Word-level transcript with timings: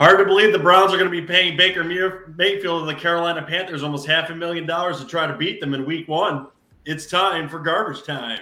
Hard 0.00 0.18
to 0.18 0.24
believe 0.24 0.50
the 0.50 0.58
Browns 0.58 0.94
are 0.94 0.96
going 0.96 1.10
to 1.10 1.20
be 1.20 1.26
paying 1.26 1.58
Baker 1.58 1.84
Mayfield 1.84 2.80
and 2.80 2.88
the 2.88 2.98
Carolina 2.98 3.42
Panthers 3.42 3.82
almost 3.82 4.06
half 4.06 4.30
a 4.30 4.34
million 4.34 4.64
dollars 4.64 4.98
to 4.98 5.04
try 5.04 5.26
to 5.26 5.36
beat 5.36 5.60
them 5.60 5.74
in 5.74 5.84
week 5.84 6.08
one. 6.08 6.46
It's 6.86 7.04
time 7.04 7.50
for 7.50 7.58
garbage 7.58 8.02
time. 8.02 8.40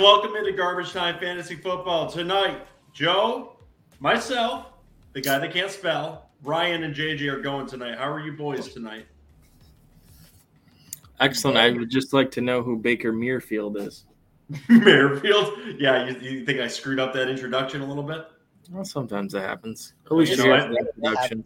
Welcome 0.00 0.34
into 0.34 0.52
Garbage 0.52 0.92
Time 0.92 1.18
Fantasy 1.18 1.54
Football. 1.54 2.10
Tonight, 2.10 2.66
Joe, 2.94 3.56
myself, 3.98 4.66
the 5.12 5.20
guy 5.20 5.38
that 5.38 5.52
can't 5.52 5.70
spell, 5.70 6.30
Ryan 6.42 6.84
and 6.84 6.94
JJ 6.94 7.30
are 7.30 7.40
going 7.40 7.66
tonight. 7.66 7.98
How 7.98 8.10
are 8.10 8.20
you 8.20 8.32
boys 8.32 8.72
tonight? 8.72 9.04
Excellent. 11.20 11.58
I 11.58 11.70
would 11.70 11.90
just 11.90 12.14
like 12.14 12.30
to 12.32 12.40
know 12.40 12.62
who 12.62 12.78
Baker 12.78 13.12
Muirfield 13.12 13.76
is. 13.76 14.06
Muirfield? 14.70 15.78
Yeah, 15.78 16.08
you, 16.08 16.18
you, 16.18 16.46
think 16.46 16.60
I 16.60 16.66
screwed 16.66 16.98
up 16.98 17.12
that 17.12 17.28
introduction 17.28 17.82
a 17.82 17.86
little 17.86 18.02
bit? 18.02 18.26
Well, 18.70 18.84
sometimes 18.86 19.34
that 19.34 19.42
happens. 19.42 19.92
At 20.06 20.12
least 20.12 20.32
you 20.32 20.38
know, 20.38 20.50
I, 20.50 20.66
introduction. 20.66 21.44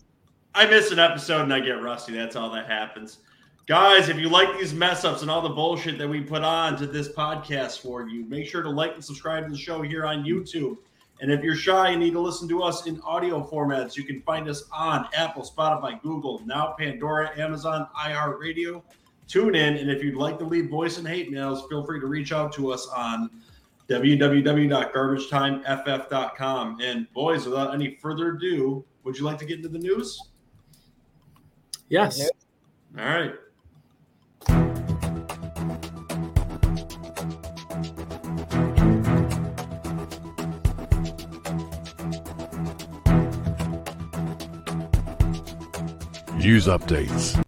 I 0.55 0.67
miss 0.67 0.93
an 0.93 1.01
episode 1.01 1.43
and 1.43 1.53
I 1.53 1.59
get 1.59 1.83
rusty. 1.83 2.13
That's 2.13 2.37
all 2.37 2.51
that 2.53 2.71
happens. 2.71 3.19
Guys, 3.67 4.11
if 4.11 4.19
you 4.19 4.29
like 4.29 4.59
these 4.59 4.75
mess 4.75 5.07
ups 5.07 5.23
and 5.23 5.31
all 5.31 5.41
the 5.41 5.49
bullshit 5.49 5.97
that 5.97 6.07
we 6.07 6.21
put 6.21 6.43
on 6.43 6.77
to 6.77 6.87
this 6.87 7.09
podcast 7.09 7.81
for 7.81 8.07
you, 8.07 8.27
make 8.27 8.47
sure 8.47 8.63
to 8.63 8.69
like 8.69 8.93
and 8.93 9.03
subscribe 9.03 9.47
to 9.47 9.51
the 9.51 9.57
show 9.57 9.81
here 9.81 10.05
on 10.05 10.23
YouTube. 10.23 10.77
And 11.23 11.33
if 11.33 11.43
you're 11.43 11.57
shy 11.57 11.89
and 11.89 12.01
need 12.01 12.13
to 12.13 12.21
listen 12.21 12.47
to 12.49 12.63
us 12.63 12.87
in 12.87 13.01
audio 13.01 13.43
formats, 13.43 13.97
you 13.97 14.05
can 14.05 14.21
find 14.21 14.51
us 14.51 14.65
on 14.71 15.09
Apple, 15.17 15.43
Spotify, 15.43 15.99
Google, 16.03 16.43
now 16.45 16.75
Pandora, 16.79 17.31
Amazon, 17.39 17.89
iHeartRadio, 17.99 18.83
tune 19.29 19.55
in. 19.55 19.79
And 19.79 19.91
if 19.91 20.05
you'd 20.05 20.17
like 20.17 20.39
to 20.41 20.45
leave 20.45 20.69
voice 20.69 20.99
and 20.99 21.09
hate 21.09 21.33
mails, 21.33 21.67
feel 21.71 21.87
free 21.87 22.01
to 22.01 22.07
reach 22.07 22.33
out 22.33 22.53
to 22.55 22.71
us 22.71 22.87
on 22.89 23.31
www.garbagetimeff.com. 23.89 26.81
And 26.83 27.11
boys, 27.15 27.47
without 27.47 27.73
any 27.73 27.95
further 27.95 28.37
ado, 28.37 28.85
would 29.05 29.17
you 29.17 29.25
like 29.25 29.39
to 29.39 29.47
get 29.47 29.57
into 29.57 29.71
the 29.71 29.79
news? 29.79 30.21
Yes. 31.89 32.29
All 32.99 33.07
right. 33.07 33.33
News 46.45 46.67
updates. 46.67 47.43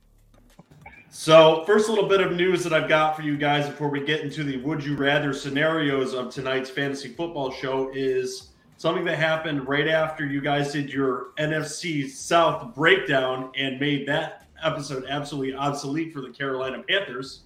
So, 1.11 1.65
first 1.67 1.91
little 1.91 2.09
bit 2.09 2.23
of 2.23 2.33
news 2.33 2.65
that 2.65 2.73
I've 2.73 2.89
got 2.89 3.15
for 3.15 3.21
you 3.21 3.37
guys 3.37 3.69
before 3.69 3.91
we 3.91 4.01
get 4.01 4.23
into 4.23 4.43
the 4.43 4.57
would 4.63 4.83
you 4.83 4.97
rather 4.97 5.35
scenarios 5.35 6.15
of 6.15 6.33
tonight's 6.33 6.71
fantasy 6.71 7.09
football 7.09 7.51
show 7.51 7.91
is 7.93 8.53
something 8.79 9.05
that 9.05 9.19
happened 9.19 9.69
right 9.69 9.87
after 9.87 10.25
you 10.25 10.41
guys 10.41 10.73
did 10.73 10.89
your 10.89 11.35
NFC 11.39 12.09
South 12.09 12.75
breakdown 12.75 13.53
and 13.55 13.79
made 13.79 14.09
that 14.09 14.47
episode 14.65 15.05
absolutely 15.11 15.55
obsolete 15.55 16.11
for 16.11 16.23
the 16.23 16.31
Carolina 16.31 16.83
Panthers. 16.89 17.43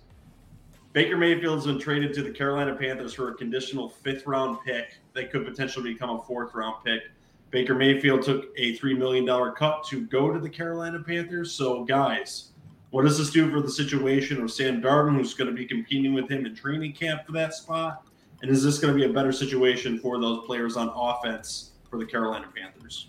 Baker 0.93 1.17
Mayfield's 1.17 1.67
been 1.67 1.81
traded 1.81 2.15
to 2.15 2.23
the 2.23 2.31
Carolina 2.31 2.77
Panthers 2.77 3.13
for 3.13 3.31
a 3.31 3.35
conditional 3.35 3.89
fifth 3.89 4.25
round 4.25 4.59
pick 4.65 4.99
that 5.15 5.33
could 5.33 5.45
potentially 5.45 5.95
become 5.95 6.11
a 6.11 6.23
fourth 6.23 6.55
round 6.55 6.77
pick. 6.85 7.03
Baker 7.51 7.75
Mayfield 7.75 8.23
took 8.23 8.47
a 8.57 8.79
$3 8.79 8.97
million 8.97 9.27
cut 9.55 9.85
to 9.85 10.07
go 10.07 10.33
to 10.33 10.39
the 10.39 10.49
Carolina 10.49 11.01
Panthers. 11.01 11.53
So, 11.53 11.85
guys, 11.85 12.51
what 12.91 13.03
does 13.03 13.19
this 13.19 13.31
do 13.31 13.51
for 13.51 13.61
the 13.61 13.71
situation 13.71 14.41
of 14.43 14.53
Sam 14.53 14.81
Darnold, 14.81 15.17
who's 15.17 15.35
going 15.35 15.51
to 15.51 15.57
be 15.57 15.67
competing 15.67 16.15
with 16.15 16.29
him 16.31 16.47
in 16.47 16.55
training 16.55 16.93
camp 16.93 17.27
for 17.27 17.33
that 17.33 17.55
spot? 17.55 18.07
And 18.43 18.51
is 18.51 18.63
this 18.63 18.79
going 18.79 18.93
to 18.95 18.99
be 18.99 19.05
a 19.05 19.13
better 19.13 19.33
situation 19.33 19.99
for 19.99 20.21
those 20.21 20.47
players 20.47 20.77
on 20.77 20.91
offense 20.95 21.73
for 21.91 21.99
the 21.99 22.07
Carolina 22.07 22.47
Panthers? 22.57 23.09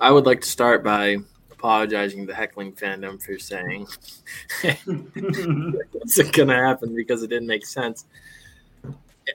I 0.00 0.10
would 0.10 0.26
like 0.26 0.40
to 0.40 0.48
start 0.48 0.82
by 0.82 1.18
apologizing 1.50 2.20
to 2.20 2.26
the 2.26 2.34
heckling 2.34 2.72
fandom 2.72 3.22
for 3.22 3.38
saying 3.38 3.86
it's 4.62 6.30
going 6.30 6.48
to 6.48 6.54
happen 6.54 6.94
because 6.94 7.22
it 7.22 7.28
didn't 7.28 7.46
make 7.46 7.64
sense. 7.64 8.04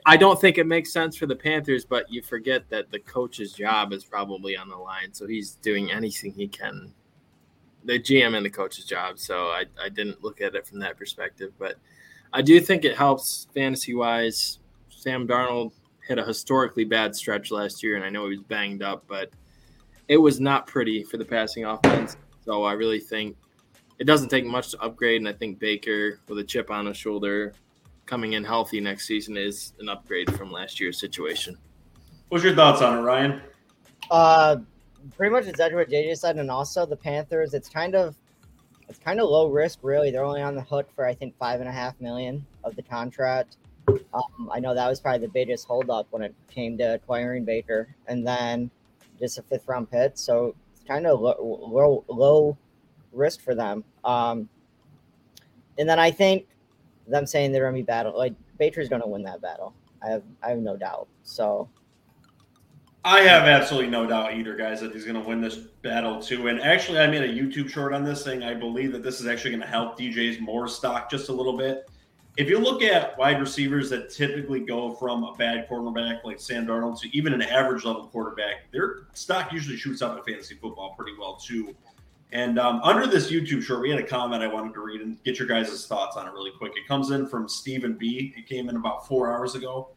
I 0.06 0.16
don't 0.16 0.40
think 0.40 0.58
it 0.58 0.66
makes 0.66 0.92
sense 0.92 1.16
for 1.16 1.26
the 1.26 1.36
Panthers, 1.36 1.84
but 1.84 2.10
you 2.10 2.22
forget 2.22 2.68
that 2.70 2.90
the 2.90 3.00
coach's 3.00 3.52
job 3.52 3.92
is 3.92 4.04
probably 4.04 4.56
on 4.56 4.68
the 4.68 4.76
line, 4.76 5.12
so 5.12 5.26
he's 5.26 5.52
doing 5.56 5.90
anything 5.90 6.32
he 6.32 6.48
can. 6.48 6.92
The 7.84 7.98
GM 7.98 8.36
and 8.36 8.44
the 8.44 8.50
coach's 8.50 8.84
job, 8.84 9.18
so 9.18 9.46
I, 9.46 9.64
I 9.82 9.88
didn't 9.88 10.22
look 10.22 10.40
at 10.40 10.54
it 10.54 10.66
from 10.66 10.78
that 10.80 10.96
perspective, 10.96 11.52
but 11.58 11.76
I 12.32 12.42
do 12.42 12.60
think 12.60 12.84
it 12.84 12.96
helps 12.96 13.48
fantasy 13.54 13.94
wise. 13.94 14.58
Sam 14.90 15.26
Darnold 15.26 15.72
hit 16.06 16.18
a 16.18 16.24
historically 16.24 16.84
bad 16.84 17.16
stretch 17.16 17.50
last 17.50 17.82
year, 17.82 17.96
and 17.96 18.04
I 18.04 18.10
know 18.10 18.24
he 18.28 18.36
was 18.36 18.46
banged 18.46 18.82
up, 18.82 19.04
but 19.08 19.30
it 20.08 20.18
was 20.18 20.40
not 20.40 20.66
pretty 20.66 21.02
for 21.02 21.16
the 21.16 21.24
passing 21.24 21.64
offense. 21.64 22.16
So 22.44 22.64
I 22.64 22.72
really 22.72 23.00
think 23.00 23.36
it 23.98 24.04
doesn't 24.04 24.28
take 24.28 24.44
much 24.44 24.70
to 24.70 24.80
upgrade, 24.80 25.20
and 25.20 25.28
I 25.28 25.32
think 25.32 25.58
Baker 25.58 26.20
with 26.28 26.38
a 26.38 26.44
chip 26.44 26.70
on 26.70 26.86
his 26.86 26.96
shoulder 26.96 27.54
coming 28.10 28.32
in 28.32 28.42
healthy 28.42 28.80
next 28.80 29.06
season 29.06 29.36
is 29.36 29.72
an 29.78 29.88
upgrade 29.88 30.34
from 30.34 30.50
last 30.50 30.80
year's 30.80 30.98
situation. 30.98 31.56
What's 32.28 32.42
your 32.42 32.56
thoughts 32.56 32.82
on 32.82 32.98
it, 32.98 33.02
Ryan? 33.02 33.40
Uh, 34.10 34.56
pretty 35.16 35.32
much 35.32 35.46
exactly 35.46 35.76
what 35.76 35.88
JJ 35.88 36.18
said, 36.18 36.36
and 36.36 36.50
also 36.50 36.84
the 36.84 36.96
Panthers. 36.96 37.54
It's 37.54 37.68
kind 37.68 37.94
of 37.94 38.16
it's 38.88 38.98
kind 38.98 39.20
of 39.20 39.28
low 39.28 39.48
risk, 39.48 39.78
really. 39.82 40.10
They're 40.10 40.24
only 40.24 40.42
on 40.42 40.56
the 40.56 40.62
hook 40.62 40.88
for 40.92 41.06
I 41.06 41.14
think 41.14 41.38
five 41.38 41.60
and 41.60 41.68
a 41.68 41.72
half 41.72 42.00
million 42.00 42.44
of 42.64 42.74
the 42.74 42.82
contract. 42.82 43.58
Um, 43.88 44.50
I 44.52 44.58
know 44.58 44.74
that 44.74 44.88
was 44.88 45.00
probably 45.00 45.24
the 45.24 45.32
biggest 45.32 45.68
holdup 45.68 46.08
when 46.10 46.22
it 46.22 46.34
came 46.50 46.76
to 46.78 46.94
acquiring 46.94 47.44
Baker, 47.44 47.94
and 48.08 48.26
then 48.26 48.72
just 49.20 49.38
a 49.38 49.42
fifth 49.42 49.68
round 49.68 49.88
pick. 49.88 50.12
So 50.14 50.56
it's 50.72 50.82
kind 50.82 51.06
of 51.06 51.20
low, 51.20 51.36
low, 51.38 52.04
low 52.08 52.58
risk 53.12 53.40
for 53.40 53.54
them. 53.54 53.84
Um, 54.04 54.48
and 55.78 55.88
then 55.88 56.00
I 56.00 56.10
think 56.10 56.48
them 57.10 57.26
saying 57.26 57.52
they're 57.52 57.64
gonna 57.64 57.76
be 57.76 57.82
battle 57.82 58.16
like 58.16 58.34
Baker's 58.58 58.88
gonna 58.88 59.06
win 59.06 59.22
that 59.24 59.40
battle. 59.40 59.74
I 60.02 60.08
have 60.08 60.22
I 60.42 60.50
have 60.50 60.58
no 60.58 60.76
doubt. 60.76 61.08
So 61.22 61.68
I 63.04 63.20
have 63.20 63.44
absolutely 63.44 63.88
no 63.88 64.06
doubt 64.06 64.34
either, 64.34 64.54
guys, 64.54 64.80
that 64.80 64.92
he's 64.92 65.06
to 65.06 65.20
win 65.20 65.40
this 65.40 65.56
battle 65.56 66.20
too. 66.20 66.48
And 66.48 66.60
actually, 66.60 66.98
I 66.98 67.06
made 67.06 67.22
a 67.22 67.28
YouTube 67.28 67.70
short 67.70 67.94
on 67.94 68.04
this 68.04 68.22
thing. 68.22 68.42
I 68.42 68.52
believe 68.52 68.92
that 68.92 69.02
this 69.02 69.20
is 69.20 69.26
actually 69.26 69.52
to 69.62 69.66
help 69.66 69.98
DJ 69.98 70.38
Moore's 70.38 70.74
stock 70.74 71.10
just 71.10 71.30
a 71.30 71.32
little 71.32 71.56
bit. 71.56 71.88
If 72.36 72.48
you 72.48 72.58
look 72.58 72.82
at 72.82 73.16
wide 73.18 73.40
receivers 73.40 73.88
that 73.90 74.10
typically 74.10 74.60
go 74.60 74.94
from 74.94 75.24
a 75.24 75.34
bad 75.34 75.66
quarterback 75.66 76.24
like 76.24 76.38
Sam 76.40 76.66
Darnold 76.66 77.00
to 77.00 77.16
even 77.16 77.32
an 77.32 77.42
average 77.42 77.84
level 77.84 78.06
quarterback, 78.08 78.70
their 78.70 79.06
stock 79.14 79.50
usually 79.52 79.76
shoots 79.78 80.02
up 80.02 80.16
in 80.18 80.34
fantasy 80.34 80.54
football 80.54 80.94
pretty 80.96 81.12
well 81.18 81.36
too. 81.36 81.74
And 82.32 82.58
um, 82.58 82.80
under 82.82 83.06
this 83.06 83.30
YouTube 83.30 83.62
short, 83.62 83.80
we 83.80 83.90
had 83.90 83.98
a 83.98 84.06
comment 84.06 84.42
I 84.42 84.46
wanted 84.46 84.72
to 84.74 84.80
read 84.80 85.00
and 85.00 85.22
get 85.24 85.38
your 85.38 85.48
guys' 85.48 85.86
thoughts 85.86 86.16
on 86.16 86.28
it 86.28 86.32
really 86.32 86.52
quick. 86.56 86.72
It 86.76 86.86
comes 86.86 87.10
in 87.10 87.26
from 87.26 87.48
Stephen 87.48 87.94
B. 87.94 88.32
It 88.36 88.46
came 88.46 88.68
in 88.68 88.76
about 88.76 89.06
four 89.08 89.32
hours 89.32 89.56
ago. 89.56 89.90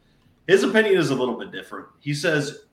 His 0.48 0.64
opinion 0.64 0.98
is 0.98 1.12
a 1.12 1.16
little 1.16 1.38
bit 1.38 1.52
different. 1.52 1.88
He 2.00 2.14
says, 2.14 2.64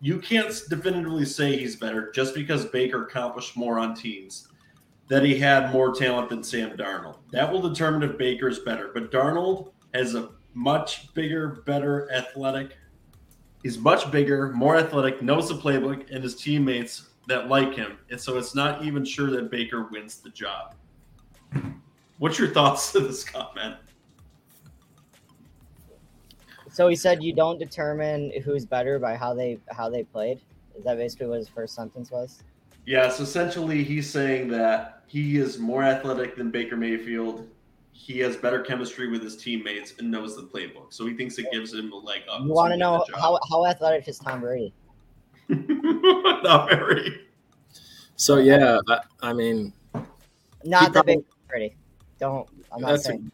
You 0.00 0.18
can't 0.18 0.52
definitively 0.68 1.24
say 1.24 1.56
he's 1.56 1.76
better 1.76 2.10
just 2.10 2.34
because 2.34 2.66
Baker 2.66 3.04
accomplished 3.04 3.56
more 3.56 3.78
on 3.78 3.94
teams, 3.94 4.48
that 5.08 5.24
he 5.24 5.38
had 5.38 5.72
more 5.72 5.94
talent 5.94 6.28
than 6.28 6.42
Sam 6.42 6.76
Darnold. 6.76 7.18
That 7.30 7.50
will 7.50 7.62
determine 7.62 8.02
if 8.08 8.18
Baker 8.18 8.48
is 8.48 8.58
better. 8.58 8.90
But 8.92 9.12
Darnold 9.12 9.70
has 9.94 10.16
a 10.16 10.30
much 10.54 11.14
bigger, 11.14 11.62
better 11.66 12.10
athletic. 12.12 12.76
He's 13.62 13.78
much 13.78 14.10
bigger, 14.10 14.50
more 14.52 14.76
athletic, 14.76 15.22
knows 15.22 15.48
the 15.48 15.54
playbook, 15.54 16.10
and 16.12 16.22
his 16.22 16.34
teammates 16.34 17.10
that 17.28 17.48
like 17.48 17.74
him, 17.74 17.98
and 18.10 18.20
so 18.20 18.36
it's 18.38 18.54
not 18.54 18.84
even 18.84 19.04
sure 19.04 19.30
that 19.30 19.50
Baker 19.50 19.88
wins 19.90 20.18
the 20.18 20.30
job. 20.30 20.74
What's 22.18 22.38
your 22.38 22.48
thoughts 22.48 22.92
to 22.92 23.00
this 23.00 23.24
comment? 23.24 23.76
So 26.70 26.88
he 26.88 26.96
said 26.96 27.22
you 27.22 27.32
don't 27.32 27.58
determine 27.58 28.32
who's 28.42 28.66
better 28.66 28.98
by 28.98 29.16
how 29.16 29.32
they 29.32 29.58
how 29.70 29.88
they 29.88 30.02
played. 30.02 30.40
Is 30.76 30.84
that 30.84 30.96
basically 30.96 31.28
what 31.28 31.38
his 31.38 31.48
first 31.48 31.74
sentence 31.74 32.10
was? 32.10 32.42
Yes, 32.84 33.20
essentially 33.20 33.84
he's 33.84 34.10
saying 34.10 34.48
that 34.48 35.04
he 35.06 35.38
is 35.38 35.58
more 35.58 35.84
athletic 35.84 36.36
than 36.36 36.50
Baker 36.50 36.76
Mayfield. 36.76 37.48
He 37.92 38.18
has 38.18 38.36
better 38.36 38.60
chemistry 38.60 39.08
with 39.08 39.22
his 39.22 39.36
teammates 39.36 39.94
and 39.98 40.10
knows 40.10 40.34
the 40.34 40.42
playbook. 40.42 40.92
So 40.92 41.06
he 41.06 41.14
thinks 41.14 41.38
it 41.38 41.46
gives 41.52 41.72
him 41.72 41.92
a 41.92 41.96
leg 41.96 42.22
up. 42.28 42.40
You 42.42 42.52
want 42.52 42.72
to 42.72 42.76
know 42.76 43.04
how, 43.14 43.38
how 43.48 43.66
athletic 43.66 44.08
is 44.08 44.18
Tom 44.18 44.40
Brady? 44.40 44.74
Not 45.48 46.70
very. 46.70 47.20
So 48.16 48.36
yeah, 48.36 48.78
I, 48.88 49.00
I 49.22 49.32
mean, 49.32 49.72
not 50.64 50.92
the 50.92 51.02
big 51.02 51.24
pretty. 51.48 51.76
Don't. 52.18 52.48
I'm 52.72 52.80
not 52.80 52.90
that's 52.90 53.04
saying. 53.04 53.30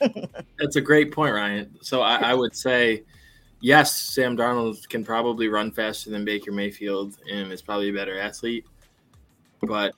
A, 0.00 0.28
That's 0.58 0.76
a 0.76 0.80
great 0.80 1.12
point, 1.12 1.34
Ryan. 1.34 1.76
So 1.80 2.02
I, 2.02 2.16
I 2.16 2.34
would 2.34 2.56
say, 2.56 3.04
yes, 3.60 3.96
Sam 3.96 4.36
Darnold 4.36 4.88
can 4.88 5.04
probably 5.04 5.48
run 5.48 5.70
faster 5.70 6.10
than 6.10 6.24
Baker 6.24 6.50
Mayfield 6.50 7.16
and 7.30 7.52
is 7.52 7.62
probably 7.62 7.90
a 7.90 7.92
better 7.92 8.18
athlete. 8.18 8.66
But 9.62 9.94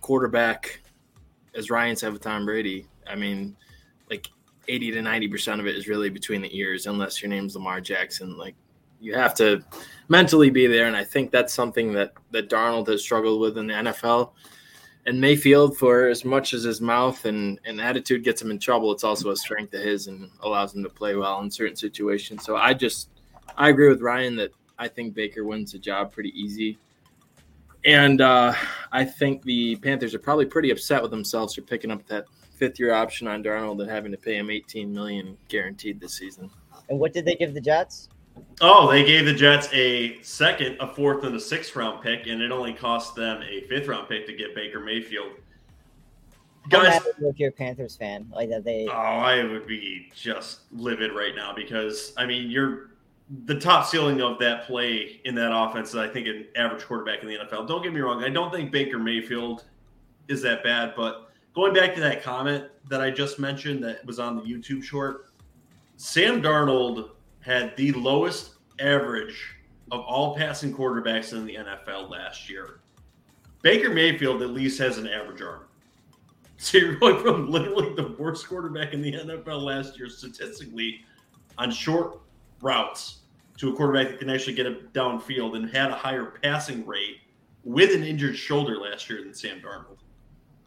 quarterback, 0.00 0.80
as 1.54 1.70
Ryan 1.70 1.96
said 1.96 2.12
with 2.12 2.22
Tom 2.22 2.46
Brady, 2.46 2.86
I 3.06 3.14
mean, 3.14 3.56
like 4.08 4.28
80 4.68 4.92
to 4.92 5.00
90% 5.00 5.60
of 5.60 5.66
it 5.66 5.76
is 5.76 5.88
really 5.88 6.08
between 6.08 6.40
the 6.40 6.56
ears, 6.56 6.86
unless 6.86 7.20
your 7.20 7.28
name's 7.28 7.54
Lamar 7.54 7.80
Jackson. 7.80 8.38
Like, 8.38 8.54
you 9.02 9.14
have 9.14 9.34
to 9.34 9.62
mentally 10.08 10.50
be 10.50 10.66
there. 10.66 10.86
And 10.86 10.96
I 10.96 11.04
think 11.04 11.30
that's 11.30 11.52
something 11.52 11.92
that, 11.92 12.12
that 12.30 12.48
Darnold 12.48 12.88
has 12.88 13.02
struggled 13.02 13.40
with 13.40 13.58
in 13.58 13.66
the 13.66 13.74
NFL 13.74 14.32
and 15.06 15.20
Mayfield, 15.20 15.76
for 15.76 16.08
as 16.08 16.24
much 16.24 16.54
as 16.54 16.62
his 16.62 16.80
mouth 16.80 17.24
and, 17.24 17.58
and 17.64 17.80
attitude 17.80 18.22
gets 18.22 18.40
him 18.40 18.50
in 18.50 18.58
trouble, 18.58 18.92
it's 18.92 19.02
also 19.02 19.30
a 19.30 19.36
strength 19.36 19.74
of 19.74 19.82
his 19.82 20.06
and 20.06 20.30
allows 20.42 20.74
him 20.74 20.82
to 20.84 20.88
play 20.88 21.16
well 21.16 21.40
in 21.40 21.50
certain 21.50 21.76
situations. 21.76 22.44
So 22.44 22.56
I 22.56 22.72
just 22.72 23.08
I 23.56 23.68
agree 23.68 23.88
with 23.88 24.00
Ryan 24.00 24.36
that 24.36 24.52
I 24.78 24.88
think 24.88 25.14
Baker 25.14 25.44
wins 25.44 25.72
the 25.72 25.78
job 25.78 26.12
pretty 26.12 26.30
easy. 26.40 26.78
And 27.84 28.20
uh, 28.20 28.54
I 28.92 29.04
think 29.04 29.42
the 29.42 29.74
Panthers 29.76 30.14
are 30.14 30.20
probably 30.20 30.46
pretty 30.46 30.70
upset 30.70 31.02
with 31.02 31.10
themselves 31.10 31.54
for 31.54 31.62
picking 31.62 31.90
up 31.90 32.06
that 32.06 32.26
fifth 32.56 32.78
year 32.78 32.92
option 32.92 33.26
on 33.26 33.42
Darnold 33.42 33.80
and 33.80 33.90
having 33.90 34.12
to 34.12 34.18
pay 34.18 34.36
him 34.36 34.50
18 34.50 34.92
million 34.92 35.36
guaranteed 35.48 36.00
this 36.00 36.14
season. 36.14 36.48
And 36.88 37.00
what 37.00 37.12
did 37.12 37.24
they 37.24 37.34
give 37.34 37.54
the 37.54 37.60
Jets? 37.60 38.08
Oh, 38.60 38.90
they 38.90 39.04
gave 39.04 39.24
the 39.24 39.34
Jets 39.34 39.68
a 39.72 40.20
second, 40.22 40.76
a 40.80 40.94
fourth, 40.94 41.24
and 41.24 41.34
a 41.34 41.40
sixth 41.40 41.74
round 41.74 42.02
pick, 42.02 42.26
and 42.26 42.40
it 42.40 42.52
only 42.52 42.72
cost 42.72 43.14
them 43.14 43.42
a 43.42 43.62
fifth 43.62 43.88
round 43.88 44.08
pick 44.08 44.26
to 44.26 44.32
get 44.32 44.54
Baker 44.54 44.80
Mayfield. 44.80 45.32
Guys, 46.68 47.00
if 47.20 47.40
you're 47.40 47.48
a 47.48 47.52
Panthers 47.52 47.96
fan, 47.96 48.30
like 48.32 48.48
that, 48.50 48.62
they. 48.62 48.86
Oh, 48.88 48.92
I 48.92 49.42
would 49.42 49.66
be 49.66 50.10
just 50.14 50.60
livid 50.70 51.12
right 51.12 51.34
now 51.34 51.52
because 51.52 52.12
I 52.16 52.24
mean, 52.24 52.50
you're 52.50 52.92
the 53.46 53.58
top 53.58 53.86
ceiling 53.86 54.20
of 54.20 54.38
that 54.38 54.64
play 54.66 55.20
in 55.24 55.34
that 55.34 55.54
offense 55.54 55.94
I 55.94 56.06
think 56.08 56.26
an 56.26 56.46
average 56.56 56.84
quarterback 56.84 57.22
in 57.22 57.28
the 57.28 57.38
NFL. 57.38 57.66
Don't 57.66 57.82
get 57.82 57.92
me 57.92 58.00
wrong, 58.00 58.22
I 58.22 58.28
don't 58.28 58.52
think 58.52 58.70
Baker 58.70 58.98
Mayfield 58.98 59.64
is 60.28 60.42
that 60.42 60.62
bad, 60.62 60.94
but 60.96 61.32
going 61.54 61.72
back 61.72 61.94
to 61.94 62.00
that 62.00 62.22
comment 62.22 62.64
that 62.88 63.00
I 63.00 63.10
just 63.10 63.38
mentioned 63.38 63.82
that 63.84 64.04
was 64.04 64.18
on 64.18 64.36
the 64.36 64.42
YouTube 64.42 64.82
short, 64.82 65.32
Sam 65.96 66.42
Darnold 66.42 67.10
had 67.42 67.76
the 67.76 67.92
lowest 67.92 68.52
average 68.80 69.56
of 69.90 70.00
all 70.00 70.34
passing 70.34 70.74
quarterbacks 70.74 71.32
in 71.32 71.44
the 71.44 71.56
NFL 71.56 72.10
last 72.10 72.48
year. 72.48 72.80
Baker 73.60 73.90
Mayfield 73.90 74.42
at 74.42 74.50
least 74.50 74.78
has 74.78 74.98
an 74.98 75.06
average 75.06 75.42
arm. 75.42 75.64
So 76.58 76.78
you're 76.78 76.94
going 76.94 77.20
from 77.20 77.50
literally 77.50 77.92
the 77.94 78.14
worst 78.20 78.46
quarterback 78.46 78.92
in 78.92 79.02
the 79.02 79.12
NFL 79.12 79.62
last 79.62 79.98
year 79.98 80.08
statistically 80.08 81.00
on 81.58 81.72
short 81.72 82.20
routes 82.60 83.22
to 83.56 83.70
a 83.70 83.74
quarterback 83.74 84.10
that 84.10 84.20
can 84.20 84.30
actually 84.30 84.54
get 84.54 84.66
it 84.66 84.92
downfield 84.92 85.56
and 85.56 85.68
had 85.68 85.90
a 85.90 85.94
higher 85.96 86.26
passing 86.40 86.86
rate 86.86 87.16
with 87.64 87.92
an 87.92 88.04
injured 88.04 88.36
shoulder 88.36 88.76
last 88.76 89.10
year 89.10 89.24
than 89.24 89.34
Sam 89.34 89.60
Darnold. 89.60 89.98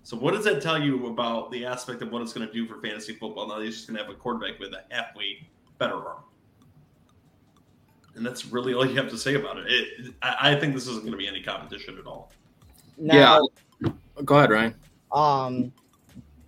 So 0.04 0.18
what 0.18 0.34
does 0.34 0.44
that 0.44 0.62
tell 0.62 0.82
you 0.82 1.08
about 1.08 1.50
the 1.50 1.66
aspect 1.66 2.02
of 2.02 2.12
what 2.12 2.22
it's 2.22 2.34
going 2.34 2.46
to 2.46 2.54
do 2.54 2.68
for 2.68 2.82
fantasy 2.82 3.14
football? 3.14 3.48
Now 3.48 3.62
he's 3.62 3.76
just 3.76 3.88
going 3.88 3.98
to 3.98 4.04
have 4.04 4.14
a 4.14 4.18
quarterback 4.18 4.60
with 4.60 4.74
a 4.74 4.84
halfway 4.94 5.48
better 5.78 5.96
arm 5.96 6.24
and 8.16 8.26
that's 8.26 8.46
really 8.46 8.74
all 8.74 8.86
you 8.86 8.96
have 8.96 9.10
to 9.10 9.18
say 9.18 9.36
about 9.36 9.58
it. 9.58 9.66
it 9.68 10.14
I, 10.22 10.52
I, 10.52 10.60
think 10.60 10.74
this 10.74 10.88
isn't 10.88 11.02
going 11.02 11.12
to 11.12 11.18
be 11.18 11.28
any 11.28 11.42
competition 11.42 11.98
at 11.98 12.06
all. 12.06 12.32
Now, 12.98 13.42
yeah, 13.82 13.90
go 14.24 14.38
ahead, 14.38 14.52
Ryan. 14.52 14.76
Um, 15.12 15.74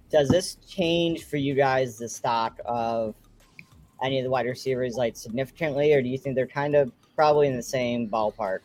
does 0.10 0.30
this 0.30 0.56
change 0.68 1.26
for 1.26 1.38
you 1.38 1.54
guys 1.54 1.98
the 1.98 2.08
stock 2.08 2.60
of 2.66 3.16
any 4.02 4.20
of 4.20 4.24
the 4.24 4.30
wide 4.30 4.46
receivers 4.46 4.96
like 4.96 5.18
significantly, 5.18 5.94
or 5.94 6.02
do 6.02 6.08
you 6.08 6.18
think 6.18 6.36
they're 6.36 6.48
kind 6.48 6.76
of 6.76 6.92
probably 7.16 7.48
in 7.48 7.56
the 7.56 7.64
same 7.64 8.10
ballpark? 8.10 8.60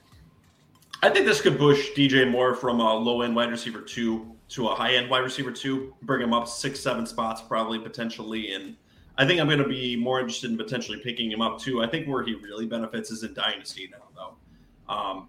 I 1.03 1.11
think 1.11 1.27
this 1.27 1.41
could 1.41 1.59
push 1.59 1.91
DJ 1.93 2.31
Moore 2.31 2.55
from 2.55 2.81
a 2.81 2.95
low 2.95 3.23
end 3.23 3.35
wide 3.35 3.51
receiver 3.51 3.81
two 3.81 4.37
to 4.51 4.69
a 4.69 4.75
high 4.75 4.95
end 4.95 5.11
wide 5.11 5.21
receiver 5.21 5.51
two, 5.51 5.95
bring 6.03 6.21
him 6.21 6.33
up 6.33 6.47
six, 6.47 6.79
seven 6.79 7.07
spots 7.07 7.43
probably 7.43 7.79
potentially, 7.79 8.53
and 8.53 8.77
I 9.23 9.25
think 9.25 9.41
I'm 9.41 9.47
going 9.47 9.61
to 9.61 9.69
be 9.69 9.95
more 9.95 10.19
interested 10.19 10.51
in 10.51 10.57
potentially 10.57 10.99
picking 10.99 11.31
him 11.31 11.41
up 11.41 11.61
too. 11.61 11.81
I 11.81 11.87
think 11.87 12.09
where 12.09 12.25
he 12.25 12.35
really 12.35 12.67
benefits 12.67 13.13
is 13.13 13.23
in 13.23 13.33
Dynasty 13.35 13.89
now, 13.89 14.09
though. 14.17 14.93
Um, 14.93 15.29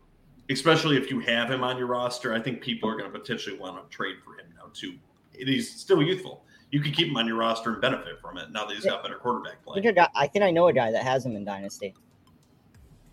especially 0.50 0.98
if 0.98 1.12
you 1.12 1.20
have 1.20 1.52
him 1.52 1.64
on 1.64 1.78
your 1.78 1.86
roster, 1.86 2.34
I 2.34 2.40
think 2.40 2.60
people 2.60 2.90
are 2.90 2.98
going 2.98 3.12
to 3.12 3.20
potentially 3.20 3.56
want 3.56 3.80
to 3.80 3.96
trade 3.96 4.16
for 4.26 4.32
him 4.32 4.48
now 4.58 4.72
too. 4.74 4.96
He's 5.32 5.72
still 5.72 6.02
youthful. 6.02 6.44
You 6.72 6.82
could 6.82 6.96
keep 6.96 7.08
him 7.08 7.18
on 7.18 7.28
your 7.28 7.38
roster 7.38 7.72
and 7.72 7.82
benefit 7.82 8.20
from 8.20 8.40
it 8.40 8.52
now 8.52 8.66
that 8.66 8.74
he's 8.74 8.84
got 8.84 9.04
better 9.04 9.18
quarterback 9.18 9.64
play. 9.64 9.78
I 10.16 10.26
think 10.26 10.44
I 10.44 10.50
know 10.50 10.70
a 10.70 10.74
guy 10.74 10.90
that 10.90 11.04
has 11.04 11.24
him 11.24 11.36
in 11.36 11.46
Dynasty. 11.46 11.94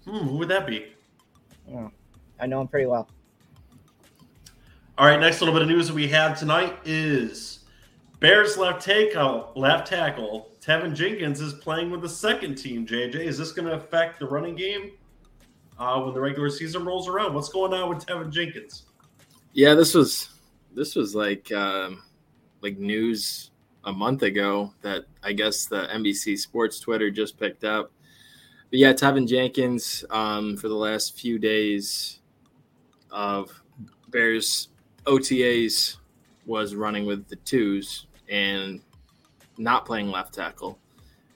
Hmm, 0.06 0.29
who 0.29 0.38
would 0.38 0.49
that 0.49 0.67
be? 0.67 0.94
Oh, 1.75 1.91
I 2.41 2.47
know 2.47 2.62
him 2.62 2.69
pretty 2.69 2.87
well. 2.87 3.06
All 4.97 5.06
right, 5.06 5.21
next 5.21 5.43
little 5.43 5.53
bit 5.55 5.61
of 5.61 5.69
news 5.69 5.88
that 5.88 5.94
we 5.94 6.09
have 6.09 6.38
tonight 6.38 6.79
is 6.87 7.67
Bears 8.19 8.56
left 8.56 8.82
tackle, 8.82 9.53
left 9.55 9.87
tackle 9.87 10.50
Teven 10.60 10.94
Jenkins 10.94 11.40
is 11.40 11.54
playing 11.54 11.90
with 11.90 12.02
the 12.02 12.08
second 12.08 12.56
team. 12.56 12.86
JJ, 12.86 13.14
is 13.14 13.38
this 13.38 13.52
going 13.52 13.66
to 13.66 13.74
affect 13.74 14.18
the 14.18 14.26
running 14.26 14.54
game 14.54 14.92
uh, 15.78 16.00
when 16.00 16.12
the 16.12 16.20
regular 16.20 16.50
season 16.50 16.84
rolls 16.84 17.08
around? 17.08 17.34
What's 17.34 17.48
going 17.48 17.72
on 17.72 17.88
with 17.88 18.04
Teven 18.04 18.30
Jenkins? 18.30 18.84
Yeah, 19.52 19.74
this 19.74 19.94
was 19.94 20.28
this 20.74 20.94
was 20.94 21.14
like 21.14 21.50
um, 21.52 22.02
like 22.60 22.78
news 22.78 23.50
a 23.84 23.92
month 23.92 24.22
ago 24.22 24.74
that 24.82 25.04
I 25.22 25.32
guess 25.32 25.64
the 25.64 25.88
NBC 25.92 26.38
Sports 26.38 26.78
Twitter 26.78 27.10
just 27.10 27.38
picked 27.38 27.64
up. 27.64 27.90
But 28.68 28.78
yeah, 28.78 28.92
Teven 28.92 29.26
Jenkins 29.26 30.04
um, 30.10 30.56
for 30.58 30.68
the 30.68 30.74
last 30.74 31.18
few 31.18 31.38
days 31.38 32.20
of 33.10 33.50
Bears 34.08 34.68
OTAs 35.06 35.96
was 36.46 36.74
running 36.74 37.06
with 37.06 37.26
the 37.28 37.36
twos 37.36 38.06
and 38.28 38.80
not 39.60 39.86
playing 39.86 40.10
left 40.10 40.34
tackle, 40.34 40.78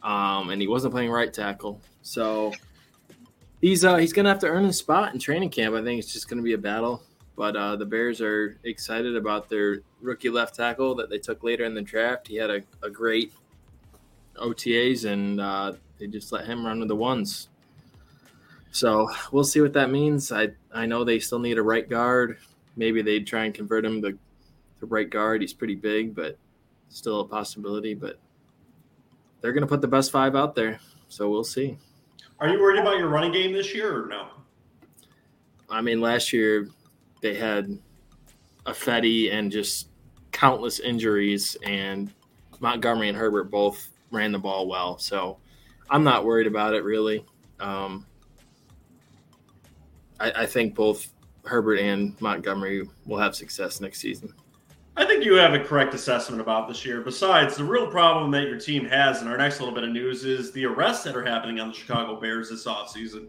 um, 0.02 0.50
and 0.50 0.60
he 0.60 0.66
wasn't 0.66 0.92
playing 0.92 1.10
right 1.10 1.32
tackle. 1.32 1.80
So 2.02 2.52
he's 3.60 3.84
uh, 3.84 3.96
he's 3.96 4.12
gonna 4.12 4.30
have 4.30 4.40
to 4.40 4.48
earn 4.48 4.64
his 4.64 4.78
spot 4.78 5.12
in 5.12 5.20
training 5.20 5.50
camp. 5.50 5.74
I 5.74 5.82
think 5.82 5.98
it's 5.98 6.12
just 6.12 6.28
gonna 6.28 6.42
be 6.42 6.54
a 6.54 6.58
battle. 6.58 7.02
But 7.36 7.56
uh, 7.56 7.76
the 7.76 7.84
Bears 7.84 8.20
are 8.20 8.58
excited 8.62 9.16
about 9.16 9.48
their 9.48 9.80
rookie 10.00 10.30
left 10.30 10.54
tackle 10.54 10.94
that 10.96 11.10
they 11.10 11.18
took 11.18 11.42
later 11.42 11.64
in 11.64 11.74
the 11.74 11.82
draft. 11.82 12.28
He 12.28 12.36
had 12.36 12.48
a, 12.48 12.62
a 12.82 12.88
great 12.88 13.32
OTAs, 14.36 15.04
and 15.04 15.40
uh, 15.40 15.72
they 15.98 16.06
just 16.06 16.31
let 16.31 16.46
him 16.46 16.64
run 16.64 16.78
with 16.78 16.88
the 16.88 16.96
ones. 16.96 17.48
So 18.70 19.08
we'll 19.32 19.44
see 19.44 19.60
what 19.60 19.72
that 19.74 19.90
means. 19.90 20.31
I 20.32 20.50
I 20.72 20.86
know 20.86 21.04
they 21.04 21.19
still 21.19 21.38
need 21.40 21.58
a 21.58 21.62
right 21.62 21.88
guard. 21.88 22.38
Maybe 22.76 23.02
they'd 23.02 23.26
try 23.26 23.44
and 23.44 23.54
convert 23.54 23.84
him 23.84 24.02
to, 24.02 24.12
to 24.81 24.86
right 24.86 25.08
guard. 25.08 25.40
He's 25.40 25.52
pretty 25.52 25.76
big, 25.76 26.14
but 26.14 26.36
still 26.94 27.20
a 27.20 27.29
possibility, 27.29 27.94
but 27.94 28.19
they're 29.41 29.53
going 29.53 29.63
to 29.63 29.69
put 29.69 29.81
the 29.81 29.89
best 29.89 30.10
five 30.10 30.36
out 30.36 30.55
there. 30.55 30.79
So 31.08 31.29
we'll 31.29 31.44
see. 31.44 31.77
Are 32.41 32.48
you 32.48 32.60
worried 32.60 32.81
about 32.81 32.98
your 32.98 33.08
running 33.08 33.32
game 33.32 33.53
this 33.53 33.74
year 33.74 34.05
or 34.05 34.06
no? 34.06 34.29
I 35.69 35.81
mean, 35.81 36.01
last 36.01 36.32
year 36.32 36.69
they 37.20 37.34
had 37.34 37.79
Ifedi 38.67 39.32
and 39.32 39.51
just 39.51 39.89
countless 40.32 40.81
injuries, 40.81 41.56
and 41.65 42.13
Montgomery 42.60 43.08
and 43.08 43.17
Herbert 43.17 43.51
both 43.51 43.91
ran 44.10 44.32
the 44.32 44.39
ball 44.39 44.69
well. 44.69 44.98
So 44.98 45.39
I'm 45.91 46.05
not 46.05 46.24
worried 46.24 46.46
about 46.46 46.74
it 46.74 46.82
really. 46.84 47.24
Um, 47.60 48.06
I, 50.19 50.32
I 50.32 50.46
think 50.46 50.74
both 50.74 51.13
Herbert 51.44 51.79
and 51.79 52.20
Montgomery 52.20 52.89
will 53.06 53.19
have 53.19 53.34
success 53.34 53.81
next 53.81 54.01
season. 54.01 54.32
I 54.96 55.05
think 55.05 55.24
you 55.24 55.34
have 55.34 55.55
a 55.55 55.58
correct 55.58 55.93
assessment 55.93 56.41
about 56.41 56.69
this 56.69 56.84
year. 56.84 57.01
Besides, 57.01 57.56
the 57.56 57.65
real 57.65 57.91
problem 57.91 58.31
that 58.31 58.46
your 58.46 58.60
team 58.60 58.84
has, 58.86 59.20
and 59.20 59.29
our 59.29 59.36
next 59.36 59.58
little 59.58 59.74
bit 59.74 59.82
of 59.82 59.91
news 59.91 60.24
is 60.24 60.53
the 60.53 60.67
arrests 60.67 61.03
that 61.05 61.17
are 61.17 61.24
happening 61.24 61.58
on 61.58 61.69
the 61.69 61.74
Chicago 61.74 62.20
Bears 62.20 62.51
this 62.51 62.65
offseason. 62.65 63.27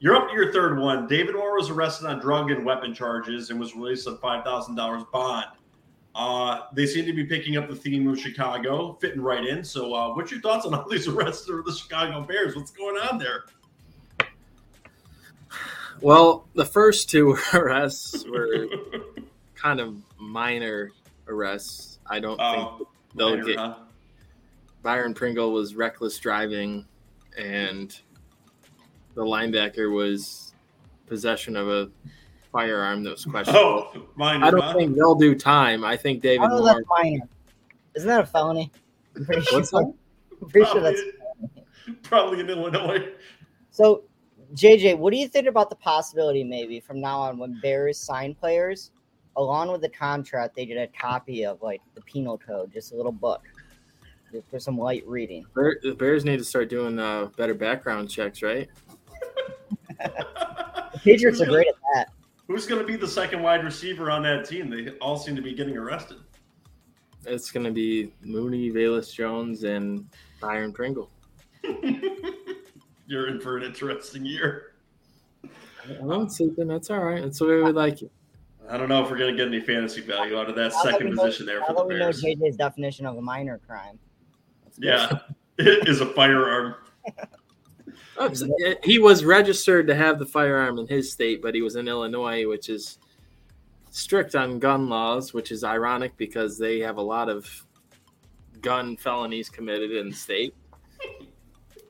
You're 0.00 0.16
up 0.16 0.28
to 0.28 0.34
your 0.34 0.52
third 0.52 0.78
one. 0.78 1.06
David 1.06 1.36
Moore 1.36 1.56
was 1.56 1.70
arrested 1.70 2.06
on 2.06 2.18
drug 2.18 2.50
and 2.50 2.64
weapon 2.64 2.92
charges 2.92 3.50
and 3.50 3.60
was 3.60 3.76
released 3.76 4.08
on 4.08 4.18
$5,000 4.18 5.10
bond. 5.12 5.46
Uh, 6.16 6.62
they 6.72 6.84
seem 6.84 7.04
to 7.04 7.12
be 7.12 7.24
picking 7.24 7.56
up 7.56 7.68
the 7.68 7.76
theme 7.76 8.08
of 8.08 8.18
Chicago, 8.18 8.98
fitting 9.00 9.20
right 9.20 9.44
in. 9.44 9.62
So, 9.62 9.94
uh, 9.94 10.14
what's 10.14 10.32
your 10.32 10.40
thoughts 10.40 10.66
on 10.66 10.74
all 10.74 10.88
these 10.88 11.06
arrests 11.08 11.48
of 11.48 11.64
the 11.64 11.72
Chicago 11.72 12.22
Bears? 12.22 12.56
What's 12.56 12.72
going 12.72 12.96
on 12.96 13.18
there? 13.18 13.44
Well, 16.00 16.48
the 16.54 16.64
first 16.64 17.08
two 17.08 17.36
arrests 17.54 18.24
were 18.24 18.66
kind 19.54 19.78
of 19.78 19.96
minor 20.18 20.90
arrests. 21.28 21.98
I 22.06 22.20
don't 22.20 22.40
oh, 22.40 22.76
think 22.78 22.88
they'll 23.14 23.30
minor, 23.30 23.44
get. 23.44 23.56
Huh? 23.58 23.74
Byron 24.82 25.14
Pringle 25.14 25.52
was 25.52 25.74
reckless 25.74 26.18
driving, 26.18 26.86
and 27.36 27.98
the 29.14 29.22
linebacker 29.22 29.92
was 29.92 30.54
possession 31.06 31.56
of 31.56 31.68
a 31.68 31.90
firearm 32.52 33.02
that 33.04 33.10
was 33.10 33.24
questionable. 33.30 33.90
Oh, 33.94 34.06
minor, 34.16 34.46
I 34.46 34.50
don't 34.50 34.60
huh? 34.60 34.74
think 34.74 34.94
they'll 34.94 35.14
do 35.14 35.34
time. 35.34 35.84
I 35.84 35.96
think 35.96 36.22
David. 36.22 36.48
Oh, 36.50 36.58
Moore, 36.58 36.66
that's 36.66 36.80
minor. 36.88 37.28
Isn't 37.94 38.08
that 38.08 38.20
a 38.20 38.26
felony? 38.26 38.70
I'm 39.16 39.24
pretty 39.24 39.46
What's 39.50 39.70
sure. 39.70 39.82
that? 39.82 39.94
I'm 40.40 40.48
pretty 40.48 40.70
sure 40.70 40.80
that's 40.80 41.00
probably 42.02 42.40
in 42.40 42.48
Illinois. 42.48 43.08
so. 43.70 44.04
JJ, 44.54 44.96
what 44.96 45.12
do 45.12 45.18
you 45.18 45.28
think 45.28 45.46
about 45.46 45.68
the 45.68 45.76
possibility 45.76 46.42
maybe 46.42 46.80
from 46.80 47.02
now 47.02 47.20
on 47.20 47.36
when 47.36 47.60
Bears 47.60 47.98
sign 47.98 48.34
players, 48.34 48.92
along 49.38 49.70
with 49.70 49.80
the 49.80 49.88
contract, 49.88 50.54
they 50.54 50.66
did 50.66 50.76
a 50.76 50.88
copy 50.88 51.44
of 51.46 51.62
like 51.62 51.80
the 51.94 52.00
penal 52.02 52.36
code, 52.36 52.72
just 52.72 52.92
a 52.92 52.96
little 52.96 53.12
book, 53.12 53.42
just 54.32 54.50
for 54.50 54.58
some 54.58 54.76
light 54.76 55.04
reading. 55.06 55.46
Bear- 55.54 55.78
The 55.82 55.94
Bears 55.94 56.24
need 56.24 56.38
to 56.38 56.44
start 56.44 56.68
doing 56.68 56.98
uh, 56.98 57.26
better 57.36 57.54
background 57.54 58.10
checks, 58.10 58.42
right? 58.42 58.68
The 60.92 61.00
Patriots 61.00 61.40
are 61.40 61.46
great 61.46 61.68
at 61.68 61.74
that. 61.94 62.08
Who's 62.46 62.66
going 62.66 62.80
to 62.80 62.86
be 62.86 62.96
the 62.96 63.06
second 63.06 63.42
wide 63.42 63.62
receiver 63.64 64.10
on 64.10 64.22
that 64.22 64.48
team? 64.48 64.70
They 64.70 64.90
all 65.00 65.18
seem 65.18 65.36
to 65.36 65.42
be 65.42 65.52
getting 65.52 65.76
arrested. 65.76 66.16
It's 67.26 67.50
going 67.50 67.64
to 67.64 67.70
be 67.72 68.12
Mooney, 68.22 68.70
Velus 68.70 69.12
Jones, 69.12 69.64
and 69.64 70.08
Byron 70.40 70.72
Pringle. 70.72 71.10
You're 73.06 73.28
in 73.28 73.40
for 73.40 73.58
an 73.58 73.64
interesting 73.64 74.24
year. 74.24 74.74
I'm 76.00 76.08
not 76.08 76.32
sleeping. 76.32 76.68
That's 76.68 76.90
all 76.90 77.00
right. 77.04 77.22
That's 77.22 77.38
the 77.38 77.46
way 77.46 77.56
we 77.62 77.72
like 77.72 78.02
it. 78.02 78.10
I 78.70 78.76
don't 78.76 78.88
know 78.88 79.02
if 79.02 79.10
we're 79.10 79.16
going 79.18 79.34
to 79.34 79.36
get 79.36 79.48
any 79.48 79.60
fantasy 79.60 80.00
value 80.02 80.38
out 80.38 80.48
of 80.48 80.54
that 80.56 80.72
Now 80.72 80.82
that 80.82 80.92
second 80.92 81.10
we 81.10 81.14
know- 81.16 81.22
position 81.24 81.46
there 81.46 81.60
Now 81.60 81.66
for 81.68 81.72
that 81.74 81.82
the 81.82 81.94
we 81.94 81.98
know 81.98 82.08
JJ's 82.10 82.56
definition 82.56 83.06
of 83.06 83.16
a 83.16 83.22
minor 83.22 83.58
crime. 83.66 83.98
Yeah, 84.80 85.18
it 85.58 85.88
is 85.88 86.00
a 86.00 86.06
firearm. 86.06 86.74
Oh, 88.20 88.32
so, 88.32 88.48
He 88.82 88.98
was 88.98 89.24
registered 89.24 89.86
to 89.86 89.94
have 89.94 90.18
the 90.18 90.26
firearm 90.26 90.78
in 90.80 90.88
his 90.88 91.12
state, 91.12 91.40
but 91.40 91.54
he 91.54 91.62
was 91.62 91.76
in 91.76 91.86
Illinois, 91.86 92.48
which 92.48 92.68
is 92.68 92.98
strict 93.92 94.34
on 94.34 94.58
gun 94.58 94.88
laws, 94.88 95.32
which 95.32 95.52
is 95.52 95.62
ironic 95.62 96.16
because 96.16 96.58
they 96.58 96.80
have 96.80 96.96
a 96.96 97.02
lot 97.02 97.28
of 97.28 97.48
gun 98.60 98.96
felonies 98.96 99.48
committed 99.48 99.92
in 99.92 100.08
the 100.10 100.14
state. 100.16 100.54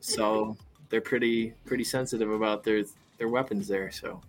So 0.01 0.57
they're 0.91 1.01
pretty 1.01 1.55
pretty 1.67 1.85
sensitive 1.85 2.31
about 2.31 2.63
their 2.63 2.85
their 3.19 3.29
weapons 3.29 3.67
there. 3.69 3.91
So 3.91 4.21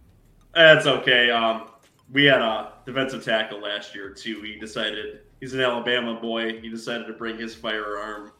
That's 0.53 0.87
okay. 0.87 1.29
Um, 1.31 1.69
we 2.11 2.25
had 2.25 2.41
a 2.41 2.73
defensive 2.85 3.23
tackle 3.23 3.61
last 3.61 3.93
year 3.93 4.09
too. 4.11 4.41
He 4.41 4.55
decided 4.55 5.19
he's 5.39 5.53
an 5.53 5.61
Alabama 5.61 6.19
boy. 6.19 6.59
He 6.59 6.69
decided 6.69 7.07
to 7.07 7.13
bring 7.13 7.37
his 7.37 7.53
firearm 7.55 8.31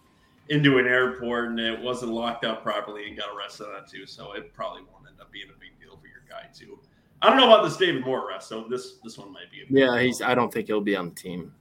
into 0.50 0.80
an 0.80 0.88
airport, 0.88 1.50
and 1.50 1.60
it 1.60 1.80
wasn't 1.80 2.12
locked 2.12 2.44
up 2.44 2.64
properly, 2.64 3.08
and 3.08 3.18
got 3.18 3.36
arrested 3.36 3.68
on 3.68 3.84
it 3.84 3.90
too. 3.90 4.06
So 4.06 4.34
it 4.34 4.54
probably 4.54 4.82
won't 4.82 5.08
end 5.08 5.22
up 5.22 5.32
being 5.32 5.48
a 5.56 5.60
big 5.60 5.80
deal 5.80 5.98
for 5.98 6.08
your 6.08 6.24
guy 6.28 6.48
too. 6.54 6.80
I 7.22 7.30
don't 7.30 7.38
know 7.38 7.48
about 7.48 7.64
this 7.64 7.78
David 7.78 8.04
Moore 8.04 8.28
arrest, 8.30 8.48
so 8.48 8.66
this 8.70 8.96
this 9.04 9.18
one 9.18 9.32
might 9.32 9.52
be. 9.52 9.62
A 9.62 9.66
big 9.66 9.78
yeah, 9.78 9.86
deal. 9.88 9.98
he's. 9.98 10.22
I 10.22 10.34
don't 10.34 10.52
think 10.52 10.68
he'll 10.68 10.82
be 10.82 10.96
on 10.96 11.10
the 11.10 11.16
team, 11.16 11.54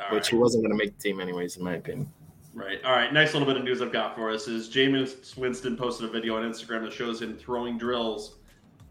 All 0.00 0.14
which 0.16 0.24
right. 0.24 0.30
he 0.30 0.36
wasn't 0.36 0.64
going 0.64 0.76
to 0.76 0.84
make 0.84 0.96
the 0.96 1.02
team 1.02 1.20
anyways, 1.20 1.56
in 1.56 1.64
my 1.64 1.74
opinion. 1.74 2.10
Right. 2.54 2.82
All 2.84 2.92
right. 2.92 3.12
Next 3.12 3.34
little 3.34 3.46
bit 3.46 3.56
of 3.56 3.64
news 3.64 3.82
I've 3.82 3.92
got 3.92 4.14
for 4.14 4.30
us 4.30 4.46
is 4.46 4.68
Jameis 4.68 5.36
Winston 5.36 5.76
posted 5.76 6.08
a 6.08 6.12
video 6.12 6.36
on 6.36 6.48
Instagram 6.48 6.82
that 6.82 6.92
shows 6.92 7.20
him 7.20 7.36
throwing 7.36 7.76
drills 7.76 8.36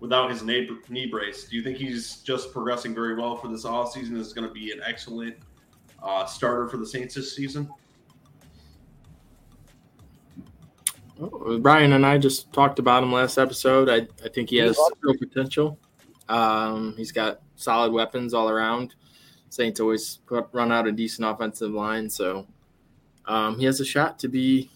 without 0.04 0.30
his 0.30 0.44
knee, 0.44 0.70
knee 0.90 1.06
brace. 1.06 1.46
Do 1.46 1.56
you 1.56 1.64
think 1.64 1.78
he's 1.78 2.18
just 2.18 2.52
progressing 2.52 2.94
very 2.94 3.16
well 3.16 3.38
for 3.38 3.48
this 3.48 3.64
offseason? 3.64 4.18
Is 4.18 4.34
going 4.34 4.46
to 4.46 4.54
be 4.54 4.74
an 4.74 4.82
excellent 4.86 5.38
uh, 6.04 6.26
starter 6.26 6.68
for 6.68 6.76
the 6.76 6.86
Saints 6.86 7.16
this 7.16 7.34
season? 7.34 7.70
Oh, 11.22 11.58
Brian 11.58 11.94
and 11.94 12.06
I 12.06 12.18
just 12.18 12.52
talked 12.52 12.80
about 12.80 13.02
him 13.02 13.14
last 13.14 13.38
episode. 13.38 13.88
I, 13.88 14.06
I 14.26 14.28
think 14.28 14.50
he 14.50 14.58
has 14.58 14.78
real 15.00 15.18
potential. 15.18 15.80
Um, 16.28 16.96
he's 16.98 17.14
got 17.14 17.40
solid 17.56 17.94
weapons 17.94 18.34
all 18.34 18.50
around. 18.50 18.96
Saints 19.48 19.80
always 19.80 20.18
put, 20.26 20.50
run 20.52 20.70
out 20.70 20.86
a 20.86 20.92
decent 20.92 21.26
offensive 21.26 21.72
line, 21.72 22.10
so 22.10 22.46
um, 23.26 23.58
he 23.58 23.64
has 23.64 23.80
a 23.80 23.86
shot 23.86 24.20
to 24.20 24.28
be 24.28 24.70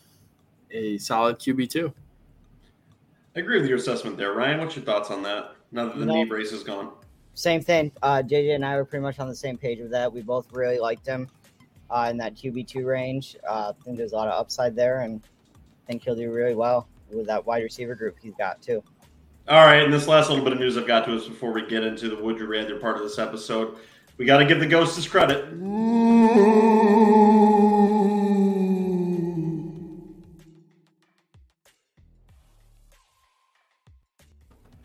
a 0.72 0.98
solid 1.00 1.38
QB 1.38 1.70
two. 1.70 1.94
I 3.38 3.39
agree 3.39 3.60
with 3.62 3.70
your 3.70 3.77
assessment 3.77 4.17
there, 4.17 4.34
Ryan. 4.34 4.60
What's 4.60 4.75
your 4.75 4.84
thoughts 4.84 5.12
on 5.12 5.22
that? 5.22 5.51
Now 5.72 5.86
that 5.86 6.00
the 6.00 6.08
No. 6.08 6.15
knee 6.15 6.25
brace 6.25 6.51
is 6.51 6.63
gone. 6.63 6.89
Same 7.36 7.62
thing. 7.62 7.91
Uh, 8.01 8.24
JJ 8.24 8.56
and 8.56 8.65
I 8.65 8.75
were 8.77 8.84
pretty 8.84 9.03
much 9.03 9.20
on 9.20 9.29
the 9.29 9.36
same 9.36 9.60
page 9.60 9.79
with 9.79 9.91
that. 9.91 10.12
We 10.12 10.24
both 10.24 10.51
really 10.53 10.79
liked 10.79 11.06
him 11.06 11.27
uh, 11.91 12.08
in 12.10 12.17
that 12.17 12.34
QB2 12.34 12.84
range. 12.84 13.38
Uh, 13.48 13.74
I 13.79 13.84
think 13.84 13.96
there's 13.96 14.13
a 14.13 14.15
lot 14.15 14.27
of 14.27 14.34
upside 14.34 14.75
there, 14.75 15.01
and 15.01 15.22
I 15.53 15.86
think 15.86 16.03
he'll 16.03 16.15
do 16.15 16.32
really 16.32 16.56
well 16.56 16.88
with 17.12 17.27
that 17.27 17.46
wide 17.46 17.62
receiver 17.62 17.94
group 17.94 18.15
he's 18.20 18.34
got, 18.39 18.60
too. 18.60 18.82
All 19.48 19.63
right, 19.67 19.84
and 19.84 19.94
this 19.94 20.08
last 20.08 20.29
little 20.29 20.44
bit 20.44 20.53
of 20.53 20.60
news 20.60 20.75
I've 20.75 20.88
got 20.88 21.06
to 21.06 21.15
us 21.15 21.27
before 21.27 21.53
we 21.53 21.62
get 21.67 21.84
into 21.84 22.10
the 22.10 22.15
Would 22.15 22.39
You 22.39 22.48
Rather 22.48 22.79
part 22.79 22.98
of 22.98 23.03
this 23.03 23.20
episode. 23.20 23.77
We 24.17 24.25
got 24.25 24.39
to 24.39 24.46
give 24.46 24.60
the 24.60 24.65
ghost 24.65 24.96
his 24.96 25.08
credit. 25.08 25.46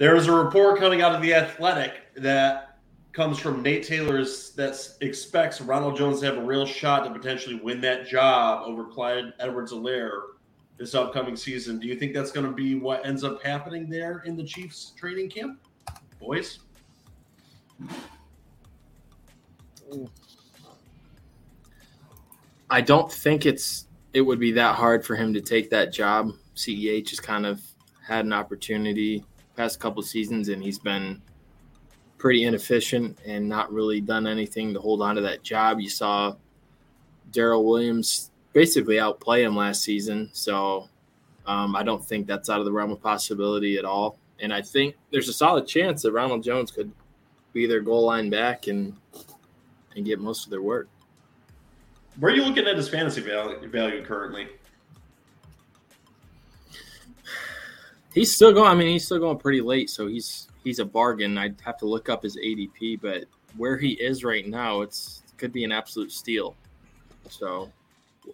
There 0.02 0.16
is 0.16 0.26
a 0.26 0.32
report 0.32 0.80
coming 0.80 1.00
out 1.00 1.14
of 1.14 1.22
the 1.22 1.32
Athletic 1.32 2.12
that 2.16 2.80
comes 3.12 3.38
from 3.38 3.62
Nate 3.62 3.84
Taylor's 3.84 4.50
that 4.54 4.76
expects 5.00 5.60
Ronald 5.60 5.96
Jones 5.96 6.18
to 6.18 6.26
have 6.26 6.38
a 6.38 6.42
real 6.42 6.66
shot 6.66 7.04
to 7.04 7.10
potentially 7.12 7.54
win 7.54 7.80
that 7.82 8.08
job 8.08 8.64
over 8.66 8.84
Clyde 8.84 9.32
Edwards-Helaire 9.38 10.22
this 10.76 10.96
upcoming 10.96 11.36
season. 11.36 11.78
Do 11.78 11.86
you 11.86 11.94
think 11.94 12.14
that's 12.14 12.32
going 12.32 12.46
to 12.46 12.52
be 12.52 12.74
what 12.74 13.06
ends 13.06 13.22
up 13.22 13.44
happening 13.44 13.88
there 13.88 14.24
in 14.26 14.36
the 14.36 14.42
Chiefs 14.42 14.92
training 14.98 15.30
camp, 15.30 15.60
boys? 16.18 16.58
I 22.68 22.80
don't 22.80 23.12
think 23.12 23.46
it's 23.46 23.86
it 24.14 24.22
would 24.22 24.40
be 24.40 24.50
that 24.50 24.74
hard 24.74 25.06
for 25.06 25.14
him 25.14 25.32
to 25.32 25.40
take 25.40 25.70
that 25.70 25.92
job. 25.92 26.32
CEH 26.56 27.10
has 27.10 27.20
kind 27.20 27.46
of 27.46 27.62
had 28.04 28.24
an 28.24 28.32
opportunity 28.32 29.24
past 29.56 29.80
couple 29.80 30.02
seasons, 30.02 30.48
and 30.48 30.62
he's 30.62 30.78
been 30.78 31.20
pretty 32.18 32.44
inefficient 32.44 33.18
and 33.26 33.48
not 33.48 33.72
really 33.72 34.00
done 34.00 34.26
anything 34.26 34.72
to 34.74 34.80
hold 34.80 35.02
on 35.02 35.16
to 35.16 35.20
that 35.20 35.42
job. 35.42 35.80
You 35.80 35.90
saw 35.90 36.34
Darrel 37.32 37.64
Williams 37.64 38.30
basically 38.52 39.00
outplay 39.00 39.42
him 39.42 39.56
last 39.56 39.82
season, 39.82 40.30
so 40.32 40.88
um, 41.46 41.74
I 41.74 41.82
don't 41.82 42.04
think 42.04 42.26
that's 42.26 42.48
out 42.48 42.60
of 42.60 42.64
the 42.64 42.72
realm 42.72 42.92
of 42.92 43.02
possibility 43.02 43.78
at 43.78 43.84
all. 43.84 44.18
And 44.40 44.52
I 44.52 44.62
think 44.62 44.96
there's 45.10 45.28
a 45.28 45.32
solid 45.32 45.66
chance 45.66 46.02
that 46.02 46.12
Ronald 46.12 46.42
Jones 46.42 46.70
could 46.70 46.92
be 47.52 47.66
their 47.66 47.80
goal 47.80 48.06
line 48.06 48.30
back 48.30 48.66
and 48.66 48.96
and 49.94 50.06
get 50.06 50.18
most 50.18 50.44
of 50.44 50.50
their 50.50 50.62
work. 50.62 50.88
Where 52.18 52.32
are 52.32 52.36
you 52.36 52.44
looking 52.44 52.66
at 52.66 52.76
his 52.76 52.88
fantasy 52.88 53.20
value, 53.20 53.68
value 53.68 54.04
currently? 54.04 54.48
He's 58.14 58.34
still 58.34 58.52
going. 58.52 58.68
I 58.68 58.74
mean, 58.74 58.88
he's 58.88 59.04
still 59.06 59.18
going 59.18 59.38
pretty 59.38 59.60
late, 59.60 59.90
so 59.90 60.06
he's 60.06 60.48
he's 60.64 60.78
a 60.78 60.84
bargain. 60.84 61.38
I'd 61.38 61.56
have 61.64 61.78
to 61.78 61.86
look 61.86 62.08
up 62.08 62.22
his 62.22 62.36
ADP, 62.36 63.00
but 63.00 63.24
where 63.56 63.76
he 63.78 63.92
is 63.92 64.24
right 64.24 64.46
now, 64.46 64.82
it's 64.82 65.22
it 65.28 65.38
could 65.38 65.52
be 65.52 65.64
an 65.64 65.72
absolute 65.72 66.12
steal. 66.12 66.54
So 67.28 67.70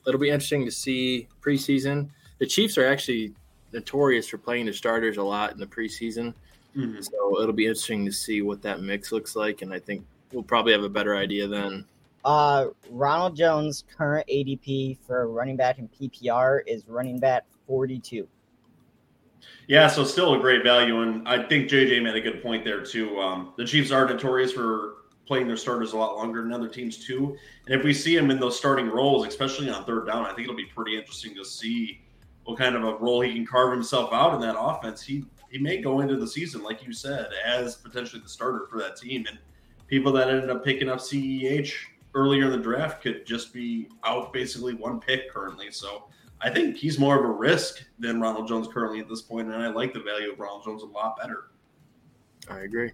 it'll 0.07 0.21
be 0.21 0.31
interesting 0.31 0.65
to 0.65 0.71
see 0.71 1.29
preseason. 1.41 2.09
The 2.39 2.47
Chiefs 2.47 2.77
are 2.79 2.87
actually 2.87 3.33
notorious 3.73 4.29
for 4.29 4.39
playing 4.39 4.65
their 4.65 4.75
starters 4.75 5.17
a 5.17 5.23
lot 5.23 5.53
in 5.53 5.59
the 5.59 5.67
preseason, 5.67 6.33
Mhm. 6.77 7.05
so 7.05 7.41
it'll 7.43 7.53
be 7.55 7.67
interesting 7.67 8.05
to 8.07 8.13
see 8.13 8.43
what 8.43 8.63
that 8.63 8.81
mix 8.81 9.13
looks 9.13 9.37
like, 9.37 9.63
and 9.63 9.73
I 9.73 9.79
think 9.79 10.05
we'll 10.33 10.43
probably 10.43 10.73
have 10.73 10.83
a 10.85 10.89
better 10.89 11.17
idea 11.17 11.47
then. 11.47 11.85
Uh, 12.25 12.67
Ronald 12.91 13.37
Jones' 13.37 13.85
current 13.97 14.27
ADP 14.29 14.99
for 15.07 15.29
running 15.29 15.57
back 15.57 15.79
in 15.79 15.89
PPR 15.89 16.61
is 16.67 16.87
running 16.89 17.19
back 17.19 17.45
42. 17.67 18.27
Yeah, 19.69 19.87
so 19.87 20.03
still 20.03 20.33
a 20.35 20.39
great 20.39 20.65
value, 20.65 21.03
and 21.03 21.29
I 21.29 21.47
think 21.47 21.69
JJ 21.69 22.03
made 22.03 22.15
a 22.15 22.21
good 22.23 22.43
point 22.43 22.65
there 22.65 22.83
too. 22.83 23.21
Um, 23.21 23.53
the 23.59 23.67
Chiefs 23.67 23.91
are 23.91 24.07
notorious 24.07 24.51
for 24.51 24.95
playing 25.27 25.47
their 25.47 25.59
starters 25.59 25.93
a 25.93 25.97
lot 25.97 26.17
longer 26.17 26.43
than 26.43 26.55
other 26.55 26.69
teams 26.69 27.05
too, 27.07 27.37
and 27.67 27.79
if 27.79 27.85
we 27.85 27.93
see 27.93 28.17
him 28.17 28.31
in 28.31 28.41
those 28.41 28.57
starting 28.57 28.89
roles, 28.89 29.27
especially 29.27 29.69
on 29.69 29.85
third 29.85 30.07
down, 30.07 30.25
I 30.25 30.29
think 30.29 30.41
it'll 30.45 30.57
be 30.57 30.65
pretty 30.75 30.97
interesting 30.97 31.35
to 31.35 31.45
see 31.45 32.01
what 32.45 32.59
kind 32.59 32.77
of 32.77 32.85
a 32.85 32.95
role 32.95 33.21
he 33.21 33.35
can 33.35 33.45
carve 33.45 33.71
himself 33.71 34.11
out 34.11 34.35
in 34.35 34.41
that 34.41 34.59
offense. 34.59 35.03
He 35.03 35.25
he 35.51 35.59
may 35.59 35.83
go 35.83 36.01
into 36.01 36.17
the 36.17 36.27
season, 36.27 36.63
like 36.63 36.83
you 36.87 36.95
said, 36.95 37.29
as 37.45 37.77
potentially 37.77 38.23
the 38.23 38.29
starter 38.29 38.67
for 38.71 38.79
that 38.79 38.97
team, 38.97 39.27
and 39.29 39.39
people 39.87 40.13
that 40.13 40.31
ended 40.31 40.49
up 40.49 40.65
picking 40.65 40.89
up 40.89 40.99
CEH 40.99 41.75
earlier 42.15 42.47
in 42.47 42.53
the 42.53 42.59
draft 42.59 43.03
could 43.03 43.27
just 43.27 43.53
be 43.53 43.89
out 44.03 44.33
basically 44.33 44.73
one 44.73 44.99
pick 44.99 45.31
currently. 45.31 45.71
So. 45.71 46.05
I 46.41 46.51
think 46.51 46.77
he's 46.77 46.99
more 46.99 47.19
of 47.19 47.25
a 47.25 47.33
risk 47.33 47.85
than 47.99 48.21
Ronald 48.21 48.47
Jones 48.47 48.69
currently 48.69 49.01
at 49.01 49.09
this 49.09 49.23
point, 49.23 49.49
and 49.49 49.57
I 49.57 49.69
like 49.69 49.93
the 49.93 50.01
value 50.01 50.33
of 50.33 50.39
Ronald 50.39 50.65
Jones 50.65 50.83
a 50.83 50.87
lot 50.87 51.17
better. 51.19 51.51
I 52.49 52.61
agree. 52.61 52.93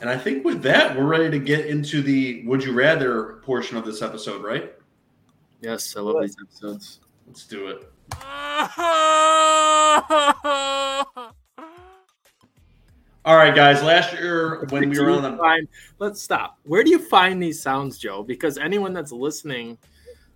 And 0.00 0.10
I 0.10 0.18
think 0.18 0.44
with 0.44 0.62
that, 0.62 0.96
we're 0.96 1.06
ready 1.06 1.30
to 1.30 1.38
get 1.38 1.66
into 1.66 2.02
the 2.02 2.44
would 2.46 2.62
you 2.62 2.72
rather 2.72 3.40
portion 3.44 3.76
of 3.76 3.84
this 3.84 4.02
episode, 4.02 4.44
right? 4.44 4.74
Yes, 5.60 5.96
I 5.96 6.00
love 6.00 6.16
these 6.20 6.36
episodes. 6.40 7.00
Let's 7.26 7.46
do 7.46 7.68
it. 7.68 7.90
All 13.24 13.36
right, 13.36 13.54
guys. 13.54 13.82
Last 13.82 14.12
year 14.12 14.66
when 14.68 14.90
we 14.90 15.00
were 15.00 15.10
on 15.10 15.22
the 15.22 15.36
find, 15.36 15.66
let's 15.98 16.22
stop. 16.22 16.58
Where 16.64 16.84
do 16.84 16.90
you 16.90 16.98
find 16.98 17.42
these 17.42 17.60
sounds, 17.60 17.98
Joe? 17.98 18.22
Because 18.22 18.58
anyone 18.58 18.92
that's 18.92 19.10
listening 19.10 19.78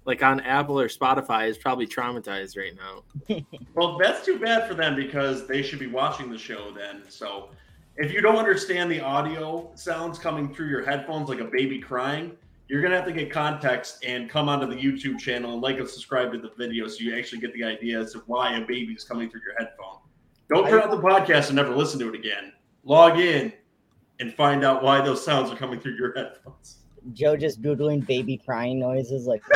like 0.05 0.23
on 0.23 0.41
Apple 0.41 0.81
or 0.81 0.89
Spotify 0.89 1.49
is 1.49 1.59
probably 1.59 1.87
traumatized 1.87 2.57
right 2.57 2.75
now. 2.77 3.45
Well, 3.75 3.99
that's 3.99 4.25
too 4.25 4.39
bad 4.39 4.69
for 4.69 4.75
them 4.75 4.97
because 4.97 5.47
they 5.47 5.63
should 5.63 5.79
be 5.79 5.87
watching 5.87 6.31
the 6.31 6.37
show 6.37 6.73
then. 6.73 7.03
So, 7.09 7.51
if 7.97 8.13
you 8.13 8.21
don't 8.21 8.37
understand 8.37 8.91
the 8.91 9.01
audio 9.01 9.71
sounds 9.75 10.19
coming 10.19 10.53
through 10.53 10.69
your 10.69 10.85
headphones 10.85 11.29
like 11.29 11.41
a 11.41 11.45
baby 11.45 11.79
crying, 11.79 12.37
you're 12.69 12.83
gonna 12.83 12.97
have 12.97 13.07
to 13.07 13.13
get 13.13 13.31
context 13.31 14.05
and 14.05 14.29
come 14.29 14.49
onto 14.49 14.67
the 14.67 14.75
YouTube 14.75 15.19
channel 15.19 15.55
and 15.55 15.63
like 15.63 15.79
and 15.79 15.89
subscribe 15.89 16.33
to 16.33 16.39
the 16.39 16.51
video 16.59 16.87
so 16.89 16.99
you 17.01 17.17
actually 17.17 17.41
get 17.41 17.55
the 17.55 17.65
idea 17.65 18.01
as 18.01 18.13
to 18.13 18.19
why 18.27 18.57
a 18.57 18.61
baby 18.61 18.93
is 18.93 19.05
coming 19.05 19.31
through 19.31 19.41
your 19.47 19.55
headphone. 19.59 19.99
Don't 20.49 20.69
turn 20.69 20.81
off 20.81 20.91
the 20.91 20.97
podcast 20.97 21.47
and 21.49 21.57
never 21.57 21.75
listen 21.75 21.99
to 22.01 22.09
it 22.09 22.15
again. 22.15 22.53
Log 22.85 23.19
in 23.19 23.53
and 24.19 24.35
find 24.35 24.65
out 24.65 24.83
why 24.83 25.01
those 25.01 25.25
sounds 25.25 25.51
are 25.51 25.57
coming 25.57 25.81
through 25.81 25.95
your 25.97 26.13
headphones. 26.17 26.80
Joe 27.13 27.37
just 27.37 27.63
doodling 27.63 28.01
baby 28.01 28.37
crying 28.37 28.79
noises 28.79 29.27
like 29.27 29.43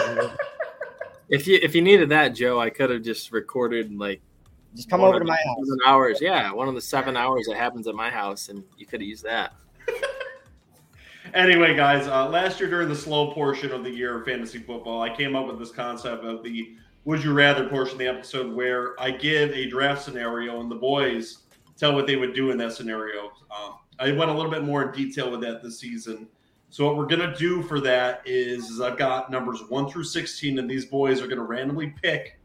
If 1.30 1.46
you 1.46 1.58
if 1.62 1.74
you 1.74 1.82
needed 1.82 2.10
that, 2.10 2.34
Joe, 2.34 2.60
I 2.60 2.68
could 2.70 2.90
have 2.90 3.02
just 3.02 3.32
recorded 3.32 3.96
like 3.96 4.20
just 4.74 4.90
come 4.90 5.00
over 5.00 5.18
to 5.18 5.24
my 5.24 5.38
the 5.42 5.48
house. 5.48 5.78
hours. 5.86 6.18
Yeah, 6.20 6.52
one 6.52 6.68
of 6.68 6.74
the 6.74 6.80
seven 6.80 7.16
hours 7.16 7.46
that 7.46 7.56
happens 7.56 7.86
at 7.86 7.94
my 7.94 8.10
house, 8.10 8.50
and 8.50 8.62
you 8.76 8.86
could 8.86 9.00
have 9.00 9.08
used 9.08 9.24
that. 9.24 9.54
Anyway, 11.32 11.74
guys, 11.74 12.06
uh, 12.06 12.28
last 12.28 12.60
year 12.60 12.70
during 12.70 12.88
the 12.88 12.94
slow 12.94 13.32
portion 13.32 13.72
of 13.72 13.82
the 13.82 13.90
year 13.90 14.20
of 14.20 14.24
fantasy 14.24 14.58
football, 14.58 15.02
I 15.02 15.08
came 15.08 15.34
up 15.34 15.48
with 15.48 15.58
this 15.58 15.72
concept 15.72 16.22
of 16.22 16.44
the 16.44 16.76
would 17.04 17.24
you 17.24 17.32
rather 17.32 17.68
portion 17.68 17.94
of 17.94 17.98
the 17.98 18.06
episode 18.06 18.54
where 18.54 18.98
I 19.00 19.10
give 19.10 19.50
a 19.50 19.68
draft 19.68 20.02
scenario 20.02 20.60
and 20.60 20.70
the 20.70 20.76
boys 20.76 21.38
tell 21.76 21.92
what 21.94 22.06
they 22.06 22.14
would 22.14 22.34
do 22.34 22.50
in 22.50 22.58
that 22.58 22.72
scenario. 22.72 23.32
Um, 23.50 23.74
I 23.98 24.12
went 24.12 24.30
a 24.30 24.34
little 24.34 24.50
bit 24.50 24.62
more 24.62 24.84
in 24.84 24.92
detail 24.92 25.30
with 25.30 25.40
that 25.40 25.62
this 25.62 25.80
season. 25.80 26.28
So 26.74 26.84
what 26.84 26.96
we're 26.96 27.06
gonna 27.06 27.36
do 27.36 27.62
for 27.62 27.78
that 27.82 28.22
is, 28.24 28.68
is 28.68 28.80
I've 28.80 28.98
got 28.98 29.30
numbers 29.30 29.62
one 29.68 29.88
through 29.88 30.02
sixteen, 30.02 30.58
and 30.58 30.68
these 30.68 30.84
boys 30.84 31.22
are 31.22 31.28
gonna 31.28 31.44
randomly 31.44 31.94
pick 32.02 32.40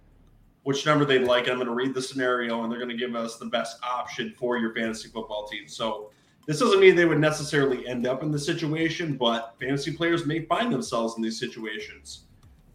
which 0.62 0.86
number 0.86 1.04
they 1.04 1.18
like. 1.18 1.46
And 1.46 1.54
I'm 1.54 1.58
gonna 1.58 1.74
read 1.74 1.96
the 1.96 2.02
scenario, 2.04 2.62
and 2.62 2.72
they're 2.72 2.78
gonna 2.78 2.96
give 2.96 3.16
us 3.16 3.38
the 3.38 3.48
best 3.48 3.80
option 3.82 4.36
for 4.38 4.60
your 4.60 4.72
fantasy 4.76 5.10
football 5.10 5.48
team. 5.48 5.68
So 5.68 6.12
this 6.46 6.60
doesn't 6.60 6.80
mean 6.80 6.96
they 6.96 7.06
would 7.06 7.18
necessarily 7.18 7.88
end 7.88 8.06
up 8.06 8.22
in 8.22 8.30
the 8.32 8.38
situation, 8.38 9.18
but 9.18 9.56
fantasy 9.60 9.94
players 9.94 10.28
may 10.28 10.46
find 10.46 10.72
themselves 10.72 11.18
in 11.18 11.24
these 11.24 11.40
situations. 11.40 12.26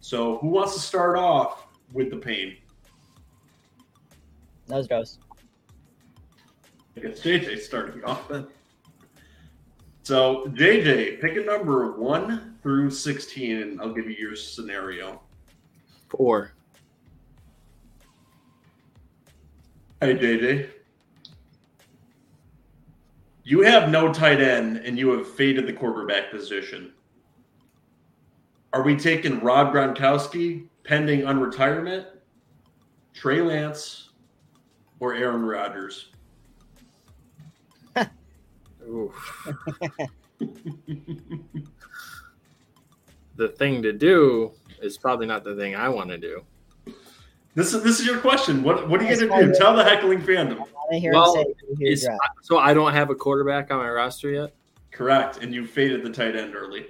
So 0.01 0.39
who 0.39 0.49
wants 0.49 0.73
to 0.73 0.81
start 0.81 1.17
off 1.17 1.67
with 1.93 2.09
the 2.09 2.17
pain? 2.17 2.57
Nose 4.67 4.89
goes. 4.89 5.19
I 6.97 6.99
guess 6.99 7.21
JJ 7.21 7.59
starting 7.59 8.03
off 8.03 8.27
then. 8.27 8.45
So 10.05 10.45
JJ, 10.49 11.19
pick 11.19 11.35
a 11.35 11.39
number 11.39 11.93
one 11.93 12.59
through 12.61 12.91
sixteen, 12.91 13.59
and 13.63 13.81
I'll 13.81 13.91
give 13.91 14.07
you 14.07 14.15
your 14.15 14.35
scenario. 14.35 15.19
Four. 16.09 16.51
Hey 19.99 20.13
JJ. 20.15 20.69
You 23.45 23.61
have 23.61 23.89
no 23.89 24.13
tight 24.13 24.41
end 24.41 24.77
and 24.77 24.95
you 24.95 25.09
have 25.17 25.27
faded 25.27 25.65
the 25.65 25.73
quarterback 25.73 26.29
position. 26.29 26.93
Are 28.73 28.83
we 28.83 28.95
taking 28.95 29.39
Rob 29.39 29.73
Gronkowski 29.73 30.67
pending 30.83 31.21
unretirement, 31.21 32.05
Trey 33.15 33.41
Lance, 33.41 34.09
or 34.99 35.15
Aaron 35.15 35.43
Rodgers? 35.43 36.09
Oof. 38.87 39.47
the 43.35 43.49
thing 43.49 43.81
to 43.83 43.93
do 43.93 44.51
is 44.81 44.97
probably 44.97 45.27
not 45.27 45.43
the 45.43 45.55
thing 45.55 45.75
I 45.75 45.89
want 45.89 46.09
to 46.09 46.17
do. 46.17 46.43
This 47.55 47.73
is 47.73 47.83
this 47.83 47.99
is 47.99 48.05
your 48.05 48.19
question. 48.19 48.63
What 48.63 48.89
what 48.89 49.01
are 49.01 49.05
you 49.05 49.27
gonna 49.27 49.47
do? 49.47 49.53
Tell 49.53 49.75
the 49.75 49.83
heckling 49.83 50.21
fandom. 50.21 50.65
I 50.91 50.95
hear 50.95 51.13
Well, 51.13 51.35
him 51.35 51.45
say 51.45 51.53
who 51.67 51.75
he 51.79 51.91
Is- 51.93 52.03
draft. 52.03 52.19
so 52.41 52.57
I 52.57 52.73
don't 52.73 52.93
have 52.93 53.09
a 53.09 53.15
quarterback 53.15 53.71
on 53.71 53.79
my 53.79 53.89
roster 53.89 54.29
yet. 54.29 54.53
Correct. 54.91 55.41
And 55.41 55.53
you 55.53 55.65
faded 55.65 56.03
the 56.03 56.09
tight 56.09 56.35
end 56.35 56.55
early. 56.55 56.85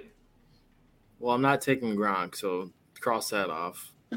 Well, 1.18 1.34
I'm 1.34 1.42
not 1.42 1.60
taking 1.60 1.96
Gronk, 1.96 2.36
so 2.36 2.70
cross 3.00 3.30
that 3.30 3.48
off. 3.48 3.92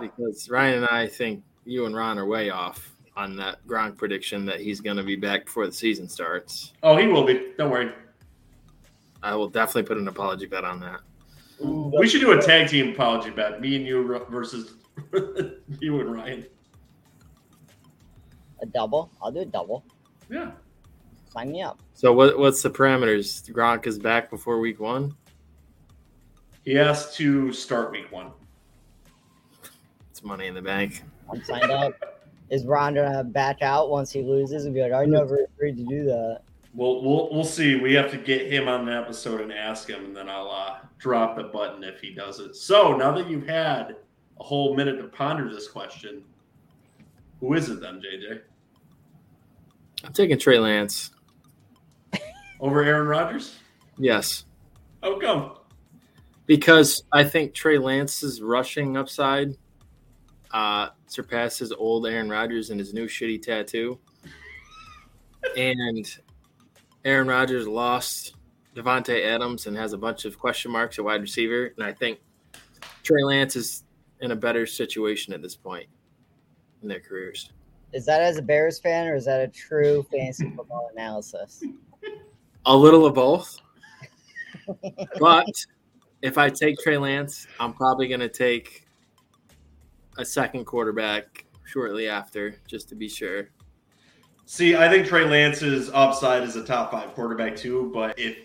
because 0.00 0.50
Ryan 0.50 0.78
and 0.78 0.86
I 0.88 1.06
think 1.06 1.42
you 1.64 1.86
and 1.86 1.96
Ron 1.96 2.18
are 2.18 2.26
way 2.26 2.50
off 2.50 2.95
on 3.16 3.34
that 3.36 3.66
Gronk 3.66 3.96
prediction 3.96 4.44
that 4.46 4.60
he's 4.60 4.80
going 4.80 4.96
to 4.96 5.02
be 5.02 5.16
back 5.16 5.46
before 5.46 5.66
the 5.66 5.72
season 5.72 6.08
starts. 6.08 6.72
Oh, 6.82 6.96
he 6.96 7.06
will 7.06 7.24
be. 7.24 7.52
Don't 7.56 7.70
worry. 7.70 7.92
I 9.22 9.34
will 9.34 9.48
definitely 9.48 9.84
put 9.84 9.96
an 9.96 10.08
apology 10.08 10.46
bet 10.46 10.64
on 10.64 10.80
that. 10.80 11.00
We 11.58 12.06
should 12.06 12.20
do 12.20 12.32
a 12.32 12.42
tag 12.42 12.68
team 12.68 12.90
apology 12.90 13.30
bet. 13.30 13.60
Me 13.60 13.76
and 13.76 13.86
you 13.86 14.06
versus 14.28 14.74
you 15.80 16.00
and 16.00 16.12
Ryan. 16.12 16.46
A 18.60 18.66
double. 18.66 19.10
I'll 19.22 19.32
do 19.32 19.40
a 19.40 19.46
double. 19.46 19.84
Yeah. 20.30 20.52
Sign 21.30 21.52
me 21.52 21.62
up. 21.62 21.80
So 21.94 22.12
what 22.12 22.38
what's 22.38 22.62
the 22.62 22.70
parameters? 22.70 23.50
Gronk 23.50 23.86
is 23.86 23.98
back 23.98 24.28
before 24.28 24.60
week 24.60 24.80
one. 24.80 25.16
He 26.64 26.74
has 26.74 27.14
to 27.16 27.52
start 27.52 27.92
week 27.92 28.12
one. 28.12 28.32
It's 30.10 30.22
money 30.22 30.46
in 30.46 30.54
the 30.54 30.62
bank. 30.62 31.02
I'm 31.30 31.42
signed 31.44 31.70
up. 31.70 31.94
Is 32.50 32.64
Ron 32.64 32.94
gonna 32.94 33.24
back 33.24 33.62
out 33.62 33.90
once 33.90 34.12
he 34.12 34.22
loses 34.22 34.64
and 34.64 34.74
be 34.74 34.82
like, 34.82 34.92
I 34.92 35.04
never 35.04 35.44
agreed 35.44 35.76
to 35.76 35.84
do 35.84 36.04
that? 36.04 36.42
We'll 36.74 37.02
we'll 37.02 37.28
we'll 37.32 37.44
see. 37.44 37.76
We 37.76 37.94
have 37.94 38.10
to 38.10 38.16
get 38.16 38.50
him 38.52 38.68
on 38.68 38.88
an 38.88 38.94
episode 38.94 39.40
and 39.40 39.52
ask 39.52 39.88
him, 39.88 40.04
and 40.04 40.16
then 40.16 40.28
I'll 40.28 40.50
uh, 40.50 40.78
drop 40.98 41.36
the 41.36 41.44
button 41.44 41.82
if 41.82 42.00
he 42.00 42.14
does 42.14 42.38
it. 42.38 42.54
So 42.54 42.96
now 42.96 43.12
that 43.12 43.28
you've 43.28 43.46
had 43.46 43.96
a 44.38 44.44
whole 44.44 44.76
minute 44.76 44.98
to 44.98 45.08
ponder 45.08 45.52
this 45.52 45.68
question, 45.68 46.22
who 47.40 47.54
is 47.54 47.68
it 47.68 47.80
then, 47.80 48.00
JJ? 48.00 48.40
I'm 50.04 50.12
taking 50.12 50.38
Trey 50.38 50.58
Lance. 50.58 51.10
Over 52.60 52.82
Aaron 52.82 53.06
Rodgers? 53.06 53.56
Yes. 53.98 54.44
How 55.02 55.18
come? 55.18 55.56
because 56.46 57.02
I 57.12 57.24
think 57.24 57.54
Trey 57.54 57.78
Lance's 57.78 58.40
rushing 58.40 58.96
upside 58.96 59.56
uh, 60.52 60.88
surpasses 61.06 61.72
old 61.72 62.06
Aaron 62.06 62.28
Rodgers 62.28 62.70
and 62.70 62.80
his 62.80 62.94
new 62.94 63.06
shitty 63.06 63.42
tattoo. 63.42 63.98
And 65.56 66.06
Aaron 67.04 67.28
Rodgers 67.28 67.66
lost 67.66 68.34
Davante 68.74 69.24
Adams 69.24 69.66
and 69.66 69.76
has 69.76 69.92
a 69.92 69.98
bunch 69.98 70.24
of 70.24 70.38
question 70.38 70.70
marks 70.70 70.98
at 70.98 71.04
wide 71.04 71.20
receiver. 71.20 71.72
And 71.76 71.84
I 71.84 71.92
think 71.92 72.20
Trey 73.02 73.22
Lance 73.22 73.56
is 73.56 73.84
in 74.20 74.32
a 74.32 74.36
better 74.36 74.66
situation 74.66 75.32
at 75.32 75.42
this 75.42 75.56
point 75.56 75.86
in 76.82 76.88
their 76.88 77.00
careers. 77.00 77.52
Is 77.92 78.04
that 78.06 78.20
as 78.20 78.36
a 78.36 78.42
Bears 78.42 78.78
fan 78.78 79.06
or 79.06 79.14
is 79.14 79.24
that 79.26 79.40
a 79.40 79.48
true 79.48 80.04
fantasy 80.10 80.50
football 80.56 80.90
analysis? 80.92 81.62
A 82.66 82.76
little 82.76 83.06
of 83.06 83.14
both. 83.14 83.58
but 85.18 85.46
if 86.22 86.36
I 86.38 86.50
take 86.50 86.76
Trey 86.78 86.98
Lance, 86.98 87.46
I'm 87.60 87.72
probably 87.72 88.08
going 88.08 88.20
to 88.20 88.28
take 88.28 88.85
a 90.18 90.24
second 90.24 90.64
quarterback 90.64 91.44
shortly 91.64 92.08
after, 92.08 92.56
just 92.66 92.88
to 92.88 92.94
be 92.94 93.08
sure. 93.08 93.50
See, 94.44 94.76
I 94.76 94.88
think 94.88 95.06
Trey 95.06 95.24
Lance's 95.24 95.90
upside 95.92 96.44
is 96.44 96.54
a 96.54 96.64
top 96.64 96.92
five 96.92 97.12
quarterback 97.14 97.56
too. 97.56 97.90
But 97.92 98.18
if 98.18 98.38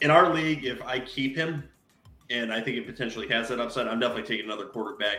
in 0.00 0.10
our 0.10 0.32
league, 0.32 0.64
if 0.64 0.82
I 0.82 1.00
keep 1.00 1.36
him, 1.36 1.64
and 2.30 2.52
I 2.52 2.60
think 2.60 2.76
it 2.76 2.86
potentially 2.86 3.28
has 3.28 3.48
that 3.48 3.60
upside, 3.60 3.86
I'm 3.86 4.00
definitely 4.00 4.24
taking 4.24 4.46
another 4.46 4.66
quarterback 4.66 5.18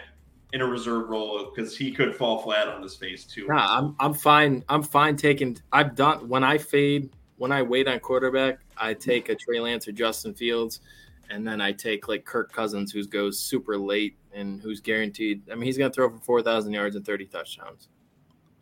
in 0.54 0.62
a 0.62 0.66
reserve 0.66 1.10
role 1.10 1.52
because 1.54 1.78
he 1.78 1.92
could 1.92 2.16
fall 2.16 2.42
flat 2.42 2.68
on 2.68 2.82
his 2.82 2.96
face 2.96 3.26
too. 3.26 3.48
Nah, 3.48 3.78
I'm 3.78 3.96
I'm 4.00 4.14
fine. 4.14 4.64
I'm 4.68 4.84
fine 4.84 5.16
taking. 5.16 5.58
I've 5.72 5.96
done 5.96 6.28
when 6.28 6.44
I 6.44 6.58
fade 6.58 7.12
when 7.38 7.52
I 7.52 7.62
wait 7.62 7.88
on 7.88 8.00
quarterback. 8.00 8.60
I 8.78 8.94
take 8.94 9.30
a 9.30 9.36
Trey 9.36 9.60
Lance 9.60 9.88
or 9.88 9.92
Justin 9.92 10.34
Fields, 10.34 10.82
and 11.30 11.46
then 11.48 11.62
I 11.62 11.72
take 11.72 12.08
like 12.08 12.26
Kirk 12.26 12.52
Cousins, 12.52 12.92
who 12.92 13.06
goes 13.06 13.40
super 13.40 13.78
late 13.78 14.18
and 14.38 14.62
who's 14.62 14.80
guaranteed. 14.80 15.42
I 15.52 15.56
mean, 15.56 15.64
he's 15.64 15.78
going 15.78 15.90
to 15.92 15.96
throw 15.96 16.10
for 16.10 16.20
four 16.20 16.42
thousand 16.42 16.74
yards 16.74 16.96
and 16.96 17.06
thirty 17.06 17.26
touchdowns. 17.26 17.90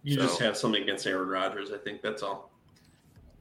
You 0.03 0.15
So- 0.15 0.21
just 0.21 0.39
have 0.39 0.57
something 0.57 0.81
against 0.81 1.05
Aaron 1.07 1.27
Rodgers. 1.27 1.71
I 1.71 1.77
think 1.77 2.01
that's 2.01 2.23
all. 2.23 2.51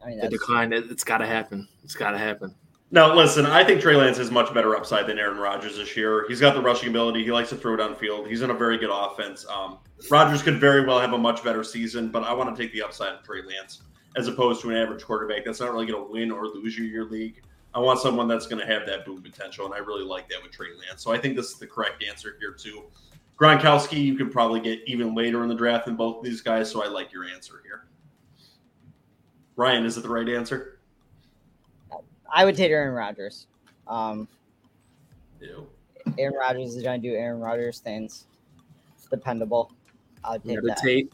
I 0.04 0.08
mean, 0.08 0.20
The 0.20 0.28
decline, 0.28 0.72
it, 0.72 0.90
it's 0.90 1.04
got 1.04 1.18
to 1.18 1.26
happen. 1.26 1.66
It's 1.82 1.94
got 1.94 2.10
to 2.10 2.18
happen. 2.18 2.54
Now, 2.90 3.12
listen, 3.14 3.44
I 3.46 3.64
think 3.64 3.80
Trey 3.80 3.96
Lance 3.96 4.18
has 4.18 4.30
much 4.30 4.52
better 4.54 4.76
upside 4.76 5.06
than 5.06 5.18
Aaron 5.18 5.38
Rodgers 5.38 5.76
this 5.78 5.96
year. 5.96 6.26
He's 6.28 6.40
got 6.40 6.54
the 6.54 6.60
rushing 6.60 6.90
ability. 6.90 7.24
He 7.24 7.32
likes 7.32 7.48
to 7.48 7.56
throw 7.56 7.76
downfield. 7.76 8.28
He's 8.28 8.42
in 8.42 8.50
a 8.50 8.54
very 8.54 8.78
good 8.78 8.90
offense. 8.92 9.44
Um, 9.48 9.78
Rodgers 10.10 10.42
could 10.42 10.60
very 10.60 10.86
well 10.86 11.00
have 11.00 11.12
a 11.12 11.18
much 11.18 11.42
better 11.42 11.64
season, 11.64 12.10
but 12.10 12.22
I 12.22 12.32
want 12.32 12.54
to 12.54 12.62
take 12.62 12.72
the 12.72 12.82
upside 12.82 13.14
of 13.14 13.22
Trey 13.24 13.40
Lance 13.42 13.82
as 14.16 14.28
opposed 14.28 14.60
to 14.62 14.70
an 14.70 14.76
average 14.76 15.02
quarterback 15.02 15.44
that's 15.44 15.58
not 15.60 15.72
really 15.72 15.86
going 15.86 16.04
to 16.06 16.12
win 16.12 16.30
or 16.30 16.46
lose 16.46 16.78
you 16.78 16.84
your 16.84 17.06
league. 17.10 17.42
I 17.74 17.80
want 17.80 17.98
someone 17.98 18.28
that's 18.28 18.46
going 18.46 18.64
to 18.64 18.72
have 18.72 18.86
that 18.86 19.04
boom 19.04 19.20
potential, 19.20 19.66
and 19.66 19.74
I 19.74 19.78
really 19.78 20.04
like 20.04 20.28
that 20.28 20.42
with 20.42 20.52
Trey 20.52 20.68
Lance. 20.68 21.02
So 21.02 21.12
I 21.12 21.18
think 21.18 21.34
this 21.34 21.50
is 21.50 21.58
the 21.58 21.66
correct 21.66 22.04
answer 22.04 22.36
here, 22.38 22.52
too. 22.52 22.84
Gronkowski, 23.38 24.02
you 24.02 24.14
can 24.14 24.30
probably 24.30 24.60
get 24.60 24.80
even 24.86 25.14
later 25.14 25.42
in 25.42 25.48
the 25.48 25.56
draft 25.56 25.86
than 25.86 25.96
both 25.96 26.18
of 26.18 26.24
these 26.24 26.40
guys, 26.40 26.70
so 26.70 26.84
I 26.84 26.86
like 26.86 27.12
your 27.12 27.24
answer 27.24 27.54
here. 27.64 27.86
Ryan, 29.56 29.84
is 29.84 29.96
it 29.96 30.02
the 30.02 30.08
right 30.08 30.28
answer? 30.28 30.78
I 32.32 32.44
would 32.44 32.56
take 32.56 32.70
Aaron 32.70 32.94
Rodgers. 32.94 33.46
Um, 33.88 34.28
Ew. 35.40 35.66
Aaron 36.18 36.34
Rodgers 36.36 36.76
is 36.76 36.82
going 36.82 37.00
to 37.02 37.08
do 37.08 37.14
Aaron 37.14 37.40
Rodgers 37.40 37.80
things. 37.80 38.26
It's 38.96 39.08
dependable. 39.08 39.72
I'll 40.22 40.34
take 40.34 40.56
that. 40.56 40.64
Meditate. 40.64 41.10
Gravitate. 41.10 41.12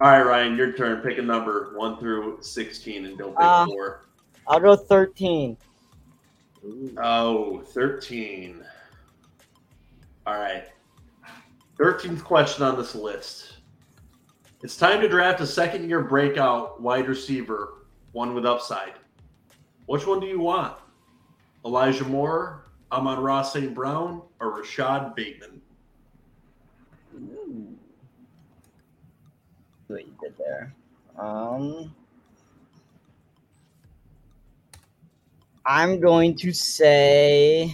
All 0.00 0.10
right, 0.10 0.22
Ryan, 0.22 0.56
your 0.56 0.72
turn. 0.72 1.00
Pick 1.02 1.18
a 1.18 1.22
number 1.22 1.72
one 1.76 1.98
through 1.98 2.38
sixteen, 2.40 3.06
and 3.06 3.16
don't 3.16 3.30
pick 3.32 3.40
Uh, 3.44 3.66
more. 3.66 4.04
I'll 4.46 4.60
go 4.60 4.76
13. 4.76 5.56
Ooh. 6.64 6.94
Oh, 7.02 7.60
13. 7.68 8.62
All 10.26 10.34
right. 10.34 10.64
13th 11.78 12.22
question 12.22 12.62
on 12.62 12.76
this 12.76 12.94
list. 12.94 13.58
It's 14.62 14.76
time 14.76 15.00
to 15.00 15.08
draft 15.08 15.40
a 15.40 15.46
second 15.46 15.88
year 15.88 16.02
breakout 16.02 16.80
wide 16.80 17.08
receiver, 17.08 17.86
one 18.12 18.34
with 18.34 18.44
upside. 18.44 18.94
Which 19.86 20.06
one 20.06 20.20
do 20.20 20.26
you 20.26 20.40
want? 20.40 20.76
Elijah 21.64 22.04
Moore, 22.04 22.64
Amon-Ra 22.92 23.42
St. 23.42 23.74
Brown, 23.74 24.20
or 24.40 24.50
Rashod 24.58 25.14
Bateman? 25.14 25.60
Ooh. 27.16 27.78
See 29.86 29.92
what 29.92 30.06
you 30.06 30.14
did 30.22 30.34
there. 30.38 30.74
Um, 31.18 31.94
I'm 35.66 36.00
going 36.00 36.36
to 36.36 36.52
say. 36.52 37.64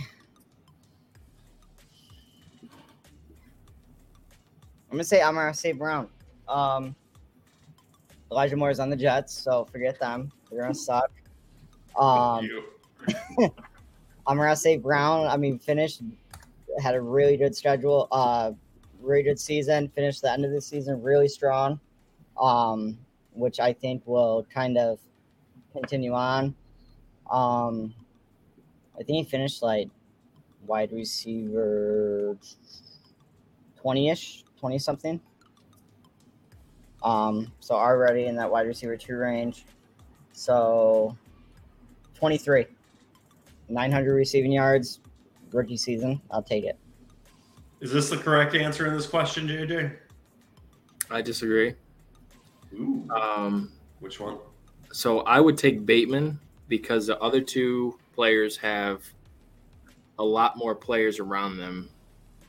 I'm 4.90 4.96
gonna 4.96 5.04
say 5.04 5.22
Amon-Ra 5.22 5.52
St. 5.52 5.78
Brown. 5.78 6.08
Um, 6.48 6.96
Elijah 8.32 8.56
Moore 8.56 8.70
is 8.70 8.80
on 8.80 8.90
the 8.90 8.96
Jets, 8.96 9.32
so 9.32 9.64
forget 9.66 10.00
them. 10.00 10.32
They're 10.50 10.62
gonna 10.62 10.74
suck. 10.74 11.10
Um, 11.96 12.44
you. 12.44 12.64
Amon-Ra 14.26 14.54
St. 14.54 14.82
Brown, 14.82 15.26
I 15.26 15.36
mean, 15.36 15.58
finished 15.58 16.02
had 16.80 16.94
a 16.94 17.00
really 17.00 17.36
good 17.36 17.54
schedule, 17.54 18.08
uh, 18.10 18.52
really 19.00 19.22
good 19.22 19.38
season. 19.38 19.88
Finished 19.88 20.22
the 20.22 20.32
end 20.32 20.44
of 20.44 20.50
the 20.50 20.60
season 20.60 21.02
really 21.02 21.28
strong, 21.28 21.80
um, 22.40 22.98
which 23.32 23.60
I 23.60 23.72
think 23.72 24.02
will 24.06 24.46
kind 24.52 24.78
of 24.78 24.98
continue 25.72 26.12
on. 26.12 26.54
Um, 27.30 27.94
I 28.98 29.02
think 29.02 29.24
he 29.24 29.24
finished 29.24 29.62
like 29.62 29.88
wide 30.66 30.92
receiver 30.92 32.36
twenty 33.80 34.08
ish, 34.08 34.44
twenty 34.58 34.78
something. 34.78 35.20
Um, 37.02 37.52
so 37.60 37.74
already 37.74 38.26
in 38.26 38.36
that 38.36 38.50
wide 38.50 38.66
receiver 38.66 38.96
two 38.96 39.16
range. 39.16 39.64
So 40.32 41.16
twenty 42.14 42.38
three. 42.38 42.66
900 43.70 44.14
receiving 44.14 44.52
yards, 44.52 45.00
rookie 45.52 45.76
season. 45.76 46.20
I'll 46.30 46.42
take 46.42 46.64
it. 46.64 46.76
Is 47.80 47.92
this 47.92 48.10
the 48.10 48.16
correct 48.16 48.54
answer 48.54 48.86
in 48.86 48.92
this 48.92 49.06
question, 49.06 49.48
JJ? 49.48 49.96
I 51.10 51.22
disagree. 51.22 51.74
Ooh. 52.74 53.08
Um, 53.10 53.72
Which 54.00 54.20
one? 54.20 54.38
so 54.92 55.20
I 55.20 55.40
would 55.40 55.56
take 55.56 55.86
Bateman 55.86 56.38
because 56.68 57.06
the 57.06 57.18
other 57.20 57.40
two 57.40 57.98
players 58.14 58.56
have 58.56 59.02
a 60.18 60.24
lot 60.24 60.56
more 60.56 60.74
players 60.74 61.18
around 61.18 61.56
them 61.56 61.88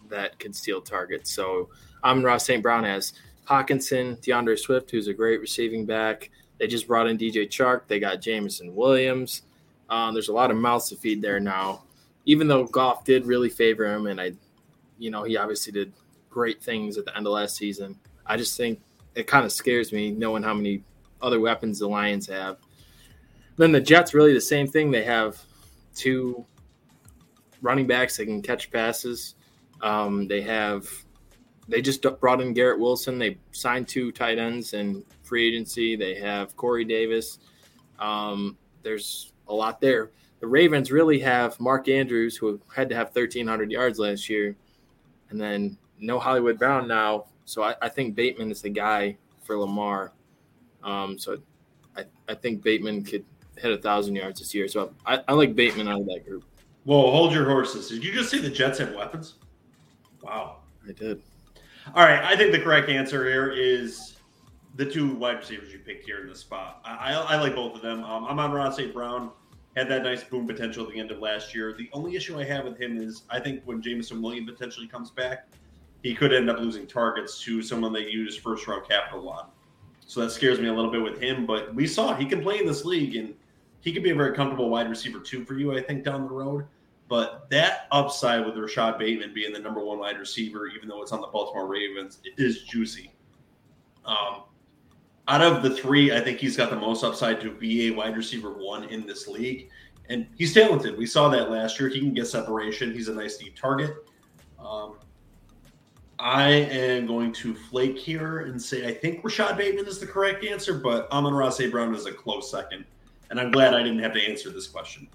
that 0.10 0.38
can 0.40 0.54
steal 0.54 0.82
targets. 0.82 1.32
So 1.32 1.70
Amon-Ra 2.04 2.38
St. 2.38 2.62
Brown 2.62 2.84
has 2.84 3.14
Hockenson, 3.48 4.22
D'Andre 4.22 4.56
Swift, 4.56 4.92
who's 4.92 5.08
a 5.08 5.14
great 5.14 5.40
receiving 5.40 5.86
back. 5.86 6.30
They 6.58 6.68
just 6.68 6.88
brought 6.88 7.08
in 7.08 7.18
DJ 7.18 7.48
Chark. 7.48 7.82
They 7.88 8.00
got 8.00 8.22
Jameson 8.22 8.76
Williams. 8.76 9.44
Um, 9.90 10.14
there's 10.14 10.30
a 10.30 10.34
lot 10.34 10.52
of 10.52 10.58
mouths 10.58 10.90
to 10.90 10.96
feed 10.96 11.22
there 11.22 11.40
now. 11.40 11.84
Even 12.26 12.48
though 12.48 12.66
Goff 12.66 13.04
did 13.04 13.26
really 13.26 13.50
favor 13.50 13.86
him, 13.86 14.08
and 14.08 14.22
I, 14.22 14.34
you 15.00 15.10
know, 15.10 15.24
he 15.24 15.38
obviously 15.38 15.72
did 15.72 15.92
great 16.30 16.62
things 16.62 16.98
at 16.98 17.06
the 17.06 17.16
end 17.18 17.26
of 17.26 17.34
last 17.34 17.56
season. 17.56 17.98
I 18.26 18.38
just 18.38 18.56
think 18.56 18.80
it 19.16 19.28
kind 19.28 19.46
of 19.46 19.52
scares 19.52 19.92
me 19.92 20.12
knowing 20.12 20.44
how 20.44 20.54
many 20.54 20.84
other 21.22 21.40
weapons 21.40 21.80
the 21.80 21.88
Lions 21.88 22.28
have. 22.28 22.58
Then 23.58 23.72
the 23.72 23.82
Jets 23.82 24.14
really 24.14 24.34
the 24.34 24.42
same 24.42 24.68
thing. 24.68 24.92
They 24.92 25.04
have 25.04 25.42
two 25.96 26.46
running 27.62 27.88
backs 27.88 28.18
that 28.18 28.26
can 28.26 28.42
catch 28.42 28.72
passes. 28.72 29.36
Um, 29.82 30.28
they 30.28 30.42
have 30.42 30.90
they 31.68 31.82
just 31.82 32.06
brought 32.20 32.42
in 32.42 32.54
Garrett 32.54 32.80
Wilson. 32.80 33.18
They 33.18 33.38
signed 33.52 33.88
two 33.88 34.12
tight 34.12 34.38
ends 34.38 34.74
in 34.74 35.04
free 35.24 35.48
agency. 35.48 35.96
They 35.96 36.16
have 36.16 36.56
Corey 36.58 36.84
Davis. 36.84 37.40
Um, 38.00 38.58
there's 38.84 39.32
a 39.48 39.54
lot 39.54 39.80
there. 39.80 40.12
The 40.40 40.48
Ravens 40.48 40.92
really 40.92 41.20
have 41.20 41.60
Mark 41.60 41.88
Andrews, 41.88 42.36
who 42.36 42.60
had 42.74 42.90
to 42.90 42.96
have 42.96 43.08
1,300 43.16 43.72
yards 43.72 44.00
last 44.00 44.28
year, 44.28 44.56
and 45.30 45.40
then 45.40 45.78
no 46.00 46.20
Hollywood 46.20 46.58
Brown 46.58 46.88
now. 46.88 47.26
So 47.52 47.64
I, 47.64 47.76
I 47.82 47.90
think 47.90 48.16
Bateman 48.16 48.50
is 48.50 48.62
the 48.62 48.70
guy 48.70 49.18
for 49.44 49.58
Lamar. 49.58 50.14
Um, 50.86 51.20
so 51.20 51.38
I, 51.98 52.06
I 52.30 52.34
think 52.34 52.64
Bateman 52.64 53.04
could 53.04 53.26
hit 53.58 53.74
a 53.74 53.78
thousand 53.78 54.16
yards 54.16 54.40
this 54.40 54.56
year. 54.56 54.70
So 54.70 54.94
I, 55.06 55.20
I 55.28 55.34
like 55.34 55.54
Bateman 55.54 55.90
out 55.90 56.00
of 56.00 56.06
that 56.06 56.26
group. 56.26 56.46
Whoa, 56.86 57.12
hold 57.12 57.34
your 57.34 57.44
horses. 57.44 57.90
Did 57.90 58.06
you 58.06 58.14
just 58.14 58.32
see 58.32 58.40
the 58.40 58.50
Jets 58.50 58.80
have 58.80 58.96
weapons? 58.96 59.34
Wow. 60.22 60.60
I 60.88 60.94
did. 60.94 61.22
All 61.94 62.06
right, 62.06 62.24
I 62.24 62.38
think 62.38 62.54
the 62.54 62.60
correct 62.60 62.88
answer 62.88 63.28
here 63.28 63.50
is 63.50 64.16
the 64.76 64.86
two 64.86 65.14
wide 65.16 65.40
receivers 65.40 65.74
you 65.74 65.80
picked 65.80 66.06
here 66.06 66.22
in 66.22 66.30
this 66.30 66.40
spot. 66.40 66.80
I, 66.86 67.14
I, 67.14 67.36
I 67.36 67.42
like 67.42 67.54
both 67.54 67.76
of 67.76 67.82
them. 67.82 68.02
Um, 68.06 68.24
Amon-Ra 68.24 68.70
St. 68.70 68.94
Brown. 68.94 69.30
Had 69.76 69.90
that 69.90 70.04
nice 70.04 70.24
boom 70.24 70.48
potential 70.48 70.86
at 70.86 70.94
the 70.94 71.00
end 71.02 71.12
of 71.12 71.20
last 71.20 71.54
year. 71.54 71.74
The 71.74 71.90
only 71.92 72.16
issue 72.16 72.40
I 72.40 72.46
have 72.46 72.64
with 72.64 72.80
him 72.80 72.98
is 72.98 73.24
I 73.30 73.42
think 73.42 73.62
when 73.66 73.82
Jameson 73.82 74.22
Williams 74.22 74.50
potentially 74.50 74.88
comes 74.88 75.12
back, 75.12 75.50
he 76.02 76.16
could 76.16 76.34
end 76.34 76.50
up 76.50 76.60
losing 76.60 76.88
targets 76.88 77.42
to 77.44 77.62
someone 77.62 77.94
they 77.94 78.08
use 78.08 78.36
first 78.38 78.68
round 78.68 78.88
capital 78.88 79.30
on. 79.30 79.48
So 80.06 80.22
that 80.22 80.32
scares 80.32 80.60
me 80.60 80.68
a 80.68 80.74
little 80.74 80.92
bit 80.92 81.02
with 81.02 81.22
him. 81.22 81.46
But 81.46 81.74
we 81.74 81.88
saw 81.88 82.16
he 82.16 82.26
can 82.26 82.42
play 82.42 82.60
in 82.60 82.66
this 82.66 82.84
league 82.86 83.16
and 83.16 83.34
he 83.82 83.94
could 83.94 84.04
be 84.04 84.12
a 84.12 84.16
very 84.16 84.36
comfortable 84.36 84.70
wide 84.70 84.90
receiver 84.90 85.20
too 85.20 85.46
for 85.46 85.54
you, 85.54 85.78
I 85.78 85.82
think, 85.82 86.04
down 86.04 86.24
the 86.24 86.34
road. 86.34 86.66
But 87.08 87.50
that 87.50 87.88
upside 87.92 88.46
with 88.46 88.58
Rashod 88.58 88.98
Bateman 88.98 89.34
being 89.34 89.52
the 89.52 89.60
number 89.60 89.84
one 89.84 90.00
wide 90.00 90.18
receiver, 90.18 90.68
even 90.68 90.88
though 90.88 91.02
it's 91.02 91.12
on 91.12 91.22
the 91.22 91.28
Baltimore 91.28 91.68
Ravens, 91.68 92.20
is 92.38 92.64
juicy. 92.64 93.12
Um, 94.06 94.44
out 95.28 95.42
of 95.42 95.62
the 95.62 95.70
three, 95.70 96.16
I 96.16 96.22
think 96.22 96.40
he's 96.40 96.56
got 96.56 96.70
the 96.70 96.76
most 96.76 97.04
upside 97.04 97.42
to 97.42 97.52
be 97.52 97.88
a 97.88 97.92
wide 97.92 98.16
receiver 98.16 98.52
one 98.52 98.86
in 98.86 99.06
this 99.06 99.28
league. 99.28 99.70
And 100.10 100.28
he's 100.38 100.54
talented. 100.54 100.98
We 100.98 101.06
saw 101.06 101.30
that 101.30 101.50
last 101.50 101.80
year. 101.80 101.90
He 101.90 102.00
can 102.00 102.14
get 102.14 102.28
separation. 102.28 102.94
He's 102.94 103.08
a 103.08 103.14
nice 103.14 103.38
deep 103.38 103.58
target. 103.58 103.94
Um, 104.60 104.98
I 106.22 106.50
am 106.50 107.08
going 107.08 107.34
to 107.34 107.56
flake 107.56 107.98
here 107.98 108.42
and 108.42 108.62
say 108.62 108.88
I 108.88 108.94
think 108.94 109.24
Rashod 109.24 109.58
Bateman 109.58 109.88
is 109.88 109.98
the 109.98 110.06
correct 110.06 110.46
answer, 110.46 110.76
but 110.76 111.12
Amon-Ra 111.12 111.50
St. 111.50 111.72
Brown 111.72 111.96
is 111.96 112.06
a 112.06 112.12
close 112.12 112.52
second. 112.52 112.86
And 113.32 113.40
I'm 113.40 113.50
glad 113.50 113.74
I 113.74 113.82
didn't 113.82 114.00
have 114.00 114.14
to 114.14 114.22
answer 114.22 114.52
this 114.52 114.68
question. 114.68 115.08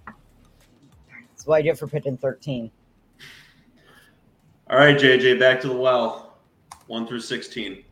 That's 1.31 1.47
why 1.47 1.59
I 1.59 1.63
get 1.63 1.79
for 1.79 1.87
picking 1.87 2.17
13. 2.17 2.73
All 4.69 4.79
right, 4.79 4.99
JJ, 4.99 5.39
back 5.39 5.61
to 5.61 5.69
the 5.69 5.77
well. 5.77 6.39
One 6.89 7.07
through 7.07 7.21
16. 7.21 7.85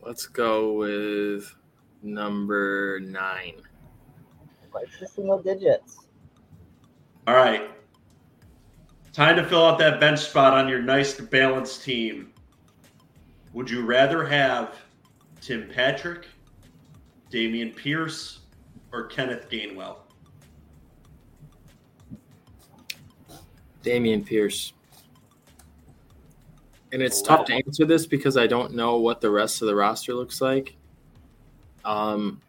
Let's 0.00 0.26
go 0.26 0.72
with 0.74 1.52
number 2.04 3.00
nine. 3.00 3.54
Like 4.72 4.86
the 5.00 5.08
single 5.08 5.42
digits. 5.42 6.06
All 7.26 7.34
right. 7.34 7.70
Time 9.12 9.36
to 9.36 9.44
fill 9.44 9.66
out 9.66 9.78
that 9.78 10.00
bench 10.00 10.20
spot 10.20 10.54
on 10.54 10.68
your 10.68 10.80
nice 10.80 11.20
balanced 11.20 11.84
team. 11.84 12.32
Would 13.52 13.68
you 13.68 13.84
rather 13.84 14.24
have 14.24 14.74
Tim 15.42 15.68
Patrick, 15.68 16.26
Dameon 17.30 17.76
Pierce, 17.76 18.40
or 18.90 19.04
Kenneth 19.06 19.50
Gainwell? 19.50 19.96
Dameon 23.82 24.24
Pierce. 24.24 24.72
And 26.92 27.02
it's 27.02 27.20
tough 27.20 27.44
to 27.46 27.54
answer 27.54 27.84
this 27.84 28.06
because 28.06 28.38
I 28.38 28.46
don't 28.46 28.72
know 28.74 28.96
what 28.96 29.20
the 29.20 29.30
rest 29.30 29.60
of 29.60 29.68
the 29.68 29.74
roster 29.74 30.14
looks 30.14 30.40
like. 30.40 30.76
Um, 31.84 32.40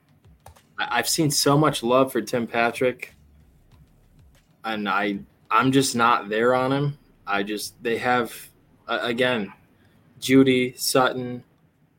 I've 0.78 1.10
seen 1.10 1.30
so 1.30 1.58
much 1.58 1.84
love 1.84 2.12
for 2.12 2.22
Tim 2.22 2.48
Patrick, 2.48 3.16
and 4.64 4.88
I 4.88 5.20
I'm 5.54 5.72
just 5.72 5.96
not 5.96 6.30
there 6.30 6.56
on 6.56 6.72
him. 6.72 6.98
I 7.28 7.44
just 7.44 7.82
they 7.84 8.00
have 8.00 8.36
uh, 8.88 9.00
again, 9.04 9.54
Jeudy 10.20 10.78
Sutton, 10.78 11.44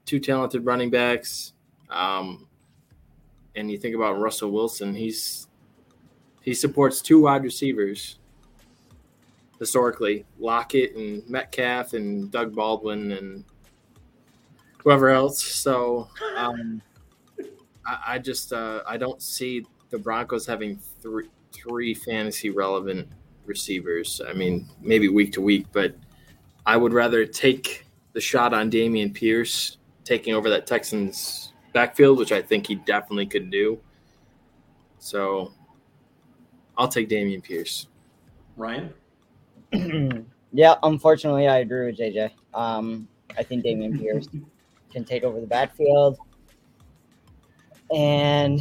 two 0.04 0.18
talented 0.18 0.66
running 0.66 0.90
backs, 0.90 1.52
um, 1.88 2.48
and 3.54 3.70
you 3.70 3.78
think 3.78 3.94
about 3.94 4.18
Russell 4.18 4.50
Wilson. 4.50 4.92
He's 4.92 5.46
he 6.42 6.52
supports 6.52 7.00
two 7.00 7.22
wide 7.22 7.44
receivers 7.44 8.18
historically 9.60 10.26
Lockett 10.40 10.96
and 10.96 11.22
Metcalf 11.30 11.92
and 11.92 12.30
Doug 12.32 12.56
Baldwin 12.56 13.12
and 13.12 13.44
whoever 14.78 15.10
else. 15.10 15.40
So 15.40 16.08
um, 16.36 16.82
I, 17.86 17.98
I 18.08 18.18
just 18.18 18.52
uh, 18.52 18.82
I 18.84 18.96
don't 18.96 19.22
see 19.22 19.64
the 19.90 19.98
Broncos 19.98 20.44
having 20.44 20.76
three 21.00 21.28
three 21.52 21.94
fantasy 21.94 22.50
relevant 22.50 23.08
receivers. 23.46 24.20
I 24.26 24.32
mean, 24.32 24.68
maybe 24.80 25.08
week 25.08 25.32
to 25.34 25.40
week, 25.40 25.66
but 25.72 25.94
I 26.66 26.76
would 26.76 26.92
rather 26.92 27.26
take 27.26 27.86
the 28.12 28.20
shot 28.20 28.54
on 28.54 28.70
Dameon 28.70 29.12
Pierce 29.12 29.78
taking 30.04 30.34
over 30.34 30.50
that 30.50 30.66
Texans 30.66 31.52
backfield, 31.72 32.18
which 32.18 32.32
I 32.32 32.42
think 32.42 32.66
he 32.66 32.76
definitely 32.76 33.26
could 33.26 33.50
do. 33.50 33.80
So 34.98 35.52
I'll 36.76 36.88
take 36.88 37.08
Dameon 37.08 37.42
Pierce. 37.42 37.88
Ryan? 38.56 38.92
yeah, 40.52 40.76
unfortunately, 40.82 41.48
I 41.48 41.58
agree 41.58 41.86
with 41.86 41.98
JJ. 41.98 42.30
Um, 42.52 43.08
I 43.36 43.42
think 43.42 43.64
Damian 43.64 43.98
Pierce 43.98 44.28
can 44.92 45.04
take 45.04 45.24
over 45.24 45.40
the 45.40 45.46
backfield. 45.46 46.18
And 47.94 48.60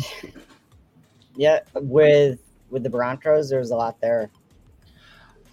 yeah, 1.35 1.59
with 1.75 2.39
with 2.69 2.83
the 2.83 2.89
Broncos, 2.89 3.49
there's 3.49 3.71
a 3.71 3.75
lot 3.75 4.01
there. 4.01 4.31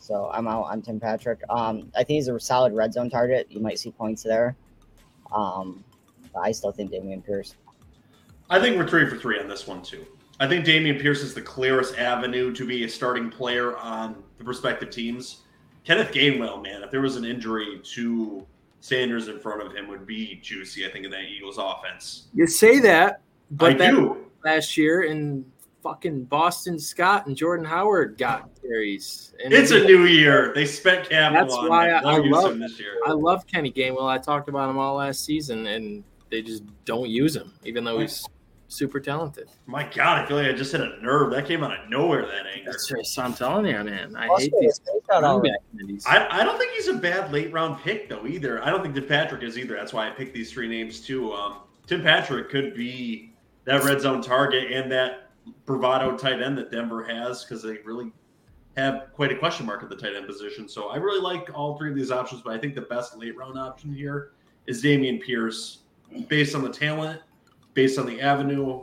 So 0.00 0.30
I'm 0.32 0.48
out 0.48 0.64
on 0.64 0.82
Tim 0.82 0.98
Patrick. 0.98 1.40
Um, 1.48 1.92
I 1.94 1.98
think 1.98 2.16
he's 2.16 2.28
a 2.28 2.40
solid 2.40 2.72
red 2.72 2.92
zone 2.92 3.10
target. 3.10 3.46
You 3.50 3.60
might 3.60 3.78
see 3.78 3.90
points 3.90 4.22
there. 4.22 4.56
Um, 5.32 5.84
but 6.32 6.40
I 6.40 6.52
still 6.52 6.72
think 6.72 6.90
Dameon 6.90 7.24
Pierce. 7.24 7.54
I 8.48 8.58
think 8.60 8.76
we're 8.76 8.88
three 8.88 9.08
for 9.08 9.16
three 9.16 9.38
on 9.38 9.46
this 9.46 9.66
one 9.66 9.82
too. 9.82 10.04
I 10.40 10.48
think 10.48 10.64
Dameon 10.64 11.00
Pierce 11.00 11.20
is 11.20 11.34
the 11.34 11.42
clearest 11.42 11.98
avenue 11.98 12.52
to 12.54 12.66
be 12.66 12.84
a 12.84 12.88
starting 12.88 13.30
player 13.30 13.76
on 13.76 14.22
the 14.38 14.44
respective 14.44 14.90
teams. 14.90 15.42
Kenneth 15.84 16.12
Gainwell, 16.12 16.62
man, 16.62 16.82
if 16.82 16.90
there 16.90 17.02
was 17.02 17.16
an 17.16 17.24
injury 17.24 17.80
to 17.94 18.46
Sanders 18.80 19.28
in 19.28 19.38
front 19.38 19.62
of 19.62 19.72
him, 19.74 19.88
would 19.88 20.06
be 20.06 20.40
juicy. 20.42 20.86
I 20.86 20.90
think 20.90 21.04
in 21.04 21.10
that 21.10 21.24
Eagles 21.24 21.58
offense. 21.58 22.28
You 22.32 22.46
say 22.46 22.80
that, 22.80 23.20
but 23.50 23.72
I 23.72 23.74
that 23.74 23.90
do. 23.90 24.30
last 24.42 24.78
year 24.78 25.02
in 25.02 25.44
fucking 25.82 26.24
Boston 26.24 26.78
Scott 26.78 27.26
and 27.26 27.36
Jordan 27.36 27.64
Howard 27.64 28.18
got 28.18 28.50
carries. 28.62 29.34
And 29.42 29.52
It's 29.52 29.70
a 29.70 29.82
new 29.84 30.04
year. 30.04 30.52
They 30.54 30.66
spent 30.66 31.08
capital 31.08 31.42
That's 31.44 31.54
on 31.54 31.68
why. 31.68 31.90
I- 31.90 32.14
I 32.14 32.18
love- 32.18 32.58
this 32.58 32.78
year. 32.78 32.98
I 33.06 33.12
love 33.12 33.46
Kenny 33.46 33.72
Gainwell. 33.72 34.08
I 34.08 34.18
talked 34.18 34.48
about 34.48 34.68
him 34.70 34.78
all 34.78 34.96
last 34.96 35.24
season, 35.24 35.66
and 35.66 36.04
they 36.30 36.42
just 36.42 36.62
don't 36.84 37.08
use 37.08 37.34
him, 37.34 37.52
even 37.64 37.84
though 37.84 37.98
he's 37.98 38.24
super 38.68 39.00
talented. 39.00 39.48
My 39.66 39.82
God, 39.82 40.18
I 40.22 40.26
feel 40.26 40.36
like 40.36 40.46
I 40.46 40.52
just 40.52 40.70
hit 40.70 40.80
a 40.80 41.02
nerve. 41.02 41.32
That 41.32 41.46
came 41.46 41.64
out 41.64 41.72
of 41.76 41.90
nowhere. 41.90 42.22
That 42.26 42.46
anger. 42.54 42.70
That's 42.70 42.88
just, 42.88 43.18
I'm 43.18 43.34
telling 43.34 43.66
you, 43.66 43.82
man. 43.82 44.14
I 44.14 44.28
Also, 44.28 44.44
hate 44.44 44.52
these 44.60 44.78
face 44.78 45.02
running 45.08 45.24
already. 45.24 45.98
I, 46.06 46.40
I 46.40 46.44
don't 46.44 46.56
think 46.56 46.72
he's 46.74 46.86
a 46.86 46.94
bad 46.94 47.32
late 47.32 47.52
round 47.52 47.82
pick 47.82 48.08
though 48.08 48.26
either. 48.26 48.62
I 48.62 48.70
don't 48.70 48.82
think 48.82 48.94
Tim 48.94 49.06
Patrick 49.06 49.42
is 49.42 49.58
either. 49.58 49.74
That's 49.74 49.92
why 49.92 50.06
I 50.06 50.10
picked 50.10 50.34
these 50.34 50.52
three 50.52 50.68
names 50.68 51.00
too. 51.00 51.32
Um, 51.32 51.56
Tim 51.88 52.00
Patrick 52.02 52.48
could 52.48 52.74
be 52.74 53.32
that 53.64 53.82
red 53.82 54.00
zone 54.00 54.22
target 54.22 54.70
and 54.70 54.90
that 54.92 55.29
bravado 55.66 56.16
tight 56.16 56.42
end 56.42 56.59
that 56.59 56.70
Denver 56.70 57.03
has 57.05 57.44
because 57.44 57.62
they 57.62 57.79
really 57.85 58.12
have 58.76 59.09
quite 59.12 59.33
a 59.33 59.37
question 59.37 59.66
mark 59.66 59.83
at 59.83 59.88
the 59.88 59.96
tight 59.96 60.14
end 60.14 60.26
position. 60.26 60.68
So 60.68 60.88
I 60.88 60.96
really 60.96 61.20
like 61.20 61.50
all 61.57 61.76
three 61.76 61.90
of 61.90 61.96
these 61.96 62.11
options, 62.11 62.42
but 62.42 62.53
I 62.55 62.59
think 62.59 62.74
the 62.74 62.83
best 62.83 63.16
late 63.16 63.37
round 63.37 63.59
option 63.59 63.92
here 63.92 64.33
is 64.66 64.83
Dameon 64.83 65.20
Pierce, 65.22 65.79
based 66.29 66.55
on 66.55 66.62
the 66.62 66.70
talent, 66.70 67.20
based 67.74 67.98
on 67.98 68.07
the 68.07 68.20
avenue, 68.20 68.83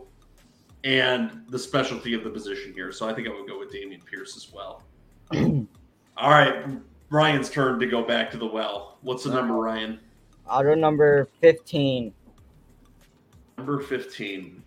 and 0.83 1.43
the 1.49 1.59
specialty 1.59 2.13
of 2.13 2.23
the 2.23 2.29
position 2.29 2.73
here. 2.73 2.91
So 2.91 3.07
I 3.09 3.13
think 3.13 3.27
I 3.27 3.31
would 3.31 3.47
go 3.47 3.59
with 3.59 3.71
Dameon 3.71 4.03
Pierce 4.05 4.35
as 4.35 4.51
well. 4.53 4.83
All 6.17 6.29
right, 6.29 6.65
Ryan's 7.09 7.49
turn 7.49 7.79
to 7.79 7.85
go 7.85 8.03
back 8.03 8.31
to 8.31 8.37
the 8.37 8.45
well. 8.45 8.97
What's 9.01 9.23
the 9.23 9.31
number, 9.31 9.53
Ryan? 9.53 9.99
Auto 10.49 10.75
number 10.75 11.27
15. 11.41 12.13
Number 13.57 13.79
15. 13.81 14.63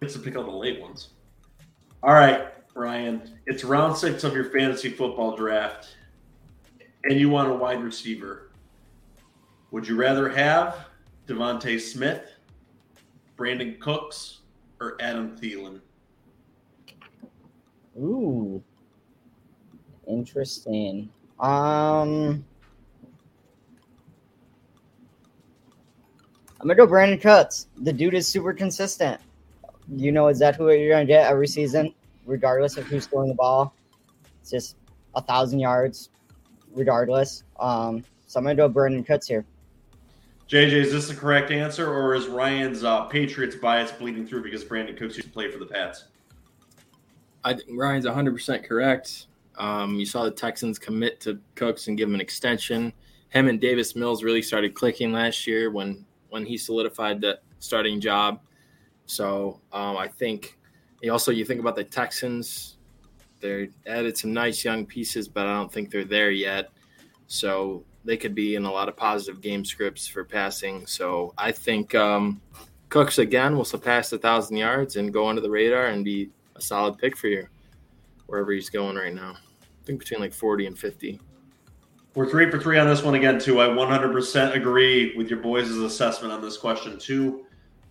It's 0.00 0.14
to 0.14 0.18
pick 0.18 0.36
out 0.36 0.46
the 0.46 0.50
late 0.50 0.80
ones. 0.80 1.10
All 2.02 2.14
right, 2.14 2.48
Ryan. 2.74 3.38
It's 3.46 3.64
round 3.64 3.96
six 3.96 4.24
of 4.24 4.34
your 4.34 4.44
fantasy 4.44 4.88
football 4.88 5.36
draft, 5.36 5.96
and 7.04 7.18
you 7.20 7.28
want 7.28 7.50
a 7.50 7.54
wide 7.54 7.82
receiver. 7.82 8.50
Would 9.70 9.86
you 9.86 9.96
rather 9.96 10.28
have 10.28 10.86
DeVonta 11.26 11.78
Smith, 11.78 12.24
Brandin 13.36 13.78
Cooks, 13.78 14.38
or 14.80 14.96
Adam 15.00 15.36
Thielen? 15.36 15.80
Ooh. 17.98 18.62
Interesting. 20.08 21.10
Um 21.38 22.44
I'm 26.58 26.66
gonna 26.66 26.74
go 26.74 26.86
Brandin 26.86 27.20
Cooks. 27.20 27.68
The 27.78 27.92
dude 27.92 28.14
is 28.14 28.26
super 28.26 28.52
consistent. 28.52 29.20
You 29.96 30.12
know 30.12 30.28
exactly 30.28 30.64
what 30.64 30.78
you're 30.78 30.92
gonna 30.92 31.04
get 31.04 31.30
every 31.30 31.48
season, 31.48 31.94
regardless 32.26 32.76
of 32.76 32.86
who's 32.86 33.06
throwing 33.06 33.28
the 33.28 33.34
ball. 33.34 33.74
It's 34.40 34.50
just 34.50 34.76
a 35.14 35.22
thousand 35.22 35.60
yards, 35.60 36.10
regardless. 36.74 37.44
Um, 37.58 38.04
so 38.26 38.38
I'm 38.38 38.44
gonna 38.44 38.54
go 38.54 38.68
Brandin 38.68 39.06
Cooks 39.06 39.26
here. 39.26 39.44
JJ, 40.48 40.72
is 40.72 40.92
this 40.92 41.08
the 41.08 41.14
correct 41.14 41.50
answer, 41.50 41.88
or 41.88 42.14
is 42.14 42.26
Ryan's 42.26 42.82
uh, 42.82 43.04
Patriots 43.04 43.54
bias 43.54 43.92
bleeding 43.92 44.26
through 44.26 44.42
because 44.42 44.64
Brandin 44.64 44.96
Cooks 44.96 45.16
used 45.16 45.28
to 45.28 45.32
play 45.32 45.50
for 45.50 45.58
the 45.58 45.66
Pats? 45.66 46.04
I 47.44 47.54
think 47.54 47.68
Ryan's 47.72 48.04
100% 48.04 48.64
correct. 48.64 49.26
Um, 49.58 49.94
you 49.96 50.06
saw 50.06 50.24
the 50.24 50.30
Texans 50.30 50.78
commit 50.78 51.20
to 51.20 51.38
Cooks 51.54 51.88
and 51.88 51.96
give 51.96 52.08
him 52.08 52.14
an 52.14 52.20
extension. 52.20 52.92
Him 53.28 53.46
and 53.46 53.60
Davis 53.60 53.94
Mills 53.94 54.24
really 54.24 54.42
started 54.42 54.74
clicking 54.74 55.12
last 55.12 55.46
year 55.46 55.70
when 55.70 56.04
when 56.30 56.46
he 56.46 56.56
solidified 56.56 57.20
the 57.20 57.40
starting 57.58 58.00
job. 58.00 58.40
So 59.10 59.60
um, 59.72 59.96
I 59.96 60.06
think 60.06 60.56
also 61.10 61.32
you 61.32 61.44
think 61.44 61.60
about 61.60 61.74
the 61.74 61.82
Texans. 61.82 62.76
They 63.40 63.70
added 63.86 64.16
some 64.16 64.32
nice 64.32 64.64
young 64.64 64.86
pieces, 64.86 65.26
but 65.26 65.46
I 65.46 65.54
don't 65.54 65.72
think 65.72 65.90
they're 65.90 66.04
there 66.04 66.30
yet. 66.30 66.70
So 67.26 67.84
they 68.04 68.16
could 68.16 68.34
be 68.34 68.54
in 68.54 68.64
a 68.64 68.70
lot 68.70 68.88
of 68.88 68.96
positive 68.96 69.40
game 69.40 69.64
scripts 69.64 70.06
for 70.06 70.24
passing. 70.24 70.86
So 70.86 71.34
I 71.36 71.50
think 71.50 71.94
um, 71.94 72.40
Cooks 72.88 73.18
again 73.18 73.56
will 73.56 73.64
surpass 73.64 74.12
a 74.12 74.18
thousand 74.18 74.56
yards 74.58 74.94
and 74.94 75.12
go 75.12 75.28
under 75.28 75.40
the 75.40 75.50
radar 75.50 75.86
and 75.86 76.04
be 76.04 76.30
a 76.54 76.60
solid 76.60 76.96
pick 76.96 77.16
for 77.16 77.26
you 77.26 77.48
wherever 78.26 78.52
he's 78.52 78.70
going 78.70 78.94
right 78.94 79.14
now. 79.14 79.34
I 79.34 79.86
think 79.86 79.98
between 79.98 80.20
like 80.20 80.32
40 80.32 80.66
and 80.66 80.78
50. 80.78 81.20
We're 82.14 82.28
three 82.28 82.48
for 82.48 82.60
three 82.60 82.78
on 82.78 82.86
this 82.86 83.02
one 83.02 83.14
again, 83.14 83.40
too. 83.40 83.60
I 83.60 83.66
100% 83.68 84.54
agree 84.54 85.16
with 85.16 85.30
your 85.30 85.40
boys' 85.40 85.70
assessment 85.70 86.32
on 86.32 86.40
this 86.42 86.56
question, 86.56 86.98
too. 86.98 87.46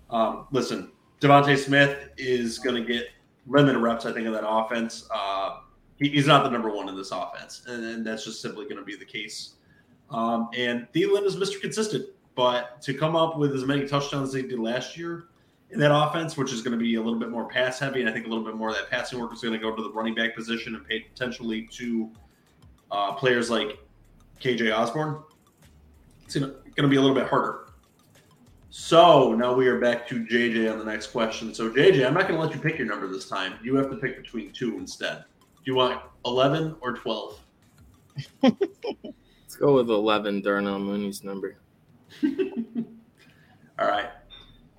Um, 0.10 0.48
listen, 0.52 0.92
DeVonta 1.22 1.58
Smith 1.58 2.10
is 2.18 2.60
going 2.60 2.76
to 2.76 2.94
get 2.94 3.10
limited 3.48 3.80
reps, 3.80 4.06
I 4.06 4.14
think, 4.14 4.26
in 4.26 4.34
that 4.34 4.48
offense. 4.48 5.08
Uh, 5.14 5.60
he, 5.98 6.10
he's 6.10 6.28
not 6.28 6.44
the 6.44 6.50
number 6.50 6.70
one 6.70 6.88
in 6.88 6.96
this 6.96 7.12
offense, 7.12 7.64
and, 7.68 7.84
and 7.84 8.06
that's 8.06 8.24
just 8.24 8.42
simply 8.42 8.66
going 8.66 8.78
to 8.78 8.84
be 8.84 8.96
the 8.96 9.06
case. 9.06 9.56
Um, 10.10 10.50
and 10.56 10.88
Thielen 10.94 11.26
is 11.26 11.36
Mr. 11.36 11.60
Consistent, 11.60 12.06
but 12.36 12.82
to 12.84 12.94
come 12.94 13.16
up 13.16 13.38
with 13.38 13.54
as 13.54 13.66
many 13.66 13.88
touchdowns 13.88 14.30
as 14.30 14.34
they 14.34 14.42
did 14.44 14.60
last 14.60 14.98
year 14.98 15.26
in 15.72 15.80
that 15.80 15.94
offense, 15.94 16.38
which 16.38 16.52
is 16.52 16.62
going 16.62 16.78
to 16.78 16.84
be 16.84 16.96
a 16.96 17.02
little 17.02 17.20
bit 17.20 17.30
more 17.30 17.48
pass 17.48 17.80
heavy, 17.80 18.00
and 18.00 18.10
I 18.10 18.14
think 18.14 18.26
a 18.26 18.30
little 18.30 18.44
bit 18.44 18.56
more 18.56 18.70
of 18.70 18.76
that 18.76 18.90
passing 18.90 19.20
work 19.20 19.34
is 19.34 19.42
going 19.42 19.54
to 19.54 19.60
go 19.60 19.76
to 19.76 19.84
the 19.84 19.92
running 19.92 20.16
back 20.16 20.36
position 20.36 20.76
and 20.76 20.88
pay 20.88 21.02
potentially 21.02 21.68
to 21.74 22.10
uh, 22.92 23.14
players 23.14 23.50
like 23.50 23.78
KJ 24.42 24.76
Osborn. 24.76 25.22
It's 26.26 26.36
going 26.36 26.54
to 26.76 26.88
be 26.88 26.96
a 26.96 27.02
little 27.02 27.16
bit 27.16 27.28
harder. 27.28 27.69
So 28.72 29.34
now 29.34 29.56
we 29.56 29.68
are 29.68 29.80
back 29.80 30.08
to 30.10 30.24
JJ 30.24 30.72
on 30.72 30.78
the 30.78 30.86
next 30.86 31.08
question. 31.08 31.56
So 31.56 31.72
JJ, 31.72 32.06
I'm 32.06 32.14
not 32.14 32.28
going 32.28 32.36
to 32.36 32.46
let 32.46 32.54
you 32.54 32.62
pick 32.62 32.78
your 32.78 32.86
number 32.86 33.08
this 33.08 33.28
time. 33.28 33.56
You 33.64 33.76
have 33.78 33.90
to 33.90 33.96
pick 33.96 34.16
between 34.22 34.52
two 34.52 34.78
instead. 34.78 35.26
Do 35.40 35.62
you 35.64 35.74
want 35.74 36.00
11 36.26 36.76
or 36.80 36.94
12? 36.94 37.40
Let's 38.44 39.56
go 39.60 39.74
with 39.74 39.90
11, 39.90 40.42
Darnell 40.42 40.78
Mooney's 40.78 41.24
number. 41.24 41.58
All 42.24 43.88
right. 43.88 44.10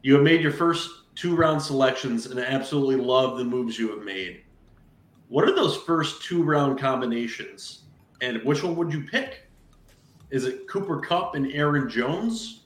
You 0.03 0.14
have 0.14 0.22
made 0.22 0.40
your 0.40 0.53
first 0.53 0.88
two 1.16 1.35
round 1.35 1.61
selections 1.61 2.26
and 2.26 2.38
I 2.38 2.44
absolutely 2.44 2.96
love 2.96 3.38
the 3.38 3.44
moves 3.44 3.76
you 3.76 3.90
have 3.90 4.05
made. 4.05 4.42
What 5.26 5.48
are 5.48 5.55
those 5.55 5.76
first 5.79 6.22
two 6.22 6.44
round 6.44 6.79
combinations? 6.79 7.83
And 8.22 8.40
which 8.44 8.62
one 8.62 8.76
would 8.76 8.92
you 8.92 9.03
pick? 9.03 9.48
Is 10.31 10.44
it 10.44 10.68
Cooper 10.68 11.00
Kupp 11.00 11.35
and 11.35 11.50
Aaron 11.50 11.90
Jones? 11.90 12.59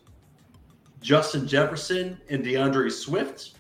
Justin 1.05 1.47
Jefferson 1.47 2.19
and 2.31 2.43
D'Andre 2.43 2.89
Swift? 2.89 3.59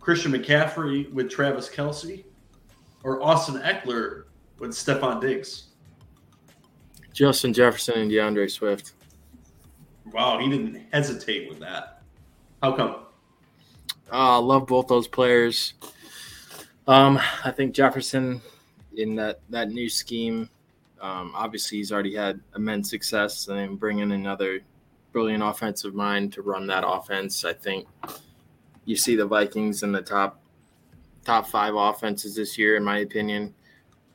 Christian 0.00 0.32
McCaffrey 0.32 1.12
with 1.12 1.28
Travis 1.28 1.68
Kelce? 1.68 2.24
Or 3.04 3.22
Austin 3.22 3.56
Ekeler 3.56 4.24
with 4.58 4.70
Stefon 4.70 5.20
Diggs? 5.20 5.64
Justin 7.12 7.52
Jefferson 7.52 7.98
and 7.98 8.10
D'Andre 8.10 8.48
Swift. 8.48 8.92
Wow, 10.12 10.38
he 10.38 10.48
didn't 10.48 10.86
hesitate 10.94 11.46
with 11.46 11.58
that. 11.60 12.00
How 12.62 12.72
come? 12.72 12.96
Uh, 14.10 14.36
I 14.36 14.38
love 14.38 14.66
both 14.66 14.88
those 14.88 15.08
players. 15.08 15.74
Um, 16.88 17.20
I 17.44 17.50
think 17.50 17.74
Jefferson 17.74 18.40
in 18.96 19.14
that, 19.16 19.40
that 19.50 19.68
new 19.68 19.90
scheme, 19.90 20.48
um, 21.02 21.32
obviously 21.34 21.76
he's 21.76 21.92
already 21.92 22.14
had 22.14 22.40
immense 22.56 22.88
success 22.88 23.46
and 23.48 23.58
then 23.58 23.76
bringing 23.76 24.12
another 24.12 24.60
brilliant 25.12 25.42
offensive 25.42 25.94
mind 25.94 26.32
to 26.34 26.42
run 26.42 26.66
that 26.68 26.84
offense. 26.86 27.44
I 27.44 27.52
think 27.52 27.86
you 28.84 28.96
see 28.96 29.16
the 29.16 29.26
Vikings 29.26 29.82
in 29.82 29.92
the 29.92 30.02
top 30.02 30.40
top 31.24 31.46
five 31.46 31.74
offenses 31.74 32.34
this 32.34 32.56
year, 32.56 32.76
in 32.76 32.84
my 32.84 32.98
opinion. 32.98 33.54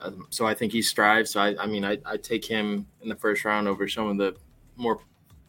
Um, 0.02 0.28
so 0.30 0.46
I 0.46 0.54
think 0.54 0.72
he 0.72 0.82
strives. 0.82 1.32
So 1.32 1.40
I, 1.40 1.56
I 1.60 1.66
mean, 1.66 1.86
I, 1.86 1.98
I 2.06 2.18
take 2.18 2.46
him 2.46 2.86
in 3.02 3.10
the 3.10 3.16
first 3.16 3.46
round 3.46 3.68
over 3.68 3.88
some 3.88 4.08
of 4.08 4.18
the 4.18 4.36
more 4.76 5.00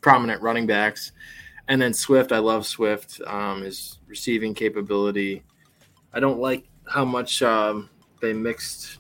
prominent 0.01 0.43
running 0.43 0.67
backs. 0.67 1.13
And 1.69 1.81
then 1.81 1.93
Swift, 1.93 2.31
I 2.31 2.39
love 2.39 2.67
Swift. 2.67 3.21
Um, 3.27 3.63
his 3.63 3.99
receiving 4.07 4.55
capability. 4.55 5.43
I 6.13 6.21
don't 6.21 6.39
like 6.39 6.65
how 6.89 7.05
much 7.05 7.43
um, 7.43 7.91
they 8.21 8.33
mixed 8.33 8.99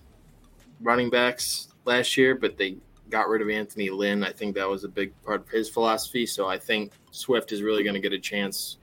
running 0.80 1.10
backs 1.10 1.68
last 1.84 2.16
year, 2.16 2.34
but 2.34 2.56
they 2.56 2.78
got 3.10 3.28
rid 3.28 3.42
of 3.42 3.50
Anthony 3.50 3.90
Lynn. 3.90 4.24
I 4.24 4.32
think 4.32 4.54
that 4.56 4.68
was 4.68 4.84
a 4.84 4.88
big 4.88 5.12
part 5.22 5.42
of 5.42 5.48
his 5.48 5.68
philosophy. 5.68 6.26
So 6.26 6.48
I 6.48 6.58
think 6.58 6.92
Swift 7.10 7.52
is 7.52 7.62
really 7.62 7.82
going 7.82 7.94
to 7.94 8.00
get 8.00 8.12
a 8.12 8.18
chance 8.18 8.78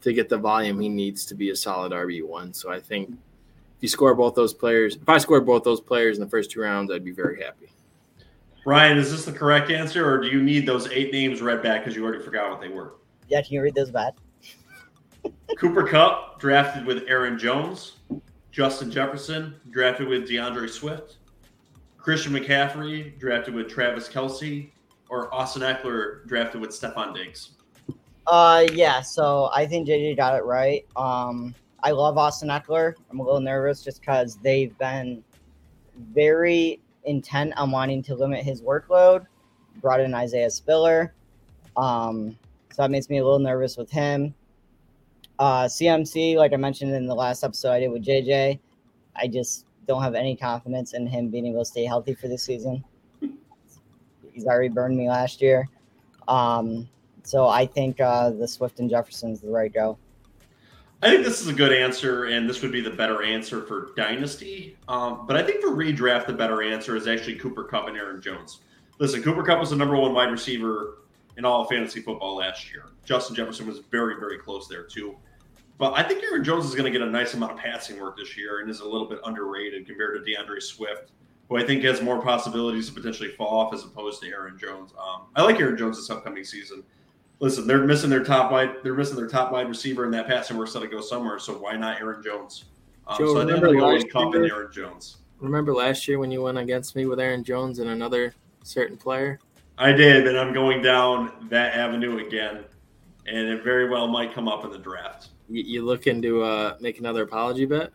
to 0.00 0.12
get 0.12 0.28
the 0.28 0.38
volume 0.38 0.80
he 0.80 0.88
needs 0.88 1.24
to 1.26 1.34
be 1.34 1.50
a 1.50 1.56
solid 1.56 1.92
RB 1.92 2.26
one. 2.26 2.52
So 2.52 2.70
I 2.70 2.80
think 2.80 3.10
if 3.10 3.82
you 3.82 3.88
score 3.88 4.14
both 4.14 4.34
those 4.34 4.54
players, 4.54 4.96
if 4.96 5.08
I 5.08 5.18
score 5.18 5.40
both 5.40 5.64
those 5.64 5.80
players 5.80 6.18
in 6.18 6.24
the 6.24 6.30
first 6.30 6.50
two 6.50 6.60
rounds, 6.60 6.90
I'd 6.90 7.04
be 7.04 7.12
very 7.12 7.42
happy. 7.42 7.70
Ryan, 8.64 8.98
is 8.98 9.10
this 9.10 9.24
the 9.24 9.32
correct 9.32 9.70
answer, 9.70 10.08
or 10.08 10.20
do 10.20 10.28
you 10.28 10.42
need 10.42 10.66
those 10.66 10.88
eight 10.88 11.12
names 11.12 11.40
read 11.40 11.62
back 11.62 11.82
because 11.82 11.96
you 11.96 12.04
already 12.04 12.22
forgot 12.22 12.50
what 12.50 12.60
they 12.60 12.68
were? 12.68 12.96
Yeah, 13.28 13.40
can 13.40 13.54
you 13.54 13.62
read 13.62 13.74
those 13.74 13.90
back? 13.90 14.14
Cooper 15.58 15.84
Kupp 15.84 16.38
drafted 16.40 16.84
with 16.84 17.04
Aaron 17.08 17.38
Jones. 17.38 17.94
Justin 18.50 18.90
Jefferson 18.90 19.54
drafted 19.70 20.08
with 20.08 20.28
D'Andre 20.28 20.66
Swift. 20.66 21.17
Christian 22.08 22.32
McCaffrey 22.32 23.18
drafted 23.18 23.52
with 23.52 23.68
Travis 23.68 24.08
Kelce 24.08 24.70
or 25.10 25.34
Austin 25.34 25.60
Ekeler 25.60 26.26
drafted 26.26 26.58
with 26.58 26.70
Stefon 26.70 27.14
Diggs. 27.14 27.50
Uh, 28.26 28.64
yeah. 28.72 29.02
So 29.02 29.50
I 29.52 29.66
think 29.66 29.86
JJ 29.86 30.16
got 30.16 30.34
it 30.34 30.42
right. 30.46 30.86
Um, 30.96 31.54
I 31.82 31.90
love 31.90 32.16
Austin 32.16 32.48
Ekeler. 32.48 32.94
I'm 33.10 33.20
a 33.20 33.22
little 33.22 33.42
nervous 33.42 33.84
just 33.84 34.00
because 34.00 34.36
they've 34.36 34.74
been 34.78 35.22
very 36.14 36.80
intent 37.04 37.52
on 37.58 37.72
wanting 37.72 38.02
to 38.04 38.14
limit 38.14 38.42
his 38.42 38.62
workload. 38.62 39.26
Brought 39.82 40.00
in 40.00 40.14
Isaiah 40.14 40.48
Spiller. 40.48 41.12
Um, 41.76 42.38
so 42.72 42.84
that 42.84 42.90
makes 42.90 43.10
me 43.10 43.18
a 43.18 43.22
little 43.22 43.38
nervous 43.38 43.76
with 43.76 43.90
him. 43.90 44.34
Uh, 45.38 45.64
CMC, 45.64 46.36
like 46.36 46.54
I 46.54 46.56
mentioned 46.56 46.94
in 46.94 47.04
the 47.04 47.14
last 47.14 47.44
episode 47.44 47.72
I 47.72 47.80
did 47.80 47.88
with 47.88 48.02
JJ, 48.02 48.58
I 49.14 49.28
just 49.28 49.66
don't 49.88 50.02
have 50.02 50.14
any 50.14 50.36
confidence 50.36 50.92
in 50.92 51.06
him 51.06 51.30
being 51.30 51.46
able 51.46 51.60
to 51.60 51.64
stay 51.64 51.84
healthy 51.84 52.14
for 52.14 52.28
this 52.28 52.44
season. 52.44 52.84
He's 54.32 54.44
already 54.44 54.68
burned 54.68 54.96
me 54.96 55.08
last 55.08 55.40
year. 55.40 55.66
Um, 56.28 56.88
so 57.24 57.48
I 57.48 57.66
think 57.66 58.00
uh, 58.00 58.30
the 58.30 58.46
Swift 58.46 58.78
and 58.78 58.88
Jefferson 58.88 59.32
is 59.32 59.40
the 59.40 59.50
right 59.50 59.72
go. 59.72 59.98
I 61.02 61.10
think 61.10 61.24
this 61.24 61.40
is 61.40 61.48
a 61.48 61.52
good 61.52 61.72
answer, 61.72 62.24
and 62.24 62.48
this 62.48 62.60
would 62.60 62.72
be 62.72 62.80
the 62.80 62.90
better 62.90 63.22
answer 63.22 63.62
for 63.62 63.92
Dynasty. 63.96 64.76
Um, 64.88 65.26
but 65.26 65.36
I 65.36 65.42
think 65.42 65.62
for 65.62 65.70
redraft, 65.70 66.26
the 66.26 66.32
better 66.32 66.62
answer 66.62 66.96
is 66.96 67.06
actually 67.06 67.36
Cooper 67.36 67.64
Kupp 67.64 67.88
and 67.88 67.96
Aaron 67.96 68.20
Jones. 68.20 68.60
Listen, 68.98 69.22
Cooper 69.22 69.42
Kupp 69.42 69.60
was 69.60 69.70
the 69.70 69.76
number 69.76 69.96
one 69.96 70.12
wide 70.12 70.30
receiver 70.30 70.98
in 71.36 71.44
all 71.44 71.62
of 71.62 71.68
fantasy 71.68 72.00
football 72.00 72.36
last 72.36 72.70
year. 72.70 72.86
Justin 73.04 73.36
Jefferson 73.36 73.66
was 73.66 73.78
very, 73.78 74.16
very 74.18 74.38
close 74.38 74.66
there, 74.66 74.82
too. 74.82 75.16
But 75.78 75.94
I 75.96 76.02
think 76.02 76.24
Aaron 76.24 76.42
Jones 76.42 76.64
is 76.64 76.74
going 76.74 76.92
to 76.92 76.98
get 76.98 77.06
a 77.06 77.10
nice 77.10 77.34
amount 77.34 77.52
of 77.52 77.58
passing 77.58 78.00
work 78.00 78.16
this 78.16 78.36
year 78.36 78.60
and 78.60 78.68
is 78.68 78.80
a 78.80 78.84
little 78.84 79.06
bit 79.08 79.20
underrated 79.24 79.86
compared 79.86 80.22
to 80.24 80.32
D'Andre 80.32 80.58
Swift, 80.58 81.12
who 81.48 81.56
I 81.56 81.64
think 81.64 81.84
has 81.84 82.02
more 82.02 82.20
possibilities 82.20 82.88
to 82.88 82.94
potentially 82.94 83.30
fall 83.30 83.60
off 83.60 83.72
as 83.72 83.84
opposed 83.84 84.20
to 84.22 84.28
Aaron 84.28 84.58
Jones. 84.58 84.92
Um, 84.98 85.26
I 85.36 85.42
like 85.42 85.60
Aaron 85.60 85.76
Jones 85.76 85.96
this 85.96 86.10
upcoming 86.10 86.42
season. 86.44 86.82
Listen, 87.38 87.68
they're 87.68 87.84
missing 87.84 88.10
their 88.10 88.24
top 88.24 88.50
wide. 88.50 88.76
They're 88.82 88.94
missing 88.94 89.14
their 89.16 89.28
top 89.28 89.52
wide 89.52 89.68
receiver, 89.68 90.04
and 90.04 90.12
that 90.14 90.26
passing 90.26 90.56
work's 90.56 90.72
got 90.72 90.80
to 90.80 90.88
go 90.88 91.00
somewhere. 91.00 91.38
So 91.38 91.52
why 91.52 91.76
not 91.76 92.00
Aaron 92.00 92.20
Jones? 92.24 92.64
Um, 93.06 93.16
Joe, 93.16 93.34
so 93.34 93.40
I 93.42 93.44
think 93.44 93.58
I'm 93.58 93.62
remember 93.62 93.66
going 93.66 93.74
to 93.74 93.80
go 93.80 93.86
last 93.86 94.04
with 94.04 94.12
Kupp 94.12 94.34
year- 94.34 94.42
and 94.42 94.52
Aaron 94.52 94.72
Jones. 94.72 95.16
Remember 95.38 95.72
last 95.72 96.08
year 96.08 96.18
when 96.18 96.32
you 96.32 96.42
went 96.42 96.58
against 96.58 96.96
me 96.96 97.06
with 97.06 97.20
Aaron 97.20 97.44
Jones 97.44 97.78
and 97.78 97.90
another 97.90 98.34
certain 98.64 98.96
player? 98.96 99.38
I 99.78 99.92
did, 99.92 100.26
and 100.26 100.36
I'm 100.36 100.52
going 100.52 100.82
down 100.82 101.46
that 101.48 101.76
avenue 101.76 102.26
again, 102.26 102.64
and 103.28 103.48
it 103.48 103.62
very 103.62 103.88
well 103.88 104.08
might 104.08 104.34
come 104.34 104.48
up 104.48 104.64
in 104.64 104.72
the 104.72 104.78
draft. 104.78 105.28
You, 105.48 105.62
you 105.62 105.84
looking 105.84 106.20
to 106.22 106.42
uh, 106.42 106.76
make 106.80 106.98
another 106.98 107.22
apology 107.22 107.64
bet? 107.66 107.90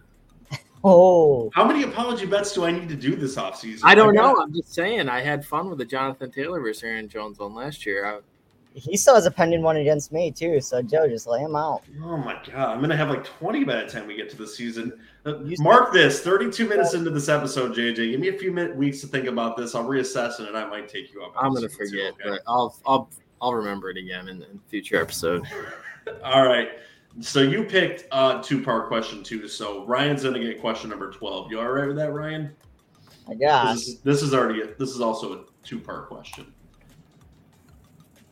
Oh, 0.85 1.49
How 1.53 1.65
many 1.65 1.83
apology 1.83 2.25
bets 2.25 2.53
do 2.53 2.65
I 2.65 2.71
need 2.71 2.89
to 2.89 2.95
do 2.95 3.15
this 3.15 3.37
offseason? 3.37 3.79
I 3.83 3.95
don't 3.95 4.13
got- 4.15 4.35
know. 4.35 4.41
I'm 4.43 4.53
just 4.53 4.73
saying. 4.73 5.07
I 5.07 5.21
had 5.21 5.45
fun 5.45 5.69
with 5.69 5.77
the 5.77 5.85
Jonathan 5.85 6.29
Taylor 6.29 6.59
versus 6.59 6.83
Aaron 6.83 7.07
Jones 7.07 7.39
one 7.39 7.55
last 7.55 7.85
year. 7.85 8.05
I, 8.05 8.19
he 8.75 8.97
still 8.97 9.15
has 9.15 9.25
a 9.25 9.31
pending 9.31 9.61
one 9.61 9.77
against 9.77 10.11
me 10.11 10.29
too. 10.31 10.59
So 10.59 10.81
Joe, 10.81 11.07
just 11.07 11.25
lay 11.25 11.39
him 11.39 11.55
out. 11.55 11.83
Oh 12.03 12.17
my 12.17 12.33
god, 12.51 12.69
I'm 12.75 12.81
gonna 12.81 12.97
have 12.97 13.09
like 13.09 13.23
20 13.23 13.63
by 13.63 13.83
the 13.83 13.89
time 13.89 14.07
we 14.07 14.15
get 14.17 14.29
to 14.31 14.35
the 14.35 14.47
season. 14.47 14.99
Uh, 15.25 15.39
You- 15.43 15.55
Mark 15.59 15.93
this 15.93 16.19
32 16.21 16.67
minutes 16.67 16.93
into 16.95 17.11
this 17.11 17.29
episode, 17.29 17.73
JJ. 17.75 17.95
Give 18.11 18.19
me 18.19 18.27
a 18.29 18.37
few 18.37 18.51
minute, 18.51 18.75
weeks 18.75 18.99
to 19.01 19.07
think 19.07 19.27
about 19.27 19.55
this. 19.55 19.75
I'll 19.75 19.85
reassess 19.85 20.41
it, 20.41 20.47
and 20.49 20.57
I 20.57 20.65
might 20.67 20.89
take 20.89 21.13
you 21.13 21.23
up. 21.23 21.31
I'm 21.37 21.53
gonna 21.53 21.61
one, 21.61 21.69
too, 21.69 21.75
forget, 21.77 22.13
okay? 22.13 22.23
but 22.25 22.41
I'll 22.45 22.75
I'll 22.85 23.09
I'll 23.41 23.53
remember 23.53 23.89
it 23.89 23.95
again 23.97 24.27
in, 24.27 24.41
in 24.43 24.59
future 24.67 24.99
episode. 24.99 25.45
All 26.25 26.45
right. 26.45 26.69
So 27.21 27.41
you 27.41 27.63
picked 27.63 28.05
a 28.11 28.41
two 28.43 28.63
part 28.63 28.87
question 28.87 29.23
too. 29.23 29.47
So 29.47 29.85
Ryan's 29.85 30.23
gonna 30.23 30.39
get 30.39 30.59
question 30.59 30.89
number 30.89 31.11
12. 31.11 31.51
You 31.51 31.59
all 31.59 31.69
right 31.69 31.87
with 31.87 31.97
that, 31.97 32.11
Ryan? 32.11 32.55
I 33.29 33.35
guess. 33.35 33.75
This 33.75 33.87
is, 33.87 33.99
this 34.01 34.21
is 34.21 34.33
already 34.33 34.61
a, 34.61 34.73
this 34.75 34.89
is 34.89 35.01
also 35.01 35.33
a 35.33 35.43
two 35.63 35.79
part 35.79 36.07
question. 36.07 36.51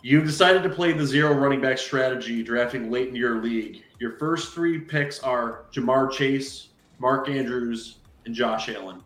You've 0.03 0.25
decided 0.25 0.63
to 0.63 0.69
play 0.69 0.93
the 0.93 1.05
zero 1.05 1.33
running 1.33 1.61
back 1.61 1.77
strategy, 1.77 2.41
drafting 2.41 2.89
late 2.89 3.09
in 3.09 3.15
your 3.15 3.41
league. 3.41 3.83
Your 3.99 4.17
first 4.17 4.51
three 4.53 4.79
picks 4.79 5.19
are 5.19 5.65
Ja'Marr 5.71 6.11
Chase, 6.11 6.69
Mark 6.97 7.29
Andrews, 7.29 7.97
and 8.25 8.33
Josh 8.33 8.67
Allen. 8.67 9.03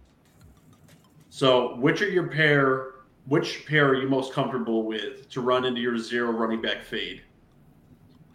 So, 1.29 1.75
which 1.75 2.01
are 2.01 2.09
your 2.09 2.27
pair? 2.27 2.91
Which 3.25 3.65
pair 3.65 3.89
are 3.89 3.95
you 3.95 4.07
most 4.07 4.31
comfortable 4.31 4.83
with 4.83 5.27
to 5.31 5.41
run 5.41 5.65
into 5.65 5.81
your 5.81 5.97
zero 5.97 6.31
running 6.31 6.61
back 6.61 6.83
fade? 6.83 7.23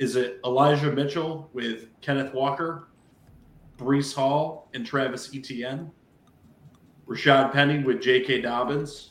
Is 0.01 0.17
it 0.17 0.41
Elijah 0.47 0.91
Mitchell 0.91 1.51
with 1.53 1.89
Kenneth 2.01 2.33
Walker, 2.33 2.89
Breece 3.77 4.15
Hall, 4.15 4.71
and 4.73 4.85
Travis 4.85 5.31
Etienne? 5.35 5.91
Rashad 7.07 7.53
Penny 7.53 7.85
with 7.85 8.01
J.K. 8.01 8.41
Dobbins, 8.41 9.11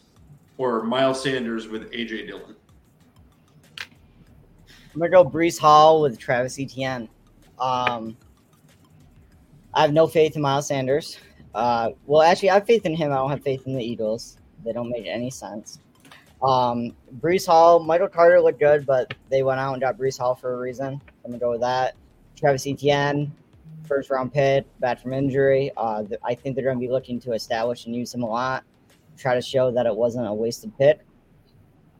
or 0.57 0.81
Miles 0.81 1.21
Sanders 1.21 1.67
with 1.67 1.83
A.J. 1.93 2.25
Dillon? 2.25 2.55
I'm 3.79 4.99
gonna 4.99 5.11
go 5.11 5.23
Breece 5.23 5.59
Hall 5.59 6.01
with 6.01 6.17
Travis 6.17 6.59
Etienne. 6.59 7.07
Um, 7.59 8.17
I 9.75 9.83
have 9.83 9.93
no 9.93 10.07
faith 10.07 10.35
in 10.35 10.41
Miles 10.41 10.65
Sanders. 10.65 11.19
Uh, 11.53 11.91
well, 12.07 12.23
actually, 12.23 12.49
I 12.49 12.55
have 12.55 12.65
faith 12.65 12.87
in 12.87 12.95
him. 12.95 13.11
I 13.11 13.17
don't 13.17 13.29
have 13.29 13.43
faith 13.43 13.67
in 13.67 13.75
the 13.75 13.83
Eagles. 13.83 14.39
They 14.65 14.73
don't 14.73 14.89
make 14.89 15.05
any 15.05 15.29
sense. 15.29 15.77
Um, 16.41 16.95
Breece 17.19 17.45
Hall, 17.45 17.79
Michael 17.79 18.07
Carter 18.07 18.39
looked 18.39 18.59
good, 18.59 18.85
but 18.85 19.13
they 19.29 19.43
went 19.43 19.59
out 19.59 19.73
and 19.73 19.81
got 19.81 19.97
Breece 19.97 20.17
Hall 20.17 20.35
for 20.35 20.53
a 20.53 20.57
reason. 20.57 21.01
I'm 21.25 21.31
gonna 21.31 21.39
go 21.39 21.51
with 21.51 21.61
that. 21.61 21.95
Travis 22.37 22.65
Etienne, 22.65 23.31
first 23.85 24.09
round 24.09 24.33
pick, 24.33 24.65
back 24.79 25.01
from 25.01 25.13
injury. 25.13 25.71
Uh, 25.75 26.03
th- 26.03 26.19
I 26.23 26.35
think 26.35 26.55
they're 26.55 26.65
gonna 26.65 26.79
be 26.79 26.87
looking 26.87 27.19
to 27.21 27.33
establish 27.33 27.85
and 27.85 27.95
use 27.95 28.13
him 28.13 28.23
a 28.23 28.29
lot. 28.29 28.63
Try 29.17 29.35
to 29.35 29.41
show 29.41 29.71
that 29.71 29.85
it 29.85 29.95
wasn't 29.95 30.27
a 30.27 30.33
wasted 30.33 30.71
pick. 30.77 31.01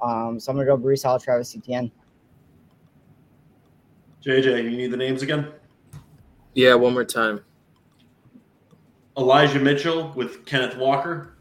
Um, 0.02 0.40
so 0.40 0.52
I'm 0.52 0.58
gonna 0.58 0.68
go 0.68 0.78
Breece 0.78 1.04
Hall, 1.04 1.20
Travis 1.20 1.56
Etienne. 1.56 1.92
JJ, 4.24 4.64
you 4.64 4.72
need 4.72 4.92
the 4.92 4.98
names 4.98 5.22
again? 5.22 5.52
Yeah, 6.54 6.76
one 6.76 6.94
more 6.94 7.06
time. 7.06 7.44
Elijah 9.18 9.60
Mitchell 9.60 10.14
with 10.16 10.46
Kenneth 10.46 10.78
Walker, 10.78 11.36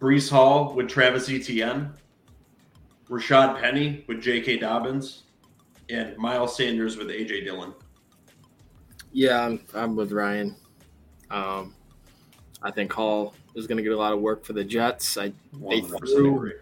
Breece 0.00 0.30
Hall 0.30 0.74
with 0.74 0.88
Travis 0.88 1.28
Etienne, 1.30 1.92
Rashad 3.08 3.60
Penny 3.60 4.04
with 4.08 4.20
J.K. 4.20 4.58
Dobbins, 4.58 5.22
and 5.88 6.16
Miles 6.18 6.56
Sanders 6.56 6.96
with 6.96 7.10
A.J. 7.10 7.44
Dillon. 7.44 7.72
Yeah, 9.12 9.40
I'm 9.44 9.60
I'm 9.74 9.96
with 9.96 10.12
Ryan. 10.12 10.56
Um, 11.30 11.74
I 12.62 12.70
think 12.70 12.92
Hall 12.92 13.34
is 13.54 13.66
going 13.66 13.78
to 13.78 13.82
get 13.82 13.92
a 13.92 13.96
lot 13.96 14.12
of 14.12 14.20
work 14.20 14.44
for 14.44 14.52
the 14.52 14.64
Jets. 14.64 15.16
I 15.16 15.32
100% 15.54 15.98
threw- 16.00 16.52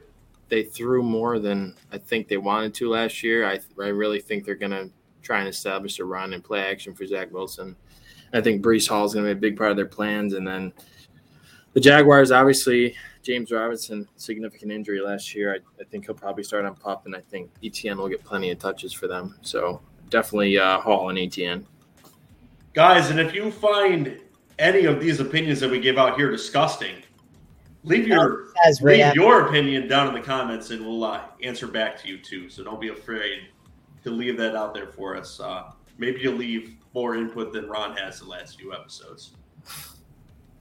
they 0.49 0.62
threw 0.62 1.03
more 1.03 1.39
than 1.39 1.74
I 1.91 1.99
think 1.99 2.28
they 2.28 2.37
wanted 2.37 2.74
to 2.74 2.91
last 2.91 3.22
year. 3.22 3.47
I 3.47 3.59
I 3.82 3.89
really 3.89 4.20
think 4.20 4.45
they're 4.45 4.55
going 4.55 4.70
to 4.70 4.91
try 5.22 5.41
and 5.41 5.49
establish 5.49 5.99
a 5.99 6.05
run 6.05 6.35
and 6.35 6.45
play 6.45 6.61
action 6.61 6.95
for 6.95 7.07
Zach 7.07 7.32
Wilson. 7.32 7.74
I 8.32 8.41
think 8.41 8.62
Breece 8.64 8.89
Hall 8.89 9.05
is 9.05 9.14
going 9.14 9.26
to 9.26 9.35
be 9.35 9.39
a 9.39 9.41
big 9.41 9.57
part 9.57 9.70
of 9.70 9.76
their 9.76 9.87
plans, 9.87 10.35
and 10.35 10.47
then 10.47 10.72
the 11.72 11.80
Jaguars 11.80 12.30
obviously 12.30 12.95
James 13.25 13.51
Robinson 13.51 14.07
significant 14.16 14.70
injury 14.70 15.01
last 15.01 15.35
year. 15.35 15.55
I, 15.55 15.81
I 15.81 15.85
think 15.85 16.05
he'll 16.07 16.14
probably 16.14 16.45
start 16.45 16.66
on 16.66 16.75
pup, 16.77 17.07
and 17.07 17.16
I 17.16 17.20
think 17.20 17.51
Etienne 17.64 17.97
will 17.97 18.09
get 18.09 18.22
plenty 18.22 18.51
of 18.51 18.59
touches 18.59 18.93
for 18.93 19.09
them. 19.09 19.35
So 19.41 19.81
definitely 20.11 20.59
uh, 20.59 20.79
Hall 20.79 21.09
and 21.09 21.18
Etienne. 21.18 21.66
Guys, 22.75 23.11
and 23.11 23.18
if 23.18 23.35
you 23.35 23.51
find 23.51 24.20
any 24.59 24.85
of 24.85 25.01
these 25.01 25.20
opinions 25.20 25.59
that 25.61 25.70
we 25.70 25.81
give 25.81 25.97
out 25.97 26.16
here 26.16 26.31
disgusting, 26.31 26.97
leave 27.83 28.07
your 28.07 28.49
As 28.66 28.83
Ray 28.83 29.03
leave 29.03 29.14
your 29.14 29.47
opinion 29.49 29.89
down 29.89 30.09
in 30.09 30.14
the 30.14 30.20
comments, 30.20 30.70
and 30.70 30.85
we'll 30.85 31.05
uh, 31.05 31.22
answer 31.43 31.66
back 31.66 32.01
to 32.03 32.09
you 32.09 32.18
too. 32.18 32.51
So 32.51 32.62
don't 32.62 32.81
be 32.81 32.89
afraid 32.89 33.49
to 34.03 34.11
leave 34.11 34.37
that 34.37 34.55
out 34.55 34.75
there 34.75 34.89
for 34.89 35.16
us. 35.16 35.41
Uh, 35.41 35.70
maybe 35.97 36.20
you'll 36.20 36.35
leave 36.35 36.77
more 36.93 37.16
input 37.16 37.55
than 37.55 37.68
Ron 37.68 37.97
has 37.97 38.20
the 38.20 38.27
last 38.27 38.59
few 38.59 38.75
episodes. 38.75 39.33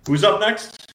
Who's 0.08 0.24
up 0.24 0.40
next? 0.40 0.93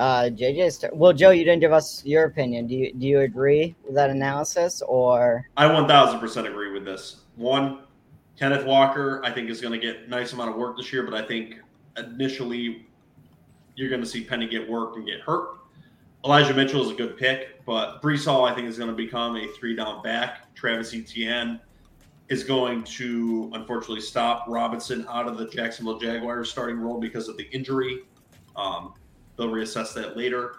Uh, 0.00 0.30
JJ's. 0.30 0.82
Well, 0.94 1.12
Joe, 1.12 1.28
you 1.28 1.44
didn't 1.44 1.60
give 1.60 1.74
us 1.74 2.02
your 2.06 2.24
opinion. 2.24 2.66
Do 2.66 2.74
you 2.74 2.90
do 2.94 3.06
you 3.06 3.20
agree 3.20 3.76
with 3.84 3.94
that 3.96 4.08
analysis, 4.08 4.80
or 4.88 5.46
I 5.58 5.66
1000% 5.66 6.46
agree 6.48 6.72
with 6.72 6.86
this. 6.86 7.20
One, 7.36 7.80
Kenneth 8.38 8.64
Walker, 8.64 9.20
I 9.22 9.30
think, 9.30 9.50
is 9.50 9.60
going 9.60 9.78
to 9.78 9.86
get 9.86 10.08
nice 10.08 10.32
amount 10.32 10.48
of 10.48 10.56
work 10.56 10.78
this 10.78 10.90
year, 10.90 11.02
but 11.02 11.12
I 11.12 11.26
think 11.26 11.56
initially 11.98 12.86
you're 13.76 13.90
going 13.90 14.00
to 14.00 14.06
see 14.06 14.24
Penny 14.24 14.48
get 14.48 14.66
work 14.66 14.96
and 14.96 15.04
get 15.04 15.20
hurt. 15.20 15.58
Elijah 16.24 16.54
Mitchell 16.54 16.82
is 16.82 16.90
a 16.90 16.94
good 16.94 17.18
pick, 17.18 17.62
but 17.66 18.00
Breece 18.00 18.24
Hall, 18.24 18.46
I 18.46 18.54
think, 18.54 18.68
is 18.68 18.78
going 18.78 18.88
to 18.88 18.96
become 18.96 19.36
a 19.36 19.48
three 19.48 19.76
down 19.76 20.02
back. 20.02 20.54
Travis 20.54 20.94
Etienne 20.94 21.60
is 22.30 22.42
going 22.42 22.84
to 22.84 23.50
unfortunately 23.52 24.00
stop 24.00 24.46
Robinson 24.48 25.04
out 25.10 25.28
of 25.28 25.36
the 25.36 25.46
Jacksonville 25.48 25.98
Jaguars 25.98 26.50
starting 26.50 26.78
role 26.78 26.98
because 26.98 27.28
of 27.28 27.36
the 27.36 27.50
injury. 27.50 27.98
Um, 28.56 28.94
they'll 29.40 29.50
reassess 29.50 29.92
that 29.94 30.16
later. 30.16 30.56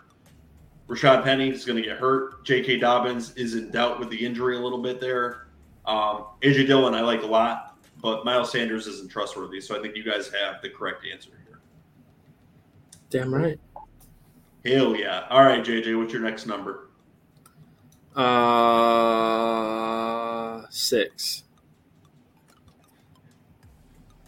Rashad 0.88 1.24
Penny 1.24 1.50
is 1.50 1.64
going 1.64 1.78
to 1.78 1.88
get 1.88 1.98
hurt. 1.98 2.44
J.K. 2.44 2.80
Dobbins 2.80 3.34
is 3.36 3.54
in 3.56 3.70
doubt 3.72 4.00
with 4.00 4.10
the 4.10 4.26
injury 4.26 4.58
a 4.58 4.60
little 4.60 4.82
bit 4.82 5.00
there. 5.00 5.48
Um, 5.86 6.26
AJ 6.42 6.68
Dillon, 6.68 6.94
I 6.94 7.02
like 7.02 7.24
a 7.24 7.28
lot, 7.28 7.78
but 8.02 8.26
Miles 8.26 8.52
Sanders 8.52 8.88
isn't 8.88 9.10
trustworthy. 9.10 9.62
So 9.62 9.78
I 9.78 9.82
think 9.82 9.96
you 9.96 10.04
guys 10.04 10.30
have 10.34 10.62
the 10.62 10.70
correct 10.70 11.06
answer 11.10 11.30
here. 11.46 11.62
Damn 13.10 13.34
right. 13.34 13.58
Hell 14.66 14.96
yeah. 14.96 15.28
All 15.30 15.44
right, 15.44 15.64
JJ, 15.64 15.98
what's 15.98 16.12
your 16.12 16.24
next 16.24 16.46
number? 16.48 16.90
Uh, 18.16 19.44
six. 20.70 21.44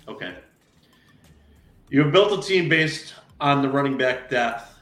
Okay. 0.08 0.36
You 1.90 2.04
have 2.04 2.12
built 2.12 2.40
a 2.40 2.42
team 2.48 2.70
based 2.70 3.16
on 3.44 3.62
the 3.62 3.68
running 3.68 3.98
back 3.98 4.30
depth. 4.30 4.74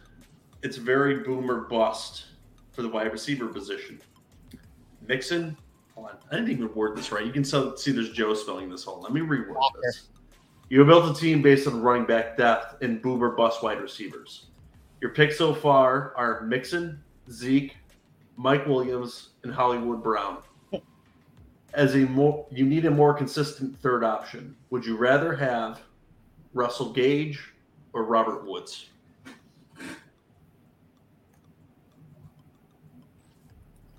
It's 0.61 0.77
very 0.77 1.23
boomer 1.23 1.61
bust 1.61 2.25
for 2.71 2.83
the 2.83 2.87
wide 2.87 3.11
receiver 3.11 3.47
position. 3.47 3.99
Mixon, 5.07 5.57
hold 5.95 6.09
on. 6.09 6.17
I 6.31 6.35
didn't 6.35 6.51
even 6.51 6.71
word 6.75 6.95
this 6.95 7.11
right. 7.11 7.25
You 7.25 7.31
can 7.31 7.43
see 7.43 7.91
there's 7.91 8.11
Joe 8.11 8.35
spelling 8.35 8.69
this. 8.69 8.85
On. 8.85 9.01
Let 9.01 9.13
me 9.13 9.21
reword 9.21 9.55
this. 9.83 10.09
You 10.69 10.77
have 10.77 10.87
built 10.87 11.17
a 11.17 11.19
team 11.19 11.41
based 11.41 11.67
on 11.67 11.81
running 11.81 12.05
back 12.05 12.37
depth 12.37 12.83
and 12.83 13.01
boomer 13.01 13.31
bust 13.31 13.63
wide 13.63 13.81
receivers. 13.81 14.45
Your 15.01 15.09
picks 15.09 15.39
so 15.39 15.55
far 15.55 16.13
are 16.15 16.41
Mixon, 16.41 17.01
Zeke, 17.31 17.75
Mike 18.37 18.67
Williams, 18.67 19.29
and 19.41 19.51
Hollywood 19.51 20.03
Brown. 20.03 20.37
As 21.73 21.95
a 21.95 21.99
more, 21.99 22.45
you 22.51 22.65
need 22.65 22.85
a 22.85 22.91
more 22.91 23.15
consistent 23.15 23.75
third 23.81 24.03
option. 24.03 24.55
Would 24.69 24.85
you 24.85 24.97
rather 24.97 25.35
have 25.35 25.81
Russell 26.53 26.93
Gage 26.93 27.50
or 27.93 28.03
Robert 28.03 28.45
Woods? 28.45 28.87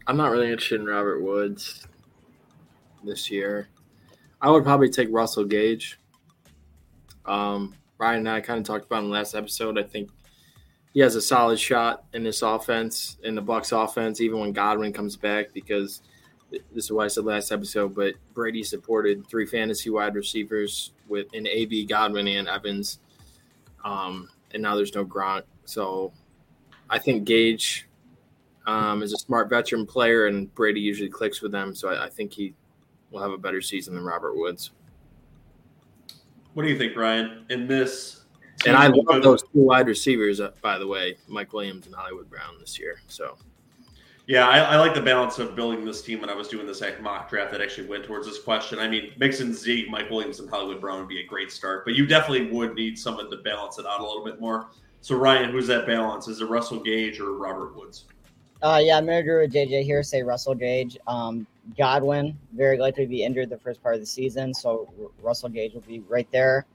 I'm 0.07 0.17
not 0.17 0.31
really 0.31 0.51
interested 0.51 0.81
in 0.81 0.87
Robert 0.87 1.23
Woods 1.23 1.87
this 3.05 3.31
year. 3.31 3.69
I 4.41 4.51
would 4.51 4.65
probably 4.65 4.91
take 4.91 5.09
Russell 5.11 5.45
Gage. 5.45 5.99
Um, 7.25 7.75
Ryan 7.99 8.19
and 8.19 8.29
I 8.29 8.41
kind 8.41 8.59
of 8.59 8.67
talked 8.67 8.87
about 8.87 9.05
in 9.05 9.11
the 9.11 9.15
last 9.15 9.35
episode. 9.35 9.79
I 9.79 9.85
think 9.85 10.11
he 10.93 11.01
has 11.01 11.15
a 11.15 11.23
solid 11.23 11.59
shot 11.59 12.05
in 12.13 12.25
this 12.25 12.43
offense, 12.43 13.17
in 13.23 13.35
the 13.35 13.41
Bucks 13.41 13.73
offense, 13.73 14.21
even 14.21 14.41
when 14.41 14.53
Godwin 14.53 14.93
comes 14.93 15.17
back, 15.17 15.53
because 15.55 16.03
this 16.51 16.85
is 16.85 16.93
what 16.93 17.05
I 17.05 17.09
said 17.09 17.25
last 17.25 17.53
episode, 17.53 17.95
but 17.95 18.15
Brady 18.35 18.63
supported 18.63 19.27
three 19.27 19.47
fantasy 19.47 19.89
wide 19.89 20.15
receivers 20.15 20.93
with 21.09 21.27
an 21.33 21.47
AB, 21.47 21.87
Godwin, 21.87 22.27
and 22.27 22.49
Evans. 22.49 22.99
Um, 23.85 24.29
and 24.53 24.63
now 24.63 24.77
there's 24.77 24.95
no 24.95 25.05
Gronk. 25.05 25.43
So 25.65 26.13
I 26.91 26.99
think 26.99 27.25
Gage 27.25 27.89
um, 28.67 29.03
is 29.03 29.13
a 29.13 29.19
smart 29.19 29.49
veteran 29.49 29.87
player, 29.87 30.27
and 30.27 30.53
Brady 30.55 30.81
usually 30.81 31.09
clicks 31.09 31.43
with 31.43 31.53
them. 31.53 31.75
So 31.75 31.89
I, 31.89 32.07
I 32.07 32.09
think 32.09 32.33
he 32.33 32.55
will 33.11 33.21
have 33.21 33.33
a 33.33 33.39
better 33.39 33.61
season 33.61 33.95
than 33.95 34.05
Robert 34.05 34.37
Woods. 34.37 34.71
What 36.55 36.65
do 36.65 36.69
you 36.69 36.79
think, 36.79 36.97
Ryan? 36.97 37.47
In 37.49 37.67
this 37.67 38.23
and 38.67 38.77
I 38.77 38.87
love 38.89 39.23
those 39.23 39.43
two 39.43 39.49
wide 39.55 39.87
receivers, 39.87 40.41
uh, 40.41 40.53
by 40.61 40.79
the 40.79 40.87
way, 40.87 41.17
Mike 41.27 41.53
Williams 41.53 41.87
and 41.87 41.95
Hollywood 41.95 42.29
Brown 42.31 42.55
this 42.61 42.79
year. 42.79 43.01
So, 43.09 43.37
yeah, 44.27 44.49
I, 44.49 44.59
I, 44.59 44.77
like 44.77 44.95
the 44.95 45.01
balance 45.01 45.39
of 45.39 45.57
building 45.57 45.85
this 45.85 46.03
team 46.03 46.21
when 46.21 46.31
I 46.31 46.35
was 46.35 46.47
doing 46.47 46.67
this 46.67 46.83
mock 47.01 47.29
draft 47.29 47.51
that 47.51 47.61
actually 47.61 47.89
went 47.89 48.05
towards 48.05 48.27
this 48.27 48.41
question. 48.41 48.79
I 48.79 48.89
mean, 48.89 49.13
Mixon, 49.19 49.53
Zeke, 49.53 49.91
Mike 49.91 50.11
Williams, 50.11 50.39
and 50.39 50.49
Hollywood 50.49 50.81
Brown 50.81 51.01
would 51.01 51.09
be 51.09 51.21
a 51.21 51.27
great 51.27 51.51
start, 51.51 51.85
but 51.85 51.95
you 51.95 52.07
definitely 52.07 52.51
would 52.53 52.75
need 52.75 52.99
someone 52.99 53.31
to 53.31 53.39
balance 53.39 53.79
it 53.79 53.87
out 53.87 54.01
a 54.01 54.07
little 54.07 54.25
bit 54.25 54.41
more. 54.41 54.69
So, 55.01 55.17
Ryan, 55.17 55.51
who's 55.51 55.67
that 55.67 55.87
balance? 55.87 56.29
Is 56.29 56.41
it 56.41 56.45
Russell 56.45 56.79
Gage 56.79 57.19
or 57.19 57.33
Robert 57.37 57.77
Woods? 57.77 58.05
Uh, 58.63 58.81
yeah, 58.81 58.97
I'm 58.97 59.05
going 59.07 59.17
to 59.17 59.21
agree 59.21 59.45
with 59.45 59.53
JJ 59.53 59.83
here. 59.83 60.05
Say 60.05 60.23
Russell 60.23 60.55
Gage. 60.55 60.97
Um, 61.09 61.45
Godwin 61.77 62.39
very 62.53 62.79
likely 62.79 63.05
to 63.05 63.09
be 63.09 63.25
injured 63.25 63.51
the 63.51 63.59
first 63.59 63.83
part 63.83 63.97
of 63.97 64.01
the 64.01 64.07
season, 64.07 64.55
so 64.55 64.93
Russell 65.21 65.49
Gage 65.49 65.75
will 65.75 65.81
be 65.81 65.99
right 66.09 66.31
there. 66.31 66.67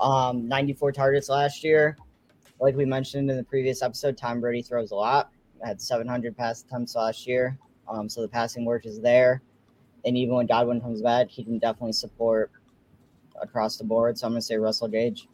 Um, 0.00 0.48
94 0.48 0.90
targets 0.90 1.28
last 1.28 1.62
year. 1.62 1.96
Like 2.58 2.74
we 2.74 2.84
mentioned 2.84 3.30
in 3.30 3.36
the 3.36 3.44
previous 3.44 3.82
episode, 3.82 4.18
Tom 4.18 4.40
Brady 4.40 4.62
throws 4.62 4.90
a 4.90 4.96
lot. 4.96 5.30
Had 5.64 5.80
700 5.80 6.36
pass 6.36 6.62
attempts 6.62 6.94
last 6.94 7.26
year. 7.26 7.58
Um, 7.88 8.08
so 8.08 8.22
the 8.22 8.28
passing 8.28 8.64
work 8.64 8.86
is 8.86 9.00
there. 9.00 9.42
And 10.04 10.16
even 10.16 10.34
when 10.34 10.46
Godwin 10.46 10.80
comes 10.80 11.02
back, 11.02 11.28
he 11.28 11.44
can 11.44 11.58
definitely 11.58 11.92
support 11.92 12.50
across 13.40 13.76
the 13.76 13.84
board. 13.84 14.18
So 14.18 14.26
I'm 14.26 14.32
going 14.32 14.40
to 14.40 14.46
say 14.46 14.56
Russell 14.56 14.88
Gage. 14.88 15.28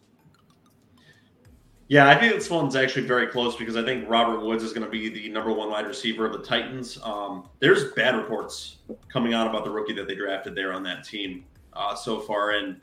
Yeah, 1.88 2.08
I 2.08 2.18
think 2.18 2.32
this 2.32 2.48
one's 2.48 2.74
actually 2.74 3.06
very 3.06 3.26
close 3.26 3.54
because 3.54 3.76
I 3.76 3.84
think 3.84 4.08
Robert 4.08 4.40
Woods 4.40 4.64
is 4.64 4.72
going 4.72 4.84
to 4.84 4.90
be 4.90 5.10
the 5.10 5.28
number 5.28 5.52
one 5.52 5.68
wide 5.70 5.86
receiver 5.86 6.24
of 6.24 6.32
the 6.32 6.38
Titans. 6.38 6.98
Um, 7.02 7.50
there's 7.58 7.92
bad 7.92 8.16
reports 8.16 8.78
coming 9.12 9.34
out 9.34 9.46
about 9.46 9.64
the 9.64 9.70
rookie 9.70 9.92
that 9.94 10.08
they 10.08 10.14
drafted 10.14 10.54
there 10.54 10.72
on 10.72 10.82
that 10.84 11.04
team 11.04 11.44
uh, 11.74 11.94
so 11.94 12.20
far. 12.20 12.52
And 12.52 12.80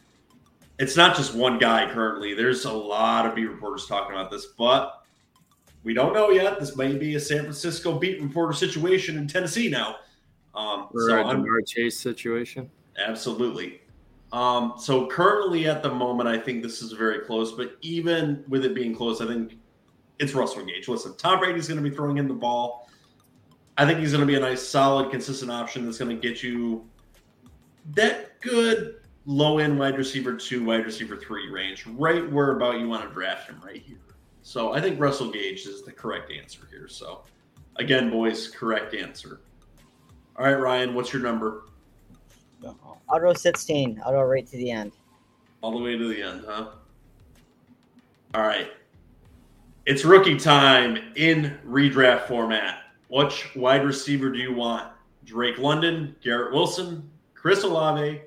it's 0.77 0.95
not 0.95 1.15
just 1.15 1.33
one 1.33 1.57
guy 1.57 1.91
currently. 1.91 2.35
There's 2.35 2.65
a 2.65 2.71
lot 2.71 3.25
of 3.25 3.33
beat 3.33 3.45
reporters 3.45 3.87
talking 3.87 4.15
about 4.15 4.29
this, 4.29 4.45
but 4.45 4.98
we 5.83 5.93
don't 5.93 6.13
know 6.13 6.29
yet. 6.29 6.59
This 6.59 6.75
may 6.75 6.95
be 6.97 7.15
a 7.15 7.19
San 7.19 7.41
Francisco 7.41 7.97
beat 7.97 8.21
reporter 8.21 8.53
situation 8.53 9.17
in 9.17 9.27
Tennessee 9.27 9.69
now. 9.69 9.97
Um, 10.53 10.87
or 10.93 11.07
so 11.07 11.29
a 11.29 11.63
Chase 11.65 11.99
situation. 11.99 12.69
Absolutely. 12.97 13.81
Um, 14.31 14.73
so 14.77 15.07
currently 15.07 15.67
at 15.67 15.81
the 15.81 15.89
moment, 15.89 16.27
I 16.27 16.37
think 16.37 16.63
this 16.63 16.81
is 16.81 16.91
very 16.91 17.19
close. 17.19 17.53
But 17.53 17.77
even 17.81 18.43
with 18.47 18.65
it 18.65 18.75
being 18.75 18.95
close, 18.95 19.21
I 19.21 19.27
think 19.27 19.57
it's 20.19 20.33
Russell 20.33 20.65
Gage. 20.65 20.87
Listen, 20.87 21.15
Tom 21.17 21.39
Brady's 21.39 21.67
going 21.67 21.81
to 21.81 21.89
be 21.89 21.95
throwing 21.95 22.17
in 22.17 22.27
the 22.27 22.33
ball. 22.33 22.89
I 23.77 23.85
think 23.85 23.99
he's 23.99 24.11
going 24.11 24.21
to 24.21 24.27
be 24.27 24.35
a 24.35 24.39
nice, 24.39 24.61
solid, 24.61 25.09
consistent 25.09 25.49
option 25.49 25.85
that's 25.85 25.97
going 25.97 26.13
to 26.13 26.21
get 26.21 26.43
you 26.43 26.85
that 27.93 28.39
good 28.41 28.95
low 29.25 29.59
end 29.59 29.79
wide 29.79 29.97
receiver 29.97 30.35
two, 30.35 30.65
wide 30.65 30.85
receiver 30.85 31.15
three 31.15 31.49
range, 31.49 31.85
right 31.87 32.29
where 32.29 32.51
about 32.57 32.79
you 32.79 32.89
want 32.89 33.07
to 33.07 33.13
draft 33.13 33.49
him 33.49 33.61
right 33.65 33.81
here. 33.81 33.97
So 34.49 34.73
I 34.73 34.81
think 34.81 34.99
Russell 34.99 35.29
Gage 35.29 35.67
is 35.67 35.83
the 35.83 35.91
correct 35.91 36.31
answer 36.31 36.61
here. 36.71 36.87
So 36.87 37.21
again, 37.75 38.09
boys, 38.09 38.47
correct 38.47 38.95
answer. 38.95 39.41
All 40.35 40.45
right, 40.45 40.55
Ryan, 40.55 40.95
what's 40.95 41.13
your 41.13 41.21
number? 41.21 41.65
Go 42.59 42.75
16. 43.31 44.01
I'll 44.03 44.11
go 44.11 44.23
right 44.23 44.47
to 44.47 44.57
the 44.57 44.71
end. 44.71 44.93
All 45.61 45.77
the 45.77 45.77
way 45.77 45.95
to 45.95 46.07
the 46.07 46.23
end, 46.23 46.45
huh? 46.47 46.69
All 48.33 48.41
right. 48.41 48.71
It's 49.85 50.03
rookie 50.03 50.39
time 50.39 50.97
in 51.15 51.59
redraft 51.63 52.27
format. 52.27 52.85
Which 53.07 53.55
wide 53.55 53.85
receiver 53.85 54.31
do 54.31 54.39
you 54.39 54.55
want? 54.55 54.91
Drake 55.25 55.59
London, 55.59 56.15
Garrett 56.23 56.55
Wilson, 56.55 57.07
Chris 57.35 57.61
Olave, 57.61 58.21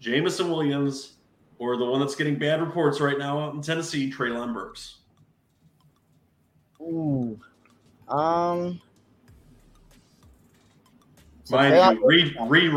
Jameson 0.00 0.48
Williams, 0.48 1.16
or 1.58 1.76
the 1.76 1.84
one 1.84 2.00
that's 2.00 2.14
getting 2.14 2.38
bad 2.38 2.62
reports 2.62 2.98
right 2.98 3.18
now 3.18 3.38
out 3.38 3.52
in 3.52 3.60
Tennessee, 3.60 4.10
Treylon 4.10 4.54
Burks? 4.54 5.00
Ooh. 6.80 7.38
Um. 8.08 8.80
Mind 11.50 11.98
you, 12.00 12.06
re, 12.06 12.34
re, 12.48 12.68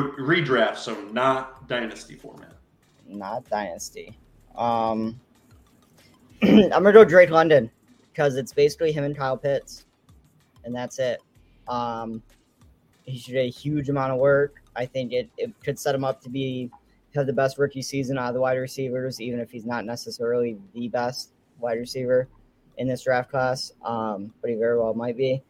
redraft, 0.42 0.78
so 0.78 0.94
not 1.12 1.68
dynasty 1.68 2.16
format. 2.16 2.54
Not 3.08 3.50
dynasty. 3.50 4.16
Um, 4.56 5.20
I'm 6.44 6.70
gonna 6.70 6.94
go 6.94 7.04
Drake 7.04 7.32
London 7.32 7.72
because 8.12 8.36
it's 8.36 8.54
basically 8.54 8.92
him 8.92 9.04
and 9.04 9.18
Kyle 9.18 9.38
Pitts, 9.38 9.86
and 10.64 10.76
that's 10.76 11.00
it. 11.00 11.20
Um, 11.68 12.22
he 13.06 13.18
should 13.18 13.34
get 13.34 13.46
a 13.46 13.50
huge 13.50 13.90
amount 13.90 14.14
of 14.14 14.20
work. 14.20 14.62
I 14.76 14.86
think 14.86 15.14
it, 15.14 15.30
it 15.38 15.52
could 15.64 15.80
set 15.80 15.96
him 15.96 16.04
up 16.04 16.22
to 16.22 16.30
be 16.30 16.70
have 17.16 17.26
the 17.26 17.34
best 17.34 17.58
rookie 17.58 17.82
season 17.82 18.20
out 18.20 18.28
of 18.28 18.34
the 18.36 18.40
wide 18.40 18.58
receivers, 18.58 19.20
even 19.20 19.40
if 19.40 19.50
he's 19.50 19.66
not 19.66 19.84
necessarily 19.84 20.58
the 20.76 20.88
best 20.90 21.32
wide 21.60 21.80
receiver 21.80 22.28
in 22.80 22.88
this 22.88 23.04
draft 23.04 23.30
class. 23.30 23.74
Um, 23.84 24.34
but 24.42 24.50
he 24.50 24.56
very 24.56 24.80
well 24.80 24.94
might 24.94 25.18
be. 25.18 25.44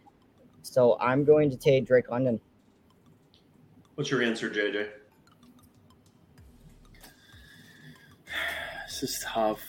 So 0.63 0.97
I'm 0.99 1.23
going 1.23 1.49
to 1.51 1.55
take 1.55 1.85
Drake 1.85 2.09
London. 2.11 2.41
What's 3.95 4.11
your 4.11 4.21
answer, 4.21 4.49
JJ? 4.49 4.89
This 8.87 9.03
is 9.03 9.23
tough. 9.25 9.61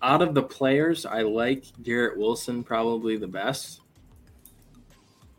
Out 0.00 0.22
of 0.22 0.34
the 0.34 0.42
players, 0.42 1.04
I 1.04 1.22
like 1.22 1.64
Garrett 1.82 2.16
Wilson 2.16 2.62
probably 2.62 3.16
the 3.16 3.26
best. 3.26 3.80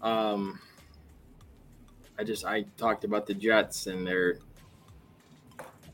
Um, 0.01 0.59
I 2.17 2.25
just 2.25 2.43
I 2.45 2.63
talked 2.77 3.05
about 3.05 3.25
the 3.25 3.35
Jets 3.35 3.87
and 3.87 4.05
their 4.05 4.39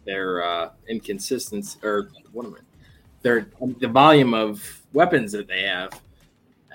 their 0.05 0.43
uh, 0.43 0.69
inconsistency 0.87 1.77
or 1.83 2.09
what 2.31 2.45
am 2.47 2.55
I? 2.55 2.74
Their 3.25 3.47
the 3.79 3.87
volume 3.87 4.35
of 4.35 4.83
weapons 4.93 5.31
that 5.31 5.47
they 5.47 5.63
have, 5.63 5.99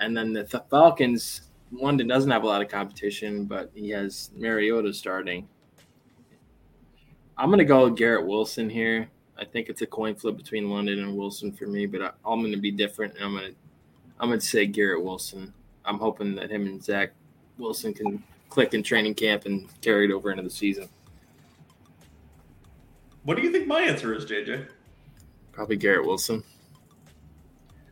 and 0.01 0.17
then 0.17 0.33
the 0.33 0.43
Th- 0.43 0.63
Falcons. 0.69 1.43
London 1.71 2.09
doesn't 2.09 2.29
have 2.29 2.43
a 2.43 2.45
lot 2.45 2.61
of 2.61 2.67
competition, 2.67 3.45
but 3.45 3.71
he 3.73 3.89
has 3.91 4.31
Mariota 4.35 4.93
starting. 4.93 5.47
I'm 7.37 7.49
gonna 7.49 7.63
go 7.63 7.89
Garrett 7.89 8.27
Wilson 8.27 8.69
here. 8.69 9.09
I 9.39 9.45
think 9.45 9.69
it's 9.69 9.81
a 9.81 9.87
coin 9.87 10.13
flip 10.13 10.35
between 10.35 10.69
London 10.69 10.99
and 10.99 11.15
Wilson 11.15 11.53
for 11.53 11.67
me, 11.67 11.85
but 11.85 12.01
I, 12.01 12.11
I'm 12.25 12.41
gonna 12.41 12.57
be 12.57 12.69
different. 12.69 13.15
And 13.15 13.23
I'm 13.23 13.33
gonna 13.33 13.51
I'm 14.19 14.27
gonna 14.27 14.41
say 14.41 14.65
Garrett 14.65 15.01
Wilson. 15.01 15.53
I'm 15.85 15.99
hoping 15.99 16.35
that 16.35 16.51
him 16.51 16.65
and 16.65 16.83
Zach 16.83 17.13
Wilson 17.59 17.93
can 17.93 18.21
click 18.49 18.73
in 18.73 18.83
training 18.83 19.13
camp 19.13 19.45
and 19.45 19.69
carry 19.79 20.03
it 20.03 20.11
over 20.11 20.31
into 20.31 20.43
the 20.43 20.49
season. 20.49 20.89
What 23.23 23.37
do 23.37 23.41
you 23.41 23.53
think 23.53 23.67
my 23.67 23.83
answer 23.83 24.13
is, 24.13 24.25
JJ? 24.25 24.67
Probably 25.61 25.77
Garrett 25.77 26.07
Wilson. 26.07 26.43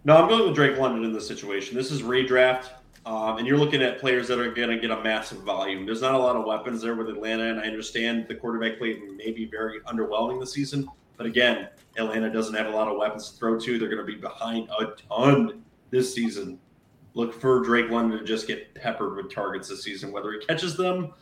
No, 0.04 0.18
I'm 0.18 0.28
going 0.28 0.44
with 0.44 0.56
Drake 0.56 0.80
London 0.80 1.04
in 1.04 1.14
this 1.14 1.28
situation. 1.28 1.78
This 1.78 1.92
is 1.92 2.02
redraft, 2.02 2.70
um, 3.06 3.38
and 3.38 3.46
you're 3.46 3.60
looking 3.60 3.84
at 3.84 4.00
players 4.00 4.28
that 4.30 4.40
are 4.40 4.52
going 4.52 4.70
to 4.70 4.80
get 4.80 4.90
a 4.90 5.04
massive 5.04 5.42
volume. 5.42 5.86
There's 5.86 6.02
not 6.02 6.16
a 6.16 6.18
lot 6.18 6.36
of 6.36 6.46
weapons 6.46 6.82
there 6.82 6.96
with 6.96 7.10
Atlanta, 7.10 7.44
and 7.44 7.60
I 7.60 7.66
understand 7.66 8.26
the 8.28 8.34
quarterback 8.34 8.80
play 8.80 9.00
may 9.16 9.30
be 9.30 9.46
very 9.46 9.82
underwhelming 9.82 10.40
this 10.40 10.52
season. 10.52 10.90
But 11.16 11.28
again, 11.28 11.70
Atlanta 11.96 12.32
doesn't 12.32 12.56
have 12.56 12.66
a 12.66 12.72
lot 12.72 12.88
of 12.88 12.98
weapons 12.98 13.30
to 13.30 13.38
throw 13.38 13.60
to. 13.60 13.78
They're 13.78 13.88
going 13.88 14.04
to 14.04 14.12
be 14.12 14.20
behind 14.20 14.68
a 14.70 14.96
ton 15.08 15.62
this 15.92 16.12
season. 16.12 16.58
Look 17.14 17.40
for 17.40 17.60
Drake 17.60 17.92
London 17.92 18.18
to 18.18 18.26
just 18.26 18.48
get 18.48 18.74
peppered 18.74 19.16
with 19.16 19.32
targets 19.32 19.70
this 19.70 19.84
season. 19.84 20.12
Whether 20.12 20.32
he 20.32 20.40
catches 20.40 20.76
them, 20.76 21.14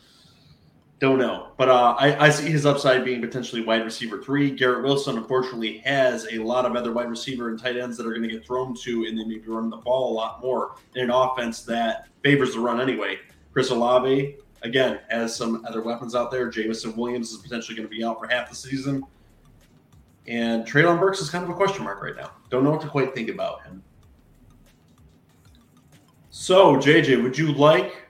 don't 1.00 1.20
know. 1.20 1.50
But 1.58 1.70
uh, 1.70 1.96
I, 2.00 2.26
I, 2.26 2.30
see 2.30 2.50
his 2.50 2.66
upside 2.66 3.06
being 3.06 3.22
potentially 3.22 3.64
wide 3.64 3.84
receiver 3.84 4.22
three. 4.22 4.50
Garrett 4.50 4.84
Wilson, 4.84 5.18
unfortunately, 5.18 5.78
has 5.80 6.28
a 6.32 6.40
lot 6.40 6.66
of 6.66 6.76
other 6.76 6.92
wide 6.92 7.10
receiver 7.10 7.50
and 7.50 7.60
tight 7.60 7.78
ends 7.78 7.98
that 7.98 8.08
are 8.08 8.12
going 8.12 8.24
to 8.24 8.28
get 8.28 8.46
thrown 8.46 8.76
to, 8.76 9.06
and 9.06 9.18
they 9.18 9.24
may 9.24 9.38
be 9.38 9.48
running 9.48 9.70
the 9.70 9.78
ball 9.78 10.12
a 10.12 10.14
lot 10.14 10.42
more 10.42 10.76
in 10.96 11.04
an 11.04 11.12
offense 11.12 11.62
that 11.64 12.08
favors 12.24 12.54
the 12.54 12.60
run 12.60 12.82
anyway. 12.82 13.20
Chris 13.54 13.70
Olave, 13.70 14.38
again, 14.64 15.00
has 15.10 15.36
some 15.36 15.64
other 15.66 15.82
weapons 15.82 16.16
out 16.16 16.32
there. 16.32 16.50
Jameson 16.50 16.96
Williams 16.96 17.32
is 17.32 17.38
potentially 17.38 17.76
going 17.76 17.88
to 17.88 17.96
be 17.96 18.04
out 18.04 18.20
for 18.20 18.28
half 18.28 18.50
the 18.50 18.56
season. 18.56 19.04
And 20.28 20.66
Treylon 20.66 21.00
Burks 21.00 21.22
is 21.22 21.30
kind 21.30 21.44
of 21.44 21.50
a 21.50 21.54
question 21.54 21.84
mark 21.84 22.02
right 22.02 22.16
now. 22.16 22.32
Don't 22.50 22.64
know 22.64 22.72
what 22.72 22.82
to 22.82 22.88
quite 22.88 23.14
think 23.14 23.30
about 23.30 23.64
him. 23.64 23.84
So, 26.32 26.76
JJ, 26.76 27.24
would 27.24 27.38
you 27.38 27.54
like 27.54 28.08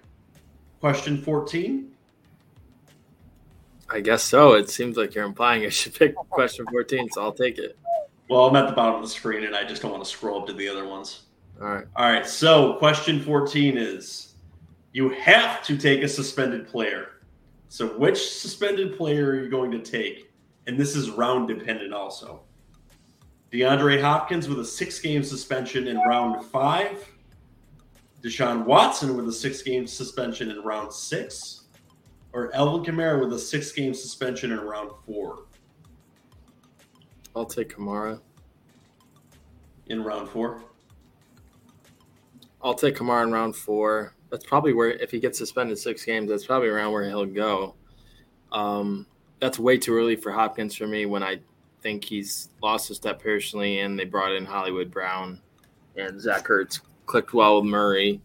question 0.80 1.22
14? 1.22 1.92
I 3.90 4.02
guess 4.02 4.24
so. 4.24 4.54
It 4.54 4.70
seems 4.70 4.98
like 4.98 5.16
you're 5.16 5.26
implying 5.26 5.66
I 5.66 5.70
should 5.70 5.94
pick 5.94 6.16
question 6.30 6.66
14, 6.72 7.10
so 7.12 7.22
I'll 7.22 7.32
take 7.32 7.58
it. 7.58 7.78
Well, 8.30 8.46
I'm 8.46 8.56
at 8.58 8.68
the 8.68 8.74
bottom 8.74 8.96
of 8.96 9.02
the 9.02 9.08
screen 9.08 9.46
and 9.46 9.56
I 9.56 9.64
just 9.64 9.82
don't 9.82 9.92
want 9.92 10.04
to 10.04 10.10
scroll 10.10 10.42
up 10.42 10.48
to 10.48 10.54
the 10.54 10.68
other 10.68 10.86
ones. 10.86 11.24
All 11.62 11.68
right. 11.68 11.86
All 11.96 12.12
right. 12.12 12.28
So, 12.28 12.74
question 12.74 13.22
14 13.22 13.78
is 13.78 14.36
you 14.92 15.10
have 15.10 15.64
to 15.64 15.78
take 15.78 16.04
a 16.04 16.08
suspended 16.08 16.68
player. 16.68 17.22
So, 17.70 17.88
which 17.98 18.18
suspended 18.18 18.98
player 18.98 19.30
are 19.30 19.36
you 19.42 19.50
going 19.50 19.72
to 19.72 19.80
take? 19.80 20.32
And 20.68 20.78
this 20.78 20.96
is 20.96 21.10
round 21.12 21.48
dependent 21.48 21.94
also. 21.94 22.42
DeAndre 23.52 24.02
Hopkins 24.02 24.50
with 24.50 24.60
a 24.60 24.66
six 24.66 25.00
game 25.00 25.24
suspension 25.24 25.88
in 25.88 25.98
round 25.98 26.46
five. 26.46 27.10
Deshaun 28.22 28.66
Watson 28.66 29.16
with 29.16 29.28
a 29.30 29.34
six 29.34 29.62
game 29.62 29.88
suspension 29.88 30.52
in 30.52 30.62
round 30.62 30.92
six 30.92 31.57
or 32.38 32.56
Alvin 32.56 32.86
Kamara 32.86 33.20
with 33.20 33.34
a 33.34 33.40
six 33.40 33.72
game 33.72 33.96
suspension 33.96 34.52
in 34.52 34.60
round 34.60 34.92
four? 35.08 35.46
I'll 37.36 37.48
take 37.48 37.76
Kamara. 37.76 38.22
In 39.88 40.04
round 40.04 40.30
four? 40.30 40.62
I'll 42.62 42.76
take 42.76 42.96
Kamara 42.96 43.24
in 43.24 43.32
round 43.32 43.56
four. 43.56 44.14
That's 44.30 44.46
probably 44.46 44.74
where, 44.74 44.92
if 44.92 45.10
he 45.10 45.20
gets 45.20 45.40
suspended 45.40 45.80
six 45.80 46.06
games, 46.06 46.30
that's 46.30 46.46
probably 46.46 46.68
around 46.68 46.92
where 46.92 47.06
he'll 47.06 47.26
go. 47.26 47.74
Um, 48.52 49.08
that's 49.40 49.58
way 49.58 49.80
too 49.80 49.96
early 49.96 50.16
for 50.16 50.32
Hopkins 50.32 50.76
for 50.76 50.86
me 50.86 51.08
when 51.08 51.24
I 51.24 51.40
think 51.82 52.04
he's 52.04 52.50
lost 52.62 52.92
a 52.92 52.96
step 52.96 53.20
personally 53.20 53.80
and 53.80 53.98
they 53.98 54.06
brought 54.06 54.34
in 54.34 54.46
Hollywood 54.46 54.92
Brown 54.92 55.42
and 55.96 56.22
Zach 56.22 56.46
Ertz 56.50 56.82
clicked 57.08 57.34
well 57.34 57.60
with 57.60 57.70
Murray. 57.70 58.22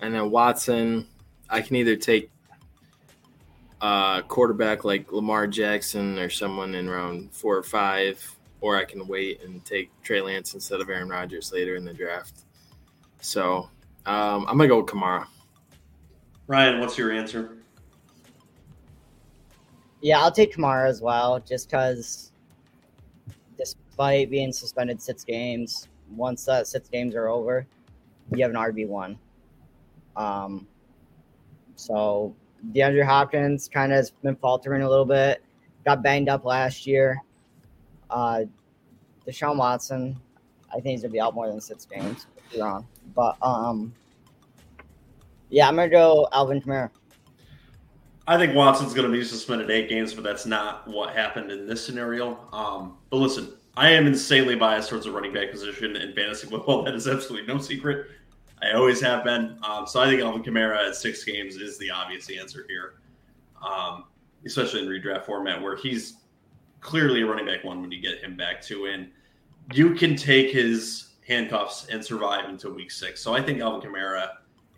And 0.00 0.14
then 0.14 0.30
Watson, 0.30 1.06
I 1.48 1.62
can 1.62 1.76
either 1.76 1.96
take 1.96 2.30
uh, 3.80 4.22
quarterback 4.22 4.84
like 4.84 5.12
Lamar 5.12 5.46
Jackson 5.46 6.18
or 6.18 6.28
someone 6.28 6.74
in 6.74 6.88
round 6.88 7.32
four 7.32 7.56
or 7.56 7.62
five, 7.62 8.36
or 8.60 8.76
I 8.76 8.84
can 8.84 9.06
wait 9.06 9.42
and 9.42 9.64
take 9.64 9.90
Trey 10.02 10.20
Lance 10.20 10.54
instead 10.54 10.80
of 10.80 10.90
Aaron 10.90 11.08
Rodgers 11.08 11.52
later 11.52 11.76
in 11.76 11.84
the 11.84 11.94
draft. 11.94 12.44
So 13.20 13.70
um, 14.06 14.46
I'm 14.48 14.56
gonna 14.56 14.68
go 14.68 14.80
with 14.80 14.86
Kamara. 14.86 15.26
Ryan, 16.46 16.80
what's 16.80 16.98
your 16.98 17.12
answer? 17.12 17.56
Yeah, 20.02 20.20
I'll 20.20 20.32
take 20.32 20.54
Kamara 20.54 20.88
as 20.88 21.00
well, 21.00 21.40
just 21.40 21.68
because 21.68 22.32
despite 23.56 24.30
being 24.30 24.52
suspended 24.52 25.00
six 25.00 25.24
games, 25.24 25.88
once 26.16 26.44
that 26.46 26.66
six 26.66 26.88
games 26.88 27.14
are 27.14 27.28
over, 27.28 27.66
you 28.34 28.42
have 28.42 28.50
an 28.50 28.56
RB 28.56 28.86
one. 28.86 29.18
Um, 30.16 30.66
so 31.76 32.34
DeAndre 32.72 33.04
Hopkins 33.04 33.68
kind 33.68 33.92
of 33.92 33.96
has 33.96 34.10
been 34.10 34.36
faltering 34.36 34.82
a 34.82 34.88
little 34.88 35.04
bit. 35.04 35.42
Got 35.84 36.02
banged 36.02 36.28
up 36.28 36.44
last 36.44 36.86
year. 36.86 37.22
Uh, 38.10 38.42
Deshaun 39.26 39.56
Watson, 39.56 40.18
I 40.70 40.74
think 40.74 40.86
he's 40.86 41.02
gonna 41.02 41.12
be 41.12 41.20
out 41.20 41.34
more 41.34 41.48
than 41.48 41.60
six 41.60 41.84
games. 41.84 42.26
Wrong, 42.58 42.86
but 43.14 43.36
um, 43.42 43.94
yeah, 45.48 45.68
I'm 45.68 45.76
gonna 45.76 45.88
go 45.88 46.28
Alvin 46.32 46.60
Kamara. 46.60 46.90
I 48.26 48.38
think 48.38 48.54
Watson's 48.54 48.94
going 48.94 49.10
to 49.10 49.12
be 49.12 49.24
suspended 49.24 49.72
eight 49.72 49.88
games, 49.88 50.14
but 50.14 50.22
that's 50.22 50.46
not 50.46 50.86
what 50.86 51.16
happened 51.16 51.50
in 51.50 51.66
this 51.66 51.84
scenario. 51.84 52.38
Um, 52.52 52.96
but 53.10 53.16
listen, 53.16 53.54
I 53.76 53.90
am 53.90 54.06
insanely 54.06 54.54
biased 54.54 54.88
towards 54.88 55.06
the 55.06 55.10
running 55.10 55.32
back 55.32 55.50
position 55.50 55.96
in 55.96 56.14
fantasy 56.14 56.46
football. 56.46 56.84
That 56.90 56.94
is 56.94 57.08
absolutely 57.08 57.52
no 57.52 57.60
secret. 57.60 58.06
I 58.62 58.72
always 58.72 59.00
have 59.00 59.24
been. 59.24 59.58
Um, 59.62 59.86
so 59.86 60.00
I 60.00 60.06
think 60.06 60.20
Alvin 60.22 60.42
Kamara 60.42 60.88
at 60.88 60.96
six 60.96 61.24
games 61.24 61.56
is 61.56 61.78
the 61.78 61.90
obvious 61.90 62.28
answer 62.30 62.66
here, 62.68 62.94
um, 63.66 64.04
especially 64.44 64.80
in 64.82 64.88
redraft 64.88 65.24
format 65.24 65.60
where 65.60 65.76
he's 65.76 66.18
clearly 66.80 67.22
a 67.22 67.26
running 67.26 67.46
back 67.46 67.64
one 67.64 67.80
when 67.80 67.90
you 67.90 68.00
get 68.00 68.18
him 68.18 68.36
back 68.36 68.60
to. 68.62 68.86
And 68.86 69.10
you 69.72 69.94
can 69.94 70.16
take 70.16 70.50
his 70.50 71.14
handcuffs 71.26 71.86
and 71.86 72.04
survive 72.04 72.48
until 72.48 72.72
week 72.72 72.90
six. 72.90 73.22
So 73.22 73.34
I 73.34 73.42
think 73.42 73.60
Alvin 73.60 73.88
Kamara 73.88 74.28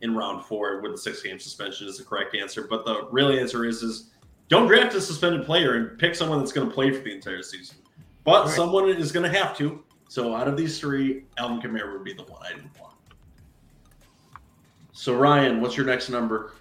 in 0.02 0.14
round 0.14 0.44
four 0.44 0.80
with 0.80 0.92
the 0.92 0.98
six 0.98 1.22
game 1.22 1.38
suspension 1.38 1.88
is 1.88 1.98
the 1.98 2.04
correct 2.04 2.34
answer. 2.36 2.66
But 2.68 2.84
the 2.84 3.08
real 3.10 3.28
answer 3.28 3.64
is 3.64 3.82
is 3.82 4.10
don't 4.48 4.66
draft 4.66 4.94
a 4.94 5.00
suspended 5.00 5.46
player 5.46 5.74
and 5.74 5.98
pick 5.98 6.14
someone 6.14 6.38
that's 6.38 6.52
going 6.52 6.68
to 6.68 6.74
play 6.74 6.90
for 6.90 7.02
the 7.02 7.12
entire 7.12 7.42
season. 7.42 7.76
But 8.24 8.46
right. 8.46 8.54
someone 8.54 8.88
is 8.88 9.10
going 9.10 9.30
to 9.30 9.38
have 9.38 9.56
to. 9.58 9.82
So 10.08 10.34
out 10.34 10.46
of 10.46 10.56
these 10.56 10.78
three, 10.78 11.24
Alvin 11.38 11.60
Kamara 11.60 11.92
would 11.92 12.04
be 12.04 12.12
the 12.12 12.24
one 12.24 12.42
I 12.44 12.50
didn't 12.50 12.78
want. 12.78 12.91
So 15.02 15.16
Ryan, 15.16 15.60
what's 15.60 15.76
your 15.76 15.84
next 15.84 16.10
number? 16.10 16.52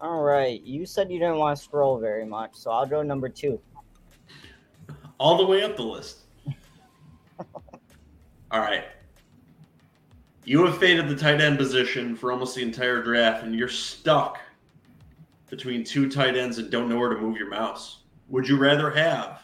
All 0.00 0.22
right, 0.24 0.60
you 0.62 0.84
said 0.84 1.08
you 1.08 1.20
didn't 1.20 1.36
want 1.36 1.56
to 1.56 1.62
scroll 1.62 2.00
very 2.00 2.26
much, 2.26 2.56
so 2.56 2.72
I'll 2.72 2.84
go 2.84 3.00
number 3.00 3.28
two. 3.28 3.60
All 5.18 5.36
the 5.36 5.46
way 5.46 5.62
up 5.62 5.76
the 5.76 5.84
list. 5.84 6.22
All 8.50 8.58
right. 8.58 8.86
You 10.44 10.66
have 10.66 10.78
faded 10.78 11.08
the 11.08 11.14
tight 11.14 11.40
end 11.40 11.56
position 11.56 12.16
for 12.16 12.32
almost 12.32 12.56
the 12.56 12.62
entire 12.62 13.00
draft, 13.04 13.44
and 13.44 13.54
you're 13.54 13.68
stuck 13.68 14.40
between 15.48 15.84
two 15.84 16.10
tight 16.10 16.36
ends 16.36 16.58
and 16.58 16.72
don't 16.72 16.88
know 16.88 16.98
where 16.98 17.14
to 17.14 17.20
move 17.20 17.36
your 17.36 17.50
mouse. 17.50 18.00
Would 18.30 18.48
you 18.48 18.56
rather 18.56 18.90
have 18.90 19.42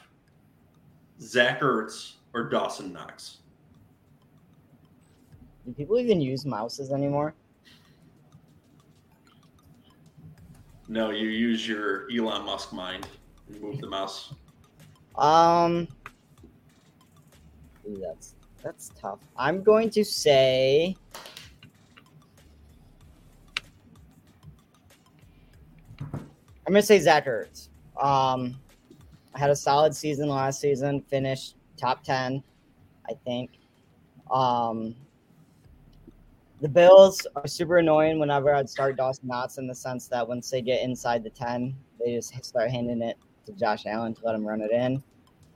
Zach 1.20 1.60
Ertz 1.60 2.14
or 2.34 2.48
Dawson 2.48 2.92
Knox? 2.92 3.36
Do 5.64 5.72
people 5.72 5.96
even 6.00 6.20
use 6.20 6.44
mouses 6.44 6.90
anymore? 6.90 7.36
No, 10.90 11.10
you 11.10 11.28
use 11.28 11.68
your 11.68 12.10
Elon 12.10 12.44
Musk 12.44 12.72
mind 12.72 13.06
move 13.60 13.80
the 13.80 13.86
mouse. 13.86 14.34
Um, 15.16 15.86
that's 18.00 18.34
that's 18.60 18.90
tough. 19.00 19.20
I'm 19.36 19.62
going 19.62 19.90
to 19.90 20.04
say. 20.04 20.96
I'm 26.00 26.18
gonna 26.66 26.82
say 26.82 26.98
Zach 26.98 27.26
Ertz. 27.26 27.68
Um, 28.02 28.56
I 29.32 29.38
had 29.38 29.50
a 29.50 29.56
solid 29.56 29.94
season 29.94 30.28
last 30.28 30.60
season, 30.60 31.02
finished 31.02 31.54
top 31.76 32.02
10, 32.02 32.42
I 33.08 33.12
think. 33.24 33.52
Um, 34.28 34.96
the 36.60 36.68
Bills 36.68 37.26
are 37.36 37.46
super 37.46 37.78
annoying 37.78 38.18
whenever 38.18 38.54
I'd 38.54 38.68
start 38.68 38.96
Dawson 38.96 39.28
Knox 39.28 39.56
in 39.56 39.66
the 39.66 39.74
sense 39.74 40.08
that 40.08 40.26
once 40.26 40.50
they 40.50 40.60
get 40.60 40.82
inside 40.82 41.24
the 41.24 41.30
10, 41.30 41.74
they 41.98 42.14
just 42.14 42.44
start 42.44 42.70
handing 42.70 43.00
it 43.02 43.16
to 43.46 43.52
Josh 43.52 43.86
Allen 43.86 44.14
to 44.14 44.20
let 44.24 44.34
him 44.34 44.46
run 44.46 44.60
it 44.60 44.70
in. 44.70 45.02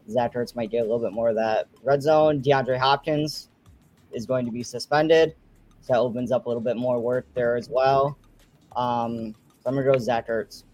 Zach 0.08 0.34
Ertz 0.34 0.56
might 0.56 0.70
get 0.70 0.78
a 0.78 0.82
little 0.82 0.98
bit 0.98 1.12
more 1.12 1.28
of 1.30 1.36
that. 1.36 1.68
Red 1.82 2.02
zone, 2.02 2.40
DeAndre 2.42 2.78
Hopkins 2.78 3.50
is 4.12 4.24
going 4.24 4.46
to 4.46 4.52
be 4.52 4.62
suspended. 4.62 5.34
So 5.82 5.92
that 5.92 5.98
opens 5.98 6.32
up 6.32 6.46
a 6.46 6.48
little 6.48 6.62
bit 6.62 6.76
more 6.76 6.98
work 7.00 7.26
there 7.34 7.56
as 7.56 7.68
well. 7.68 8.18
Um, 8.74 9.34
so 9.62 9.66
I'm 9.66 9.74
going 9.74 9.86
to 9.86 9.92
go 9.92 9.98
Zach 9.98 10.28
Ertz. 10.28 10.64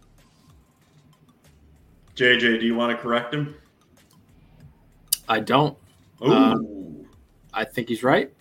JJ, 2.15 2.61
do 2.61 2.67
you 2.67 2.75
want 2.75 2.97
to 2.97 3.03
correct 3.03 3.35
him? 3.35 3.55
I 5.29 5.41
don't. 5.41 5.77
Ooh. 6.23 6.33
Um, 6.33 7.05
I 7.53 7.65
think 7.65 7.89
he's 7.89 8.03
right. 8.03 8.33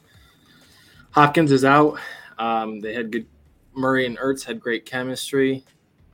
Hopkins 1.11 1.51
is 1.51 1.65
out. 1.65 1.99
Um, 2.37 2.79
they 2.79 2.93
had 2.93 3.11
good. 3.11 3.25
Murray 3.73 4.05
and 4.05 4.17
Ertz 4.17 4.43
had 4.43 4.59
great 4.59 4.85
chemistry. 4.85 5.63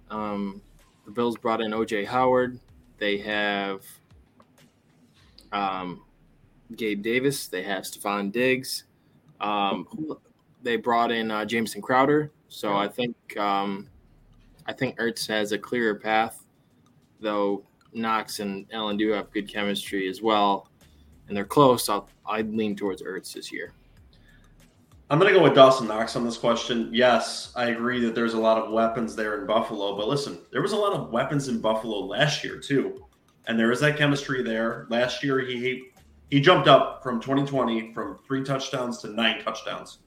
Um, 0.09 0.61
the 1.05 1.11
Bills 1.11 1.37
brought 1.37 1.61
in 1.61 1.71
OJ 1.71 2.05
Howard. 2.05 2.59
They 2.97 3.17
have 3.19 3.81
um, 5.51 6.03
Gabe 6.75 7.01
Davis. 7.01 7.47
They 7.47 7.63
have 7.63 7.83
Stefon 7.83 8.31
Diggs. 8.31 8.85
Um, 9.41 9.87
they 10.63 10.75
brought 10.75 11.11
in 11.11 11.31
uh, 11.31 11.45
Jamison 11.45 11.81
Crowder. 11.81 12.31
So 12.47 12.75
I 12.75 12.87
think 12.87 13.15
um, 13.37 13.87
I 14.65 14.73
think 14.73 14.97
Ertz 14.97 15.27
has 15.27 15.51
a 15.51 15.57
clearer 15.57 15.95
path, 15.95 16.43
though 17.19 17.63
Knox 17.93 18.39
and 18.39 18.65
Allen 18.71 18.97
do 18.97 19.09
have 19.11 19.31
good 19.31 19.47
chemistry 19.47 20.07
as 20.07 20.21
well, 20.21 20.69
and 21.27 21.35
they're 21.35 21.45
close. 21.45 21.89
I'll 21.89 22.09
I'd 22.25 22.53
lean 22.53 22.75
towards 22.75 23.01
Ertz 23.01 23.33
this 23.33 23.51
year. 23.51 23.73
I'm 25.07 25.19
going 25.19 25.31
to 25.31 25.37
go 25.37 25.43
with 25.43 25.53
Dawson 25.53 25.87
Knox 25.87 26.15
on 26.15 26.25
this 26.25 26.37
question. 26.37 26.89
Yes, 26.91 27.51
I 27.55 27.65
agree 27.65 27.99
that 28.01 28.15
there's 28.15 28.33
a 28.33 28.39
lot 28.39 28.57
of 28.57 28.71
weapons 28.71 29.15
there 29.15 29.39
in 29.39 29.45
Buffalo, 29.45 29.95
but 29.95 30.07
listen, 30.07 30.39
there 30.51 30.63
was 30.63 30.71
a 30.71 30.77
lot 30.77 30.93
of 30.93 31.11
weapons 31.11 31.47
in 31.47 31.61
Buffalo 31.61 31.99
last 31.99 32.43
year 32.43 32.57
too, 32.57 33.05
and 33.45 33.59
there 33.59 33.71
is 33.71 33.79
that 33.81 33.97
chemistry 33.97 34.41
there. 34.41 34.87
Last 34.89 35.23
year, 35.23 35.41
he 35.41 35.89
he 36.31 36.41
jumped 36.41 36.67
up 36.67 37.03
from 37.03 37.21
2020 37.21 37.93
from 37.93 38.17
three 38.25 38.43
touchdowns 38.43 38.97
to 38.99 39.09
nine 39.09 39.43
touchdowns. 39.43 39.99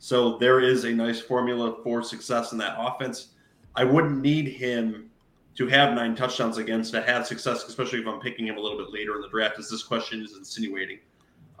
So 0.00 0.36
there 0.38 0.58
is 0.58 0.82
a 0.82 0.90
nice 0.90 1.20
formula 1.20 1.76
for 1.84 2.02
success 2.02 2.50
in 2.50 2.58
that 2.58 2.74
offense. 2.76 3.34
I 3.76 3.84
wouldn't 3.84 4.20
need 4.20 4.48
him 4.48 5.10
to 5.54 5.68
have 5.68 5.94
nine 5.94 6.16
touchdowns 6.16 6.58
against 6.58 6.90
to 6.90 7.02
have 7.02 7.24
success, 7.24 7.68
especially 7.68 8.00
if 8.00 8.08
I'm 8.08 8.18
picking 8.18 8.48
him 8.48 8.56
a 8.56 8.60
little 8.60 8.78
bit 8.78 8.92
later 8.92 9.14
in 9.14 9.20
the 9.20 9.28
draft, 9.28 9.60
as 9.60 9.70
this 9.70 9.84
question 9.84 10.22
is 10.22 10.36
insinuating. 10.36 10.98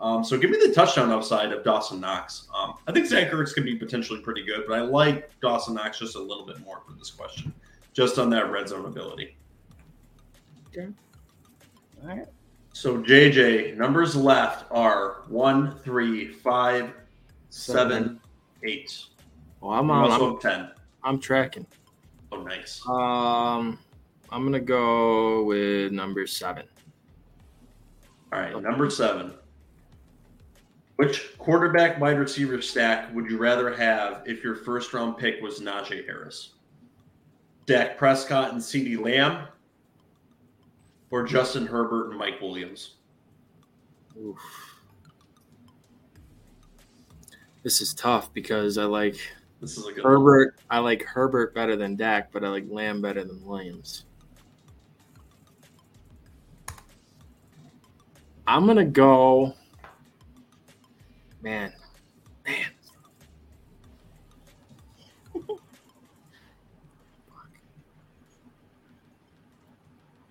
Um, 0.00 0.24
so 0.24 0.38
give 0.38 0.50
me 0.50 0.58
the 0.58 0.72
touchdown 0.72 1.10
upside 1.10 1.52
of 1.52 1.62
Dawson 1.62 2.00
Knox. 2.00 2.48
Um, 2.56 2.74
I 2.86 2.92
think 2.92 3.06
Zach 3.06 3.30
Ertz 3.30 3.52
could 3.52 3.64
be 3.64 3.76
potentially 3.76 4.20
pretty 4.20 4.44
good, 4.44 4.64
but 4.66 4.78
I 4.78 4.80
like 4.80 5.38
Dawson 5.40 5.74
Knox 5.74 5.98
just 5.98 6.16
a 6.16 6.20
little 6.20 6.46
bit 6.46 6.58
more 6.60 6.80
for 6.86 6.92
this 6.94 7.10
question, 7.10 7.52
just 7.92 8.18
on 8.18 8.30
that 8.30 8.50
red 8.50 8.68
zone 8.68 8.86
ability. 8.86 9.36
Okay. 10.68 10.88
All 12.02 12.08
right. 12.08 12.26
So 12.72 12.98
JJ, 13.02 13.76
numbers 13.76 14.16
left 14.16 14.64
are 14.70 15.22
one, 15.28 15.78
three, 15.80 16.28
five, 16.28 16.92
seven, 17.50 18.20
eight. 18.62 19.04
Well, 19.60 19.72
I'm 19.72 19.88
You 19.88 19.92
on. 19.92 20.10
I'm, 20.12 20.20
have 20.20 20.40
ten. 20.40 20.70
I'm 21.02 21.20
tracking. 21.20 21.66
Oh, 22.32 22.42
nice. 22.42 22.80
Um, 22.88 23.78
I'm 24.30 24.44
gonna 24.44 24.60
go 24.60 25.42
with 25.44 25.92
number 25.92 26.26
seven. 26.26 26.64
All 28.32 28.40
right, 28.40 28.62
number 28.62 28.88
seven. 28.88 29.34
Which 31.00 31.38
quarterback 31.38 31.98
wide 31.98 32.18
receiver 32.18 32.60
stack 32.60 33.14
would 33.14 33.30
you 33.30 33.38
rather 33.38 33.74
have 33.74 34.22
if 34.26 34.44
your 34.44 34.54
first 34.54 34.92
round 34.92 35.16
pick 35.16 35.40
was 35.40 35.58
Najee 35.58 36.04
Harris? 36.04 36.50
Dak 37.64 37.96
Prescott 37.96 38.52
and 38.52 38.60
CeeDee 38.60 39.02
Lamb? 39.02 39.48
Or 41.10 41.22
Justin 41.22 41.66
Herbert 41.66 42.10
and 42.10 42.18
Mike 42.18 42.38
Williams? 42.42 42.96
Oof. 44.22 44.36
This 47.62 47.80
is 47.80 47.94
tough 47.94 48.30
because 48.34 48.76
I 48.76 48.84
like 48.84 49.16
This 49.58 49.78
is 49.78 49.84
good 49.84 50.04
one. 50.04 50.12
Herbert. 50.12 50.60
I 50.68 50.80
like 50.80 51.02
Herbert 51.04 51.54
better 51.54 51.76
than 51.76 51.96
Dak, 51.96 52.30
but 52.30 52.44
I 52.44 52.48
like 52.48 52.66
Lamb 52.68 53.00
better 53.00 53.24
than 53.24 53.42
Williams. 53.42 54.04
I'm 58.46 58.66
gonna 58.66 58.84
go. 58.84 59.54
Man, 61.42 61.72
man. 62.46 62.66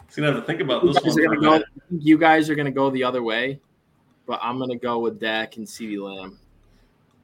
He's 0.05 0.15
gonna 0.15 0.27
have 0.31 0.35
to 0.37 0.41
think 0.41 0.61
about 0.61 0.83
this 0.83 0.95
one. 0.95 1.09
are 1.09 1.13
for 1.13 1.33
a 1.33 1.41
gonna 1.41 1.59
go, 1.59 1.65
you 1.91 2.17
guys 2.17 2.49
are 2.49 2.55
gonna 2.55 2.71
go 2.71 2.89
the 2.89 3.03
other 3.03 3.23
way, 3.23 3.59
but 4.25 4.39
I'm 4.41 4.59
gonna 4.59 4.75
go 4.75 4.99
with 4.99 5.19
Dak 5.19 5.57
and 5.57 5.67
CeeDee 5.67 5.99
Lamb. 5.99 6.39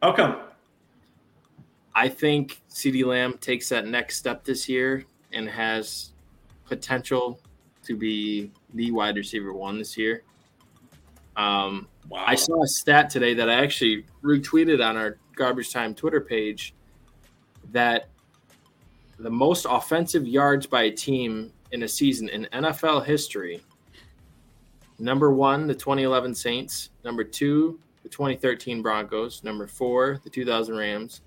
How 0.02 0.14
come? 0.14 0.38
I 1.94 2.10
think 2.10 2.62
CeeDee 2.70 3.06
Lamb 3.06 3.38
takes 3.38 3.70
that 3.70 3.88
next 3.88 4.18
step 4.18 4.44
this 4.44 4.68
year 4.68 5.06
and 5.32 5.50
has 5.50 6.12
potential 6.66 7.40
to 7.84 7.96
be 7.96 8.52
the 8.74 8.92
wide 8.92 9.16
receiver 9.16 9.54
one 9.54 9.78
this 9.78 9.98
year. 9.98 10.24
Um, 11.36 11.88
Wow. 12.10 12.24
I 12.28 12.36
saw 12.36 12.64
a 12.64 12.68
stat 12.68 13.10
today 13.10 13.34
that 13.34 13.50
I 13.50 13.56
actually 13.56 14.06
retweeted 14.24 14.86
on 14.86 14.96
our 14.96 15.18
Garbage 15.36 15.74
Time 15.74 15.96
Twitter 15.96 16.22
page 16.22 16.76
that 17.72 18.10
the 19.18 19.30
most 19.30 19.66
offensive 19.68 20.28
yards 20.28 20.68
by 20.68 20.84
a 20.84 20.92
team 20.92 21.52
in 21.72 21.84
a 21.84 21.88
season 21.88 22.30
in 22.30 22.48
NFL 22.54 23.06
history 23.06 23.62
number 25.00 25.32
one, 25.32 25.68
the 25.68 25.74
2011 25.74 26.34
Saints, 26.36 26.92
number 27.04 27.24
two, 27.24 27.80
the 28.04 28.10
2013 28.10 28.82
Broncos, 28.82 29.44
number 29.44 29.68
four, 29.68 30.22
the 30.24 30.30
2000 30.30 30.76
Rams, 30.76 31.22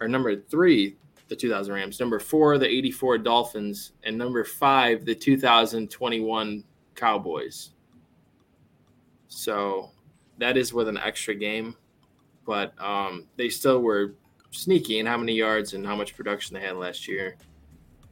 or 0.00 0.06
number 0.06 0.36
three, 0.36 0.96
the 1.28 1.34
2000 1.34 1.74
Rams, 1.74 1.98
number 1.98 2.20
four, 2.20 2.58
the 2.58 2.68
84 2.68 3.18
Dolphins, 3.18 3.92
and 4.04 4.16
number 4.16 4.44
five, 4.44 5.04
the 5.04 5.14
2021 5.14 6.62
Cowboys. 6.94 7.70
So 9.36 9.90
that 10.38 10.56
is 10.56 10.72
with 10.72 10.88
an 10.88 10.96
extra 10.96 11.34
game, 11.34 11.76
but 12.46 12.72
um, 12.82 13.26
they 13.36 13.50
still 13.50 13.80
were 13.82 14.14
sneaky 14.50 14.98
in 14.98 15.04
how 15.04 15.18
many 15.18 15.34
yards 15.34 15.74
and 15.74 15.86
how 15.86 15.94
much 15.94 16.16
production 16.16 16.54
they 16.54 16.60
had 16.62 16.76
last 16.76 17.06
year. 17.06 17.36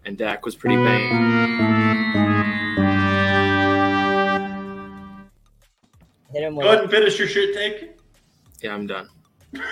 And 0.05 0.18
Dak 0.18 0.45
was 0.45 0.55
pretty 0.55 0.77
banged. 0.77 1.64
Hit 6.31 6.43
him 6.43 6.57
Go 6.57 6.61
ahead 6.61 6.81
and 6.81 6.91
finish 6.91 7.18
your 7.18 7.27
shit 7.27 7.55
take. 7.55 7.97
Yeah, 8.61 8.75
I'm 8.75 8.87
done. 8.87 9.09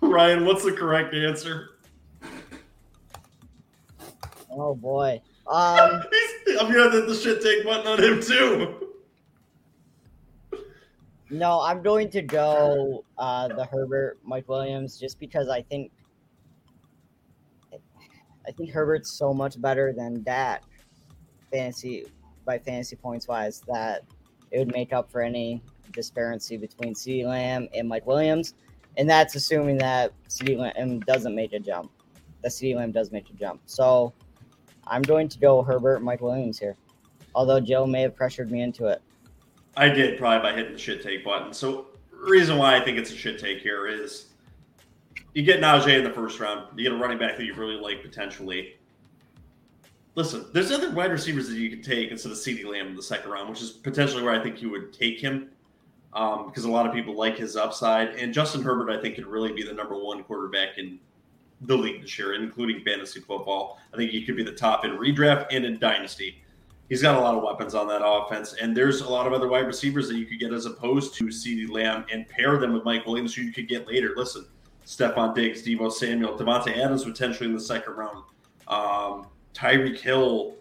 Ryan, 0.00 0.46
what's 0.46 0.62
the 0.64 0.70
correct 0.70 1.14
answer? 1.14 1.70
Oh 4.48 4.76
boy. 4.76 5.20
Um, 5.48 6.04
He's, 6.12 6.31
I'm 6.58 6.72
gonna 6.72 6.90
hit 6.90 7.06
the 7.06 7.14
shit 7.14 7.42
take 7.42 7.64
button 7.64 7.86
on 7.86 8.02
him 8.02 8.20
too. 8.20 8.88
no, 11.30 11.60
I'm 11.60 11.82
going 11.82 12.10
to 12.10 12.22
go 12.22 13.04
uh, 13.18 13.48
the 13.48 13.64
Herbert 13.64 14.18
Mike 14.24 14.48
Williams 14.48 14.98
just 14.98 15.18
because 15.18 15.48
I 15.48 15.62
think 15.62 15.90
I 18.46 18.50
think 18.50 18.70
Herbert's 18.70 19.10
so 19.10 19.32
much 19.32 19.60
better 19.60 19.92
than 19.92 20.22
Dak 20.22 20.62
fantasy 21.52 22.06
by 22.44 22.58
fantasy 22.58 22.96
points 22.96 23.28
wise 23.28 23.60
that 23.68 24.02
it 24.50 24.58
would 24.58 24.72
make 24.72 24.92
up 24.92 25.10
for 25.10 25.22
any 25.22 25.62
disparity 25.92 26.56
between 26.56 26.94
CeeDee 26.94 27.26
Lamb 27.26 27.68
and 27.74 27.88
Mike 27.88 28.06
Williams, 28.06 28.54
and 28.96 29.08
that's 29.08 29.34
assuming 29.34 29.78
that 29.78 30.12
CeeDee 30.28 30.58
Lamb 30.58 31.00
doesn't 31.00 31.34
make 31.34 31.52
a 31.52 31.58
jump. 31.58 31.90
That 32.42 32.50
CeeDee 32.50 32.76
Lamb 32.76 32.92
does 32.92 33.12
make 33.12 33.30
a 33.30 33.34
jump. 33.34 33.60
So 33.66 34.12
I'm 34.86 35.02
going 35.02 35.28
to 35.28 35.38
go 35.38 35.62
Herbert 35.62 36.02
Mike 36.02 36.20
Williams 36.20 36.58
here. 36.58 36.76
Although 37.34 37.60
Joe 37.60 37.86
may 37.86 38.02
have 38.02 38.14
pressured 38.14 38.50
me 38.50 38.62
into 38.62 38.86
it. 38.86 39.00
I 39.76 39.88
did 39.88 40.18
probably 40.18 40.50
by 40.50 40.56
hitting 40.56 40.72
the 40.72 40.78
shit 40.78 41.02
take 41.02 41.24
button. 41.24 41.52
So 41.52 41.86
reason 42.12 42.58
why 42.58 42.76
I 42.76 42.84
think 42.84 42.98
it's 42.98 43.10
a 43.10 43.16
shit 43.16 43.38
take 43.38 43.60
here 43.60 43.86
is 43.86 44.26
you 45.34 45.42
get 45.42 45.60
Najee 45.60 45.98
in 45.98 46.04
the 46.04 46.10
first 46.10 46.38
round, 46.40 46.66
you 46.76 46.84
get 46.84 46.92
a 46.92 46.96
running 46.96 47.18
back 47.18 47.36
that 47.36 47.44
you 47.44 47.54
really 47.54 47.76
like 47.76 48.02
potentially. 48.02 48.76
Listen, 50.14 50.44
there's 50.52 50.70
other 50.70 50.90
wide 50.90 51.10
receivers 51.10 51.48
that 51.48 51.56
you 51.56 51.70
could 51.70 51.82
take 51.82 52.10
instead 52.10 52.32
of 52.32 52.38
CeeDee 52.38 52.66
Lamb 52.66 52.88
in 52.88 52.96
the 52.96 53.02
second 53.02 53.30
round, 53.30 53.48
which 53.48 53.62
is 53.62 53.70
potentially 53.70 54.22
where 54.22 54.38
I 54.38 54.42
think 54.42 54.60
you 54.60 54.68
would 54.70 54.92
take 54.92 55.18
him 55.18 55.48
um, 56.12 56.46
because 56.46 56.64
a 56.64 56.70
lot 56.70 56.86
of 56.86 56.92
people 56.92 57.16
like 57.16 57.38
his 57.38 57.56
upside. 57.56 58.08
And 58.16 58.34
Justin 58.34 58.62
Herbert, 58.62 58.90
I 58.90 59.00
think, 59.00 59.14
could 59.14 59.26
really 59.26 59.52
be 59.52 59.62
the 59.62 59.72
number 59.72 59.96
one 59.96 60.22
quarterback 60.24 60.76
in 60.76 60.98
the 61.62 61.76
league 61.76 62.02
this 62.02 62.18
year, 62.18 62.34
including 62.34 62.82
fantasy 62.84 63.20
football. 63.20 63.78
I 63.92 63.96
think 63.96 64.10
he 64.10 64.24
could 64.24 64.36
be 64.36 64.42
the 64.42 64.52
top 64.52 64.84
in 64.84 64.92
redraft 64.92 65.46
and 65.50 65.64
in 65.64 65.78
dynasty. 65.78 66.42
He's 66.88 67.02
got 67.02 67.16
a 67.16 67.20
lot 67.20 67.34
of 67.34 67.42
weapons 67.42 67.74
on 67.74 67.88
that 67.88 68.04
offense, 68.04 68.54
and 68.54 68.76
there's 68.76 69.00
a 69.00 69.08
lot 69.08 69.26
of 69.26 69.32
other 69.32 69.48
wide 69.48 69.66
receivers 69.66 70.08
that 70.08 70.16
you 70.16 70.26
could 70.26 70.38
get 70.38 70.52
as 70.52 70.66
opposed 70.66 71.14
to 71.14 71.24
CeeDee 71.24 71.70
Lamb 71.70 72.04
and 72.12 72.28
pair 72.28 72.58
them 72.58 72.74
with 72.74 72.84
Mike 72.84 73.06
Williams, 73.06 73.34
who 73.34 73.42
you 73.42 73.52
could 73.52 73.68
get 73.68 73.86
later. 73.86 74.12
Listen, 74.14 74.46
Stefon 74.84 75.34
Diggs, 75.34 75.62
Deebo 75.62 75.90
Samuel, 75.90 76.36
Davante 76.36 76.76
Adams 76.76 77.04
potentially 77.04 77.48
in 77.48 77.54
the 77.54 77.60
second 77.60 77.94
round, 77.94 78.24
um, 78.68 79.26
Tyreek 79.54 80.00
Hill. 80.00 80.56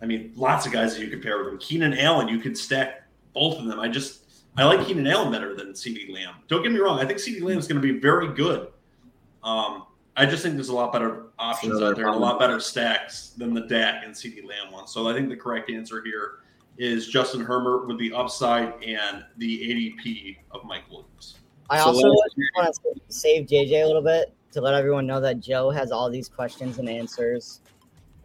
I 0.00 0.06
mean, 0.06 0.32
lots 0.36 0.66
of 0.66 0.72
guys 0.72 0.94
that 0.94 1.02
you 1.02 1.08
could 1.10 1.22
pair 1.22 1.38
with 1.42 1.48
him. 1.48 1.58
Keenan 1.58 1.98
Allen, 1.98 2.28
you 2.28 2.38
could 2.38 2.56
stack 2.56 3.02
both 3.32 3.58
of 3.58 3.66
them. 3.66 3.80
I 3.80 3.88
just 3.88 4.20
I 4.56 4.64
like 4.64 4.86
Keenan 4.86 5.06
Allen 5.06 5.30
better 5.30 5.54
than 5.54 5.72
CeeDee 5.72 6.12
Lamb. 6.12 6.34
Don't 6.48 6.62
get 6.62 6.72
me 6.72 6.78
wrong. 6.78 6.98
I 6.98 7.04
think 7.04 7.18
CeeDee 7.18 7.42
Lamb 7.42 7.58
is 7.58 7.66
going 7.66 7.80
to 7.80 7.92
be 7.92 7.98
very 7.98 8.32
good. 8.34 8.68
Um, 9.42 9.86
I 10.16 10.24
just 10.24 10.42
think 10.42 10.54
there's 10.54 10.70
a 10.70 10.74
lot 10.74 10.92
better 10.92 11.24
options 11.38 11.82
out 11.82 11.96
there 11.96 12.06
and 12.06 12.14
a 12.14 12.18
lot 12.18 12.38
better 12.38 12.58
stacks 12.58 13.34
than 13.36 13.52
the 13.52 13.62
Dak 13.62 14.04
and 14.04 14.14
CeeDee 14.14 14.46
Lamb 14.46 14.72
one. 14.72 14.86
So 14.86 15.08
I 15.08 15.12
think 15.12 15.28
the 15.28 15.36
correct 15.36 15.70
answer 15.70 16.02
here 16.02 16.38
is 16.78 17.08
Justin 17.08 17.40
Herbert 17.40 17.86
with 17.86 17.98
the 17.98 18.12
upside 18.12 18.82
and 18.82 19.24
the 19.36 19.94
ADP 20.04 20.38
of 20.52 20.64
Mike 20.64 20.84
Williams. 20.90 21.36
I 21.68 21.78
So 21.78 21.86
also 21.86 22.08
last 22.08 22.36
want 22.56 22.74
to 23.08 23.14
save 23.14 23.46
JJ 23.46 23.82
a 23.82 23.86
little 23.86 24.02
bit 24.02 24.32
to 24.52 24.60
let 24.60 24.74
everyone 24.74 25.06
know 25.06 25.20
that 25.20 25.40
Joe 25.40 25.70
has 25.70 25.92
all 25.92 26.08
these 26.08 26.28
questions 26.28 26.78
and 26.78 26.88
answers 26.88 27.60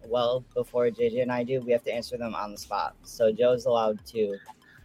well 0.05 0.45
before 0.53 0.85
JJ 0.85 1.21
and 1.21 1.31
I 1.31 1.43
do. 1.43 1.59
We 1.61 1.71
have 1.71 1.83
to 1.83 1.93
answer 1.93 2.17
them 2.17 2.35
on 2.35 2.51
the 2.51 2.57
spot. 2.57 2.95
So 3.03 3.31
Joe's 3.31 3.65
allowed 3.65 4.03
to 4.07 4.37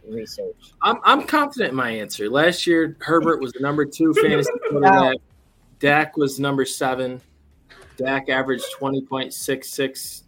research. 0.09 0.73
I'm 0.81 0.97
I'm 1.03 1.23
confident 1.23 1.71
in 1.71 1.75
my 1.75 1.91
answer. 1.91 2.29
Last 2.29 2.67
year, 2.67 2.97
Herbert 2.99 3.41
was 3.41 3.53
the 3.53 3.59
number 3.59 3.85
two 3.85 4.13
fantasy 4.21 4.51
quarterback. 4.69 5.17
Dak 5.79 6.17
was 6.17 6.39
number 6.39 6.65
seven. 6.65 7.21
Dak 7.97 8.29
averaged 8.29 8.65
twenty 8.77 9.01
point 9.01 9.33
six 9.33 9.69
six 9.69 10.23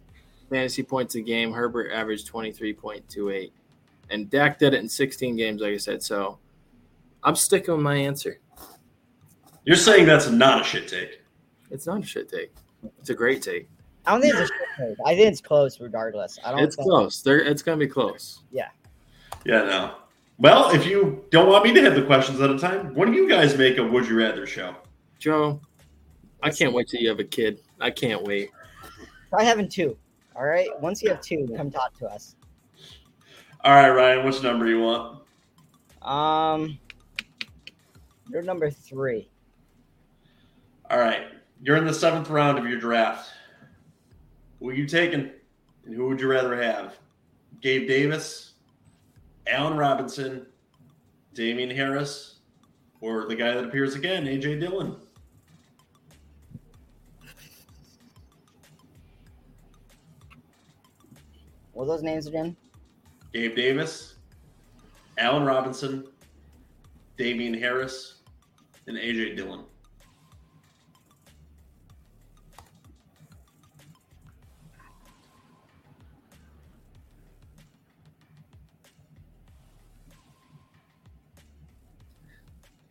fantasy 0.48 0.82
points 0.82 1.14
a 1.14 1.20
game. 1.20 1.52
Herbert 1.52 1.92
averaged 1.92 2.26
twenty 2.26 2.52
three 2.52 2.72
point 2.72 3.08
two 3.08 3.30
eight, 3.30 3.52
and 4.10 4.28
Dak 4.30 4.58
did 4.58 4.74
it 4.74 4.80
in 4.80 4.88
sixteen 4.88 5.36
games, 5.36 5.60
like 5.60 5.74
I 5.74 5.76
said. 5.76 6.02
So 6.02 6.38
I'm 7.22 7.36
sticking 7.36 7.74
with 7.74 7.82
my 7.82 7.96
answer. 7.96 8.38
You're 9.64 9.76
saying 9.76 10.06
that's 10.06 10.28
not 10.30 10.62
a 10.62 10.64
shit 10.64 10.88
take. 10.88 11.20
It's 11.70 11.86
not 11.86 12.02
a 12.02 12.06
shit 12.06 12.28
take. 12.28 12.52
It's 12.98 13.10
a 13.10 13.14
great 13.14 13.42
take. 13.42 13.68
I 14.06 14.12
don't 14.12 14.22
think 14.22 14.34
it's 14.34 14.42
a 14.42 14.46
shit 14.46 14.68
take. 14.78 14.96
I 15.06 15.14
think 15.14 15.30
it's 15.30 15.40
close 15.40 15.80
regardless. 15.80 16.38
I 16.44 16.50
don't 16.50 16.60
It's 16.60 16.76
think, 16.76 16.88
close. 16.88 17.22
There, 17.22 17.40
it's 17.40 17.62
gonna 17.62 17.76
be 17.76 17.86
close. 17.86 18.40
Yeah, 18.50 18.68
Yeah, 19.44 19.62
no. 19.64 19.94
Well, 20.38 20.70
if 20.70 20.86
you 20.86 21.22
don't 21.30 21.48
want 21.50 21.64
me 21.64 21.74
to 21.74 21.82
have 21.82 21.94
the 21.94 22.02
questions 22.02 22.40
at 22.40 22.48
a 22.50 22.58
time, 22.58 22.94
what 22.94 23.06
do 23.06 23.12
you 23.12 23.28
guys 23.28 23.58
make 23.58 23.76
of 23.76 23.90
Would 23.90 24.08
You 24.08 24.16
Rather 24.18 24.46
show? 24.46 24.74
Joe, 25.20 25.60
I 26.42 26.50
can't 26.50 26.72
wait 26.72 26.88
till 26.88 27.00
you 27.00 27.10
have 27.10 27.20
a 27.20 27.24
kid. 27.24 27.60
I 27.78 27.90
can't 27.90 28.24
wait. 28.24 28.50
Try 29.28 29.44
having 29.44 29.68
two. 29.68 29.96
All 30.34 30.46
right. 30.46 30.68
Once 30.80 31.02
you 31.02 31.10
have 31.10 31.20
two, 31.20 31.46
come 31.56 31.70
talk 31.70 31.96
to 31.98 32.06
us. 32.06 32.34
All 33.62 33.74
right, 33.74 33.90
Ryan, 33.90 34.24
which 34.24 34.42
number 34.42 34.66
you 34.66 34.80
want? 34.80 35.18
Um, 36.00 36.78
you're 38.30 38.40
number 38.40 38.70
three. 38.70 39.28
All 40.88 40.98
right, 40.98 41.26
you're 41.62 41.76
in 41.76 41.84
the 41.84 41.92
seventh 41.92 42.30
round 42.30 42.58
of 42.58 42.66
your 42.66 42.80
draft. 42.80 43.30
Who 44.58 44.70
are 44.70 44.74
you 44.74 44.86
taking? 44.86 45.30
And 45.84 45.94
who 45.94 46.08
would 46.08 46.20
you 46.20 46.28
rather 46.28 46.60
have? 46.60 46.96
Gabe 47.60 47.86
Davis, 47.86 48.54
Allen 49.46 49.76
Robinson, 49.76 50.46
Damien 51.34 51.70
Harris, 51.70 52.36
or 53.02 53.26
the 53.28 53.34
guy 53.34 53.52
that 53.52 53.64
appears 53.64 53.94
again, 53.94 54.24
AJ 54.24 54.60
Dillon? 54.60 54.96
Those 61.84 62.02
names 62.02 62.26
again? 62.26 62.56
Gabe 63.32 63.54
Davis, 63.54 64.16
Allen 65.18 65.44
Robinson, 65.44 66.06
Damien 67.16 67.54
Harris, 67.54 68.22
and 68.86 68.96
AJ 68.96 69.36
Dillon. 69.36 69.64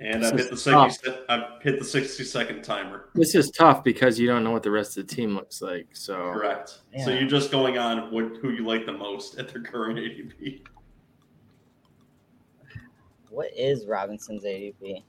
And 0.02 0.26
I've 0.26 0.38
hit 0.38 0.50
the 0.50 0.58
60 0.58 1.12
I've 1.28 1.62
hit 1.62 1.78
the 1.80 1.86
60 1.86 2.24
second 2.24 2.64
timer. 2.64 3.10
This 3.16 3.36
is 3.36 3.52
tough 3.52 3.84
because 3.84 4.18
you 4.18 4.28
don't 4.28 4.46
know 4.46 4.52
what 4.52 4.64
the 4.64 4.72
rest 4.72 4.98
of 4.98 5.08
the 5.08 5.14
team 5.16 5.36
looks 5.36 5.62
like. 5.62 5.88
So 5.92 6.32
Correct. 6.32 6.80
So 7.04 7.12
you're 7.12 7.28
just 7.28 7.52
going 7.52 7.78
on 7.78 8.12
what 8.12 8.38
who 8.42 8.52
you 8.52 8.66
like 8.66 8.86
the 8.86 8.94
most 8.94 9.38
at 9.38 9.50
their 9.50 9.62
current 9.62 10.00
ADP. 10.00 10.62
What 13.30 13.50
is 13.56 13.86
Robinson's 13.86 14.44
ADP? 14.44 15.04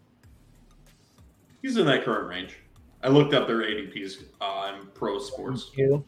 He's 1.63 1.77
in 1.77 1.87
that 1.87 2.05
current 2.05 2.29
range. 2.29 2.59
I 3.03 3.09
looked 3.09 3.33
up 3.33 3.47
their 3.47 3.63
ADPs 3.63 4.25
on 4.41 4.89
Pro 4.93 5.19
Sports. 5.19 5.71
Two. 5.71 6.05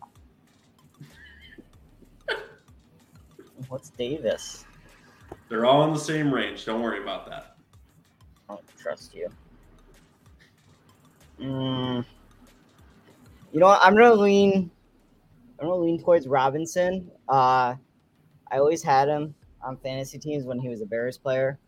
What's 3.68 3.90
Davis? 3.90 4.64
They're 5.48 5.64
all 5.64 5.84
in 5.84 5.94
the 5.94 6.00
same 6.00 6.32
range. 6.32 6.64
Don't 6.64 6.82
worry 6.82 7.02
about 7.02 7.28
that. 7.28 7.51
Don't 8.52 8.78
trust 8.78 9.14
you. 9.14 9.28
Mm. 11.40 12.04
You 13.50 13.60
know 13.60 13.66
what? 13.66 13.80
I'm 13.82 13.94
gonna 13.94 14.14
lean. 14.14 14.70
I'm 15.58 15.68
gonna 15.68 15.80
lean 15.80 16.02
towards 16.02 16.28
Robinson. 16.28 17.10
Uh, 17.28 17.76
I 18.50 18.58
always 18.58 18.82
had 18.82 19.08
him 19.08 19.34
on 19.62 19.78
fantasy 19.78 20.18
teams 20.18 20.44
when 20.44 20.58
he 20.58 20.68
was 20.68 20.82
a 20.82 20.86
Bears 20.86 21.16
player. 21.16 21.58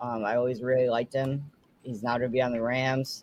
Um, 0.00 0.24
I 0.24 0.36
always 0.36 0.62
really 0.62 0.88
liked 0.88 1.12
him. 1.12 1.44
He's 1.82 2.02
now 2.02 2.12
gonna 2.14 2.30
be 2.30 2.40
on 2.40 2.52
the 2.52 2.62
Rams. 2.62 3.22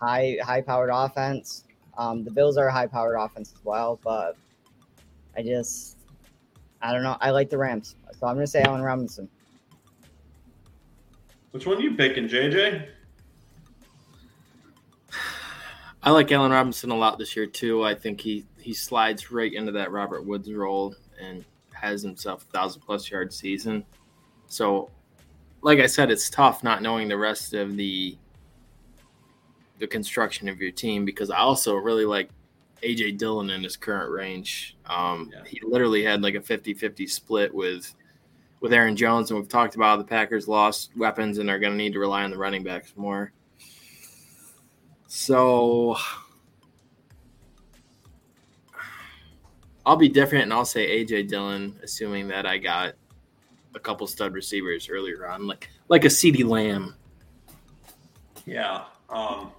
High 0.00 0.38
high 0.42 0.62
powered 0.62 0.90
offense. 0.90 1.64
Um, 1.98 2.24
the 2.24 2.30
Bills 2.30 2.56
are 2.56 2.68
a 2.68 2.72
high 2.72 2.86
powered 2.86 3.16
offense 3.18 3.52
as 3.54 3.62
well, 3.64 4.00
but 4.02 4.34
I 5.36 5.42
just 5.42 5.98
I 6.80 6.94
don't 6.94 7.02
know. 7.02 7.18
I 7.20 7.30
like 7.30 7.50
the 7.50 7.58
Rams, 7.58 7.96
so 8.18 8.26
I'm 8.26 8.36
gonna 8.36 8.46
say 8.46 8.62
Allen 8.62 8.80
Robinson. 8.80 9.28
Which 11.58 11.66
one 11.66 11.78
are 11.78 11.80
you 11.80 11.96
picking, 11.96 12.28
JJ? 12.28 12.86
I 16.04 16.10
like 16.12 16.30
Allen 16.30 16.52
Robinson 16.52 16.92
a 16.92 16.96
lot 16.96 17.18
this 17.18 17.34
year 17.34 17.46
too. 17.46 17.82
I 17.82 17.96
think 17.96 18.20
he 18.20 18.46
he 18.60 18.72
slides 18.72 19.32
right 19.32 19.52
into 19.52 19.72
that 19.72 19.90
Robert 19.90 20.24
Woods 20.24 20.52
role 20.52 20.94
and 21.20 21.44
has 21.72 22.00
himself 22.00 22.44
a 22.44 22.52
thousand 22.56 22.82
plus 22.82 23.10
yard 23.10 23.32
season. 23.32 23.84
So, 24.46 24.88
like 25.60 25.80
I 25.80 25.86
said, 25.86 26.12
it's 26.12 26.30
tough 26.30 26.62
not 26.62 26.80
knowing 26.80 27.08
the 27.08 27.18
rest 27.18 27.52
of 27.54 27.76
the 27.76 28.16
the 29.80 29.88
construction 29.88 30.48
of 30.48 30.60
your 30.60 30.70
team 30.70 31.04
because 31.04 31.28
I 31.28 31.38
also 31.38 31.74
really 31.74 32.04
like 32.04 32.30
AJ 32.84 33.18
Dillon 33.18 33.50
in 33.50 33.64
his 33.64 33.76
current 33.76 34.12
range. 34.12 34.76
Um, 34.86 35.32
Yeah. 35.34 35.42
He 35.44 35.60
literally 35.64 36.04
had 36.04 36.22
like 36.22 36.36
a 36.36 36.40
50-50 36.40 37.10
split 37.10 37.52
with 37.52 37.92
with 38.60 38.72
Aaron 38.72 38.96
Jones, 38.96 39.30
and 39.30 39.38
we've 39.38 39.48
talked 39.48 39.74
about 39.74 39.98
the 39.98 40.04
Packers 40.04 40.48
lost 40.48 40.90
weapons 40.96 41.38
and 41.38 41.48
are 41.48 41.58
going 41.58 41.72
to 41.72 41.76
need 41.76 41.92
to 41.92 41.98
rely 41.98 42.24
on 42.24 42.30
the 42.30 42.38
running 42.38 42.62
backs 42.62 42.92
more. 42.96 43.32
So 45.06 45.96
I'll 49.86 49.96
be 49.96 50.08
different 50.08 50.44
and 50.44 50.52
I'll 50.52 50.66
say 50.66 51.02
AJ 51.02 51.28
Dillon, 51.28 51.78
assuming 51.82 52.28
that 52.28 52.44
I 52.44 52.58
got 52.58 52.94
a 53.74 53.80
couple 53.80 54.06
stud 54.06 54.34
receivers 54.34 54.88
earlier 54.90 55.26
on, 55.26 55.46
like 55.46 55.70
like 55.88 56.04
a 56.04 56.08
CeeDee 56.08 56.44
Lamb. 56.44 56.94
Yeah. 58.44 58.84
Um, 59.08 59.50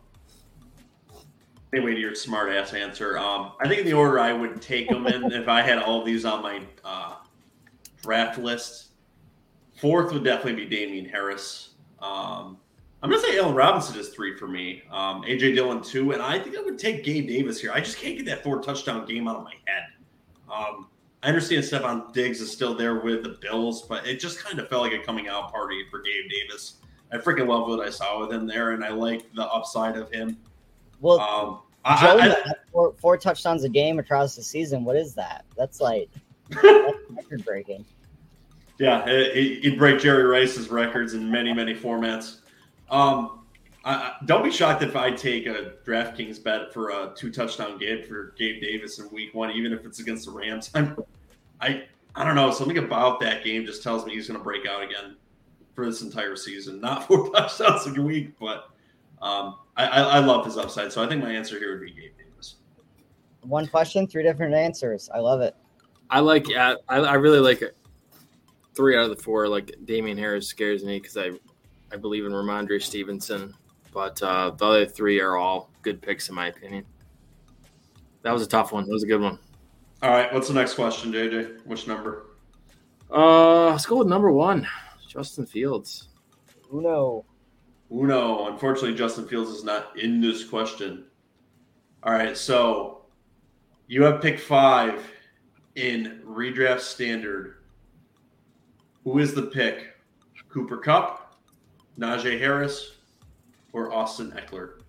anyway, 1.73 1.95
to 1.95 1.99
your 1.99 2.13
smart 2.13 2.51
ass 2.51 2.73
answer, 2.73 3.17
um, 3.17 3.53
I 3.59 3.67
think 3.67 3.81
in 3.81 3.85
the 3.87 3.93
order 3.93 4.19
I 4.19 4.33
would 4.33 4.61
take 4.61 4.87
them 4.89 5.07
in 5.07 5.31
if 5.31 5.47
I 5.47 5.61
had 5.61 5.79
all 5.79 6.03
these 6.03 6.25
on 6.25 6.43
my 6.43 6.61
uh, 6.85 7.15
draft 8.03 8.37
list, 8.37 8.88
fourth 9.79 10.11
would 10.13 10.23
definitely 10.23 10.65
be 10.65 10.75
Damien 10.75 11.05
Harris. 11.05 11.69
Um, 12.01 12.57
I'm 13.01 13.09
gonna 13.09 13.21
say 13.21 13.37
Allen 13.37 13.55
Robinson 13.55 13.97
is 13.99 14.09
three 14.09 14.35
for 14.35 14.47
me. 14.47 14.83
Um, 14.91 15.23
AJ 15.23 15.55
Dillon 15.55 15.81
two, 15.81 16.11
and 16.11 16.21
I 16.21 16.37
think 16.39 16.57
I 16.57 16.61
would 16.61 16.77
take 16.77 17.03
Gabe 17.03 17.27
Davis 17.27 17.59
here. 17.59 17.71
I 17.71 17.79
just 17.79 17.97
can't 17.97 18.17
get 18.17 18.25
that 18.25 18.43
four 18.43 18.61
touchdown 18.61 19.05
game 19.05 19.27
out 19.27 19.37
of 19.37 19.43
my 19.43 19.53
head. 19.65 19.83
Um, 20.53 20.87
I 21.23 21.27
understand 21.27 21.63
Stefon 21.63 22.11
Diggs 22.13 22.41
is 22.41 22.51
still 22.51 22.75
there 22.75 22.99
with 23.01 23.23
the 23.23 23.37
Bills, 23.41 23.83
but 23.83 24.05
it 24.07 24.19
just 24.19 24.39
kind 24.43 24.59
of 24.59 24.69
felt 24.69 24.83
like 24.83 24.93
a 24.93 24.99
coming 24.99 25.27
out 25.27 25.51
party 25.51 25.85
for 25.89 25.99
Gabe 26.01 26.29
Davis. 26.29 26.75
I 27.11 27.17
freaking 27.17 27.47
love 27.47 27.67
what 27.67 27.79
I 27.79 27.89
saw 27.89 28.19
with 28.21 28.31
him 28.31 28.45
there, 28.47 28.71
and 28.71 28.83
I 28.83 28.89
like 28.89 29.33
the 29.33 29.45
upside 29.47 29.97
of 29.97 30.11
him. 30.11 30.37
Well, 31.01 31.19
Um, 31.19 31.61
I, 31.85 32.35
I, 32.45 32.53
four, 32.71 32.93
four 32.99 33.17
touchdowns 33.17 33.63
a 33.63 33.69
game 33.69 33.99
across 33.99 34.35
the 34.35 34.43
season. 34.43 34.83
What 34.83 34.95
is 34.95 35.13
that? 35.15 35.45
That's 35.57 35.79
like 35.81 36.09
record 36.51 37.45
breaking. 37.45 37.85
Yeah, 38.79 39.05
it, 39.07 39.63
it, 39.65 39.69
would 39.71 39.77
break 39.77 39.99
Jerry 39.99 40.23
Rice's 40.23 40.69
records 40.69 41.13
in 41.13 41.29
many, 41.29 41.53
many 41.53 41.75
formats. 41.75 42.37
Um, 42.89 43.41
I, 43.83 43.93
I, 43.93 43.93
I- 43.93 44.13
don't 44.25 44.43
be 44.43 44.51
shocked 44.51 44.81
if 44.81 44.95
I 44.95 45.11
take 45.11 45.45
a 45.45 45.73
DraftKings 45.85 46.41
bet 46.41 46.73
for 46.73 46.89
a 46.89 47.13
two 47.15 47.29
touchdown 47.29 47.77
game 47.77 48.03
for 48.03 48.33
Gabe 48.37 48.61
Davis 48.61 48.99
in 48.99 49.09
Week 49.11 49.33
One, 49.35 49.51
even 49.51 49.73
if 49.73 49.85
it's 49.85 49.99
against 49.99 50.25
the 50.25 50.31
Rams. 50.31 50.71
I'm, 50.75 50.97
I 51.61 51.83
I 52.15 52.23
don't 52.25 52.35
know. 52.35 52.51
Something 52.51 52.77
about 52.79 53.19
that 53.19 53.43
game 53.43 53.65
just 53.65 53.83
tells 53.83 54.05
me 54.05 54.13
he's 54.13 54.27
going 54.27 54.39
to 54.39 54.43
break 54.43 54.65
out 54.65 54.81
again 54.81 55.15
for 55.75 55.85
this 55.85 56.01
entire 56.01 56.35
season. 56.35 56.81
Not 56.81 57.03
four 57.07 57.29
touchdowns 57.31 57.85
a 57.87 58.01
week, 58.01 58.37
but 58.39 58.69
um, 59.21 59.57
I, 59.77 59.85
I, 59.85 60.01
I 60.01 60.19
love 60.19 60.45
his 60.45 60.57
upside. 60.57 60.91
So 60.91 61.03
I 61.03 61.07
think 61.07 61.21
my 61.23 61.31
answer 61.31 61.59
here 61.59 61.71
would 61.71 61.85
be 61.85 61.91
Gabe 61.91 62.11
Davis. 62.17 62.55
One 63.41 63.67
question, 63.67 64.07
three 64.07 64.23
different 64.23 64.53
answers. 64.53 65.09
I 65.13 65.19
love 65.19 65.41
it. 65.41 65.55
I 66.09 66.21
like. 66.21 66.47
I, 66.55 66.75
I 66.89 67.13
really 67.15 67.39
like 67.39 67.61
it. 67.61 67.75
Three 68.79 68.95
out 68.95 69.03
of 69.03 69.17
the 69.17 69.21
four. 69.21 69.49
Like 69.49 69.75
Damien 69.83 70.17
Harris 70.17 70.47
scares 70.47 70.85
me 70.85 71.01
because 71.01 71.17
I, 71.17 71.31
I 71.91 71.97
believe 71.97 72.25
in 72.25 72.31
Rhamondre 72.31 72.81
Stevenson, 72.81 73.53
but 73.93 74.23
uh, 74.23 74.51
the 74.51 74.65
other 74.65 74.85
three 74.85 75.19
are 75.19 75.35
all 75.35 75.69
good 75.81 76.01
picks 76.01 76.29
in 76.29 76.35
my 76.35 76.47
opinion. 76.47 76.85
That 78.21 78.31
was 78.31 78.41
a 78.41 78.47
tough 78.47 78.71
one. 78.71 78.85
That 78.85 78.93
was 78.93 79.03
a 79.03 79.07
good 79.07 79.19
one. 79.19 79.37
All 80.01 80.11
right, 80.11 80.33
what's 80.33 80.47
the 80.47 80.53
next 80.53 80.75
question, 80.75 81.11
JJ? 81.11 81.65
Which 81.65 81.87
number? 81.87 82.27
Uh, 83.11 83.71
let's 83.71 83.85
go 83.85 83.97
with 83.97 84.07
number 84.07 84.31
one, 84.31 84.65
Justin 85.05 85.45
Fields. 85.45 86.07
Uno. 86.73 87.25
Uno. 87.91 88.47
Unfortunately, 88.47 88.95
Justin 88.95 89.27
Fields 89.27 89.51
is 89.51 89.65
not 89.65 89.99
in 89.99 90.21
this 90.21 90.45
question. 90.45 91.03
All 92.03 92.13
right, 92.13 92.37
so 92.37 93.01
you 93.87 94.03
have 94.03 94.21
pick 94.21 94.39
five 94.39 95.05
in 95.75 96.21
redraft 96.25 96.79
standard. 96.79 97.55
Who 99.11 99.17
is 99.17 99.33
the 99.33 99.41
pick? 99.41 99.95
Cooper 100.49 100.77
Kupp, 100.77 101.35
Najee 101.97 102.39
Harris, 102.39 102.97
or 103.73 103.91
Austin 103.91 104.31
Ekeler? 104.33 104.81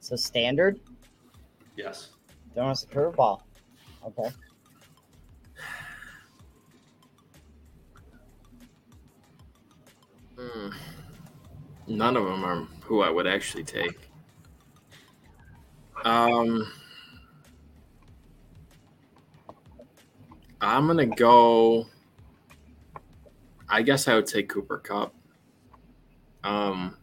So 0.00 0.16
standard. 0.16 0.80
Yes. 1.76 2.12
Throwing 2.54 2.70
us 2.70 2.84
a 2.84 2.86
curveball. 2.86 3.42
Okay. 4.06 4.30
Hmm. 10.38 10.70
None 11.86 12.16
of 12.16 12.24
them 12.24 12.44
are 12.46 12.66
who 12.80 13.02
I 13.02 13.10
would 13.10 13.26
actually 13.26 13.64
take. 13.64 14.08
Um, 16.02 16.66
I'm 20.62 20.86
gonna 20.86 21.04
go. 21.04 21.88
I 23.68 23.82
guess 23.82 24.08
I 24.08 24.14
would 24.14 24.26
take 24.26 24.48
Cooper 24.48 24.78
Kupp. 24.78 25.14
Um, 26.44 26.96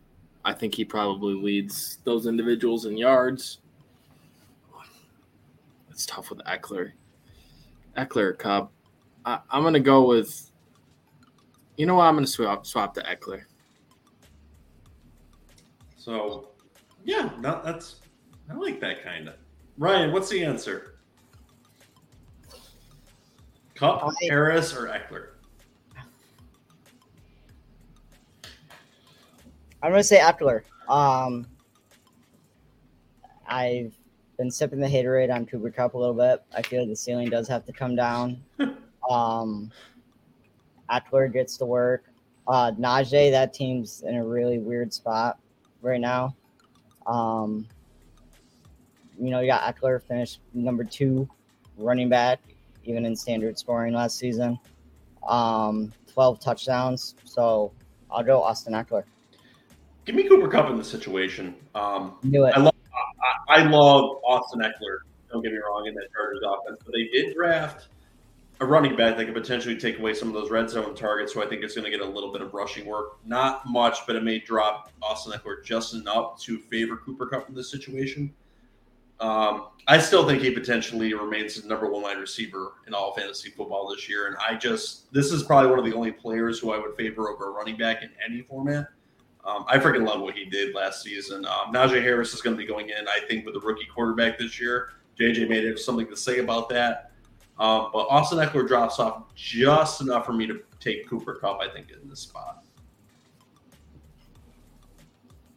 I 0.45 0.53
think 0.53 0.75
he 0.75 0.85
probably 0.85 1.33
leads 1.33 1.99
those 2.03 2.25
individuals 2.25 2.85
in 2.85 2.97
yards. 2.97 3.59
It's 5.89 6.05
tough 6.05 6.29
with 6.29 6.39
Ekeler. 6.39 6.93
Ekeler 7.97 8.37
Kupp. 8.37 8.71
I, 9.25 9.39
I'm 9.51 9.63
gonna 9.63 9.79
go 9.79 10.07
with. 10.07 10.51
You 11.77 11.85
know 11.85 11.95
what? 11.95 12.05
I'm 12.05 12.15
gonna 12.15 12.27
swap 12.27 12.65
swap 12.65 12.93
to 12.95 13.01
Ekeler. 13.01 13.43
So, 15.97 16.49
yeah, 17.05 17.29
no, 17.39 17.61
that's 17.63 17.97
I 18.49 18.55
like 18.55 18.79
that 18.81 19.03
kind 19.03 19.29
of. 19.29 19.35
Ryan, 19.77 20.11
what's 20.11 20.29
the 20.29 20.43
answer? 20.43 20.95
Kupp, 23.75 24.13
Harris, 24.21 24.75
or 24.75 24.87
Ekeler? 24.87 25.29
I'm 29.83 29.91
gonna 29.91 30.01
say 30.01 30.19
Ekeler. 30.19 30.61
Um, 30.87 31.45
I've 33.45 33.93
been 34.37 34.49
sipping 34.49 34.79
the 34.79 34.87
haterade 34.87 35.29
on 35.29 35.45
Cooper 35.45 35.69
Kupp 35.69 35.93
a 35.93 35.97
little 35.97 36.13
bit. 36.13 36.41
I 36.55 36.61
feel 36.61 36.79
like 36.79 36.89
the 36.89 36.95
ceiling 36.95 37.29
does 37.29 37.49
have 37.49 37.65
to 37.65 37.73
come 37.73 37.93
down. 37.93 38.41
um, 39.09 39.69
Ekeler 40.89 41.31
gets 41.31 41.57
to 41.57 41.65
work. 41.65 42.05
Uh, 42.47 42.71
Najee, 42.71 43.29
that 43.31 43.53
team's 43.53 44.03
in 44.03 44.15
a 44.15 44.25
really 44.25 44.57
weird 44.57 44.93
spot 44.93 45.37
right 45.81 45.99
now. 45.99 46.33
Um, 47.05 47.67
you 49.19 49.31
know, 49.31 49.41
you 49.41 49.47
got 49.47 49.63
Ekeler 49.75 50.01
finished 50.01 50.39
number 50.53 50.85
two 50.85 51.27
running 51.77 52.07
back, 52.07 52.39
even 52.85 53.05
in 53.05 53.17
standard 53.17 53.59
scoring 53.59 53.93
last 53.93 54.17
season. 54.17 54.57
Um, 55.27 55.91
12 56.13 56.39
touchdowns. 56.39 57.15
So 57.25 57.73
I'll 58.09 58.23
go 58.23 58.41
Austin 58.41 58.73
Ekeler. 58.73 59.03
Give 60.05 60.15
me 60.15 60.27
Cooper 60.27 60.47
Kupp 60.47 60.69
in 60.69 60.77
this 60.77 60.89
situation. 60.89 61.55
Um. 61.75 62.15
I 62.55 62.59
love 62.59 62.73
I, 63.49 63.61
I 63.61 63.63
love 63.63 64.17
Austin 64.25 64.61
Ekeler. 64.61 64.99
Don't 65.31 65.41
get 65.41 65.51
me 65.51 65.59
wrong 65.59 65.87
in 65.87 65.95
that 65.95 66.07
Chargers 66.13 66.41
offense, 66.45 66.79
but 66.83 66.93
they 66.93 67.05
did 67.05 67.35
draft 67.35 67.87
a 68.59 68.65
running 68.65 68.95
back 68.95 69.17
that 69.17 69.25
could 69.25 69.33
potentially 69.33 69.75
take 69.75 69.99
away 69.99 70.13
some 70.13 70.27
of 70.27 70.33
those 70.33 70.51
red 70.51 70.69
zone 70.69 70.95
targets. 70.95 71.33
So 71.33 71.43
I 71.43 71.47
think 71.47 71.63
it's 71.63 71.75
going 71.75 71.85
to 71.85 71.91
get 71.91 72.01
a 72.01 72.09
little 72.09 72.31
bit 72.31 72.41
of 72.41 72.53
rushing 72.53 72.85
work. 72.85 73.17
Not 73.25 73.65
much, 73.65 74.05
but 74.05 74.15
it 74.15 74.23
may 74.23 74.39
drop 74.39 74.91
Austin 75.01 75.33
Ekeler 75.33 75.63
just 75.63 75.93
enough 75.95 76.39
to 76.41 76.59
favor 76.59 76.97
Cooper 76.97 77.25
Kupp 77.25 77.49
in 77.49 77.55
this 77.55 77.71
situation. 77.71 78.33
Um, 79.19 79.67
I 79.87 79.99
still 79.99 80.27
think 80.27 80.41
he 80.41 80.51
potentially 80.51 81.13
remains 81.13 81.61
the 81.61 81.67
number 81.67 81.89
one 81.89 82.01
wide 82.03 82.17
receiver 82.17 82.73
in 82.87 82.93
all 82.93 83.13
fantasy 83.13 83.49
football 83.49 83.89
this 83.93 84.07
year. 84.07 84.27
And 84.27 84.35
I 84.37 84.55
just, 84.55 85.11
this 85.13 85.31
is 85.31 85.43
probably 85.43 85.69
one 85.69 85.79
of 85.79 85.85
the 85.85 85.93
only 85.93 86.11
players 86.11 86.59
who 86.59 86.71
I 86.71 86.77
would 86.77 86.95
favor 86.95 87.29
over 87.29 87.49
a 87.49 87.51
running 87.51 87.77
back 87.77 88.03
in 88.03 88.09
any 88.25 88.41
format. 88.41 88.87
Um, 89.45 89.65
I 89.67 89.77
freaking 89.77 90.07
love 90.07 90.21
what 90.21 90.35
he 90.35 90.45
did 90.45 90.73
last 90.73 91.03
season. 91.03 91.45
Um, 91.45 91.73
Najee 91.73 92.01
Harris 92.01 92.33
is 92.33 92.41
going 92.41 92.55
to 92.55 92.61
be 92.61 92.65
going 92.65 92.89
in, 92.89 93.07
I 93.07 93.19
think, 93.27 93.45
with 93.45 93.55
a 93.55 93.59
rookie 93.59 93.87
quarterback 93.93 94.39
this 94.39 94.59
year. 94.59 94.91
JJ 95.19 95.49
may 95.49 95.65
have 95.65 95.79
something 95.79 96.07
to 96.07 96.15
say 96.15 96.39
about 96.39 96.69
that. 96.69 97.11
Um, 97.59 97.89
but 97.93 98.07
Austin 98.09 98.39
Ekeler 98.39 98.67
drops 98.67 98.99
off 98.99 99.33
just 99.35 100.01
enough 100.01 100.25
for 100.25 100.33
me 100.33 100.47
to 100.47 100.61
take 100.79 101.07
Cooper 101.07 101.35
Kupp, 101.35 101.59
I 101.61 101.67
think, 101.67 101.91
in 101.91 102.09
this 102.09 102.21
spot. 102.21 102.63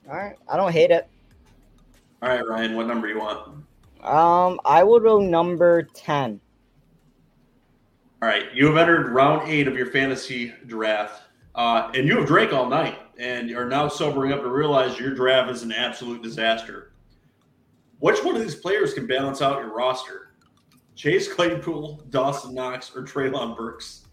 All 0.08 0.16
right. 0.16 0.36
I 0.48 0.56
don't 0.56 0.72
hate 0.72 0.90
it. 0.90 1.08
All 2.22 2.28
right, 2.28 2.46
Ryan, 2.46 2.76
what 2.76 2.86
number 2.86 3.06
do 3.06 3.14
you 3.14 3.20
want? 3.20 3.64
Um, 4.02 4.60
I 4.64 4.82
will 4.82 5.00
go 5.00 5.20
number 5.20 5.82
10. 5.82 6.40
All 8.22 8.28
right, 8.28 8.44
you 8.54 8.66
have 8.66 8.76
entered 8.76 9.10
round 9.10 9.48
eight 9.48 9.68
of 9.68 9.76
your 9.76 9.86
fantasy 9.86 10.54
draft, 10.66 11.22
uh, 11.56 11.90
and 11.94 12.06
you 12.06 12.16
have 12.18 12.26
drank 12.26 12.52
all 12.52 12.68
night, 12.68 12.98
and 13.18 13.50
are 13.52 13.68
now 13.68 13.88
sobering 13.88 14.32
up 14.32 14.42
to 14.42 14.48
realize 14.48 14.98
your 14.98 15.14
draft 15.14 15.50
is 15.50 15.62
an 15.62 15.72
absolute 15.72 16.22
disaster. 16.22 16.92
Which 17.98 18.22
one 18.22 18.36
of 18.36 18.42
these 18.42 18.54
players 18.54 18.92
can 18.94 19.06
balance 19.06 19.40
out 19.42 19.58
your 19.60 19.74
roster? 19.74 20.34
Chase 20.94 21.32
Claypool, 21.32 22.02
Dawson 22.10 22.54
Knox, 22.54 22.94
or 22.94 23.02
Treylon 23.02 23.56
Burks? 23.56 24.04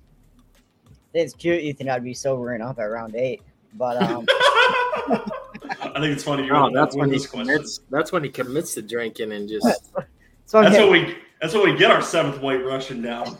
It's 1.13 1.33
cute. 1.33 1.61
You 1.63 1.73
think 1.73 1.89
I'd 1.89 2.03
be 2.03 2.13
sobering 2.13 2.61
up 2.61 2.79
at 2.79 2.83
round 2.85 3.15
eight, 3.15 3.41
but 3.75 4.01
um, 4.01 4.25
I 4.29 5.99
think 5.99 6.05
it's 6.13 6.23
funny 6.23 6.45
you 6.45 6.53
Oh, 6.55 6.69
that's 6.73 6.95
when 6.95 7.09
he 7.09 7.17
this 7.17 7.27
question. 7.27 7.47
commits. 7.47 7.79
That's 7.89 8.11
when 8.11 8.23
he 8.23 8.29
commits 8.29 8.73
to 8.75 8.81
drinking 8.81 9.31
and 9.33 9.47
just 9.47 9.91
so 10.45 10.61
That's 10.61 10.75
okay. 10.75 10.83
what 10.83 10.91
we. 10.91 11.17
That's 11.41 11.53
what 11.53 11.65
we 11.65 11.75
get 11.77 11.91
our 11.91 12.01
seventh 12.01 12.41
white 12.41 12.65
Russian 12.65 13.01
down. 13.01 13.37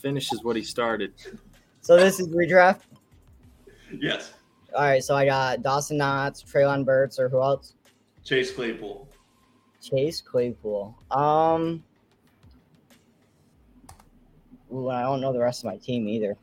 finishes 0.00 0.42
what 0.44 0.54
he 0.56 0.62
started. 0.62 1.12
so 1.82 1.96
this 1.96 2.18
is 2.20 2.28
redraft. 2.28 2.82
Yes, 3.92 4.34
All 4.74 4.82
right. 4.82 5.02
So 5.02 5.14
I 5.14 5.24
got 5.24 5.62
Dawson 5.62 5.96
Knox, 5.96 6.42
Treylon 6.42 6.84
Burks, 6.84 7.18
or 7.18 7.28
who 7.28 7.40
else? 7.40 7.74
Chase 8.24 8.52
Claypool. 8.52 9.08
Chase 9.80 10.20
Claypool. 10.20 10.96
Um, 11.10 11.84
ooh, 14.72 14.88
I 14.88 15.02
don't 15.02 15.20
know 15.20 15.32
the 15.32 15.38
rest 15.38 15.60
of 15.60 15.66
my 15.66 15.76
team 15.76 16.08
either. 16.08 16.36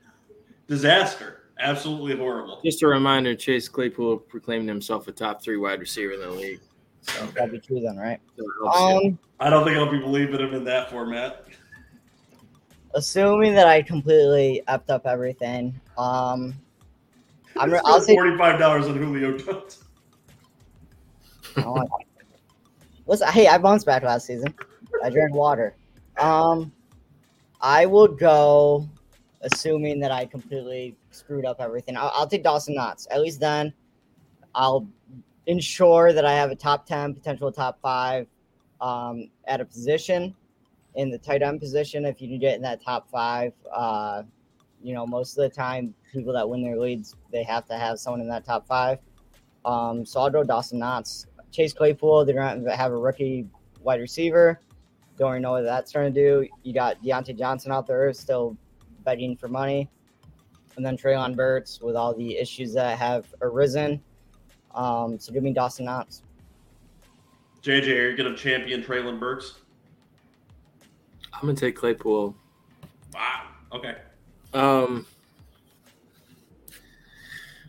Disaster. 0.67 1.39
Absolutely 1.59 2.15
horrible. 2.15 2.61
Just 2.63 2.81
a 2.83 2.87
reminder: 2.87 3.35
Chase 3.35 3.67
Claypool 3.67 4.17
proclaimed 4.17 4.67
himself 4.67 5.07
a 5.07 5.11
top 5.11 5.41
three 5.43 5.57
wide 5.57 5.79
receiver 5.79 6.13
in 6.13 6.21
the 6.21 6.29
league. 6.29 6.61
So 7.01 7.25
that'd 7.27 7.51
be 7.51 7.59
true 7.59 7.81
then, 7.81 7.97
right? 7.97 8.19
So 8.37 8.43
it 8.43 8.49
helps 8.63 9.03
you. 9.03 9.09
Um, 9.09 9.19
I 9.39 9.49
don't 9.49 9.65
think 9.65 9.77
I'll 9.77 9.91
be 9.91 9.99
believing 9.99 10.39
him 10.39 10.53
in 10.53 10.63
that 10.63 10.89
format. 10.89 11.45
assuming 12.95 13.53
that 13.55 13.67
I 13.67 13.81
completely 13.81 14.63
effed 14.67 14.89
up 14.89 15.05
everything. 15.05 15.79
Um, 15.97 16.55
I'm. 17.57 17.69
Spent 17.69 17.81
I'll 17.85 18.01
say. 18.01 18.15
forty-five 18.15 18.59
dollars 18.59 18.85
on 18.87 18.97
Julio 18.97 19.37
Jones. 19.37 19.79
Oh, 21.55 21.85
Listen, 23.05 23.27
hey, 23.27 23.47
I 23.47 23.59
bounced 23.59 23.85
back 23.85 24.01
last 24.01 24.25
season. 24.25 24.55
I 25.03 25.11
drank 25.11 25.35
water. 25.35 25.75
Um, 26.17 26.71
I 27.61 27.85
will 27.85 28.07
go, 28.07 28.89
assuming 29.41 29.99
that 29.99 30.11
I 30.11 30.25
completely 30.25 30.95
screwed 31.11 31.45
up 31.45 31.57
everything. 31.59 31.95
I'll, 31.95 32.11
I'll 32.15 32.25
take 32.27 32.43
Dawson 32.43 32.73
Knox. 32.73 33.07
At 33.11 33.21
least 33.21 33.39
then, 33.39 33.71
I'll 34.55 34.87
ensure 35.45 36.11
that 36.11 36.25
I 36.25 36.33
have 36.33 36.49
a 36.49 36.55
top 36.55 36.87
ten, 36.87 37.13
potential 37.13 37.51
top 37.51 37.79
five, 37.81 38.25
um, 38.81 39.29
at 39.45 39.61
a 39.61 39.65
position 39.65 40.33
in 40.95 41.11
the 41.11 41.17
tight 41.17 41.43
end 41.43 41.59
position. 41.59 42.05
If 42.05 42.21
you 42.21 42.27
can 42.27 42.39
get 42.39 42.55
in 42.55 42.61
that 42.63 42.81
top 42.81 43.09
five, 43.11 43.53
uh, 43.71 44.23
you 44.83 44.93
know, 44.93 45.05
most 45.05 45.37
of 45.37 45.43
the 45.43 45.49
time, 45.49 45.93
people 46.11 46.33
that 46.33 46.47
win 46.47 46.61
their 46.61 46.77
leads, 46.77 47.15
they 47.31 47.43
have 47.43 47.65
to 47.67 47.77
have 47.77 47.99
someone 47.99 48.21
in 48.21 48.27
that 48.29 48.45
top 48.45 48.67
five. 48.67 48.99
Um, 49.65 50.05
so 50.05 50.19
I'll 50.19 50.29
go 50.29 50.43
Dawson 50.43 50.79
Knox. 50.79 51.27
Chase 51.51 51.73
Claypool, 51.73 52.25
they're 52.25 52.35
going 52.35 52.63
to 52.63 52.75
have 52.75 52.91
a 52.91 52.97
rookie 52.97 53.47
wide 53.81 54.01
receiver. 54.01 54.59
Don't 55.17 55.29
really 55.29 55.41
know 55.41 55.51
what 55.51 55.61
that's 55.61 55.91
going 55.91 56.13
to 56.13 56.19
do. 56.19 56.47
You 56.63 56.73
got 56.73 57.01
Diontae 57.03 57.37
Johnson 57.37 57.71
out 57.71 57.87
there 57.87 58.11
still 58.13 58.57
begging 59.05 59.37
for 59.37 59.47
money. 59.47 59.89
And 60.75 60.85
then 60.85 60.97
Treylon 60.97 61.35
Burks 61.35 61.79
with 61.81 61.95
all 61.95 62.13
the 62.15 62.35
issues 62.37 62.73
that 62.73 62.97
have 62.97 63.27
arisen. 63.41 64.01
Um, 64.73 65.19
so 65.19 65.31
give 65.31 65.43
me 65.43 65.53
Dawson 65.53 65.85
Knox. 65.85 66.23
JJ, 67.61 67.87
are 67.87 68.09
you 68.09 68.17
going 68.17 68.35
to 68.35 68.35
champion 68.35 68.81
Treylon 68.81 69.19
Burks? 69.19 69.59
I'm 71.33 71.47
gonna 71.47 71.55
take 71.57 71.75
Claypool. 71.75 72.35
Wow. 73.13 73.47
Okay. 73.73 73.97
Um, 74.53 75.05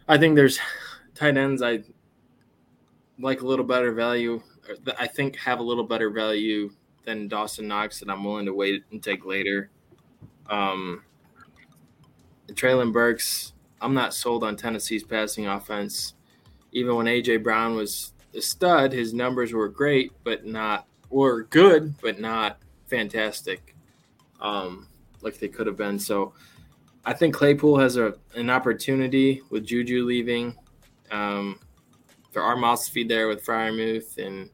I 0.06 0.18
think 0.18 0.36
there's 0.36 0.58
tight 1.14 1.36
ends 1.36 1.62
I 1.62 1.82
like 3.18 3.40
a 3.40 3.46
little 3.46 3.64
better 3.64 3.92
value. 3.92 4.42
I 4.98 5.06
think 5.06 5.36
have 5.36 5.60
a 5.60 5.62
little 5.62 5.84
better 5.84 6.10
value 6.10 6.70
than 7.04 7.28
Dawson 7.28 7.68
Knox 7.68 8.00
that 8.00 8.10
I'm 8.10 8.24
willing 8.24 8.46
to 8.46 8.54
wait 8.54 8.84
and 8.90 9.02
take 9.02 9.24
later. 9.24 9.70
Um, 10.48 11.02
Treylon 12.48 12.92
Burks, 12.92 13.52
I'm 13.80 13.94
not 13.94 14.14
sold 14.14 14.44
on 14.44 14.56
Tennessee's 14.56 15.04
passing 15.04 15.46
offense. 15.46 16.14
Even 16.72 16.96
when 16.96 17.06
AJ 17.06 17.42
Brown 17.42 17.74
was 17.74 18.12
a 18.34 18.40
stud, 18.40 18.92
his 18.92 19.14
numbers 19.14 19.52
were 19.52 19.68
great, 19.68 20.12
but 20.24 20.44
not 20.44 20.86
were 21.10 21.44
good, 21.44 21.94
but 22.00 22.18
not 22.18 22.58
fantastic, 22.86 23.74
um, 24.40 24.88
like 25.22 25.38
they 25.38 25.48
could 25.48 25.66
have 25.66 25.76
been. 25.76 25.98
So 25.98 26.32
I 27.06 27.12
think 27.12 27.34
Claypool 27.34 27.78
has 27.78 27.96
a 27.96 28.14
an 28.34 28.50
opportunity 28.50 29.42
with 29.50 29.66
Juju 29.66 30.04
leaving. 30.04 30.56
Um, 31.10 31.60
to 32.32 32.76
feed 32.90 33.08
there 33.08 33.28
with 33.28 33.44
Freiermuth 33.44 34.18
and 34.18 34.50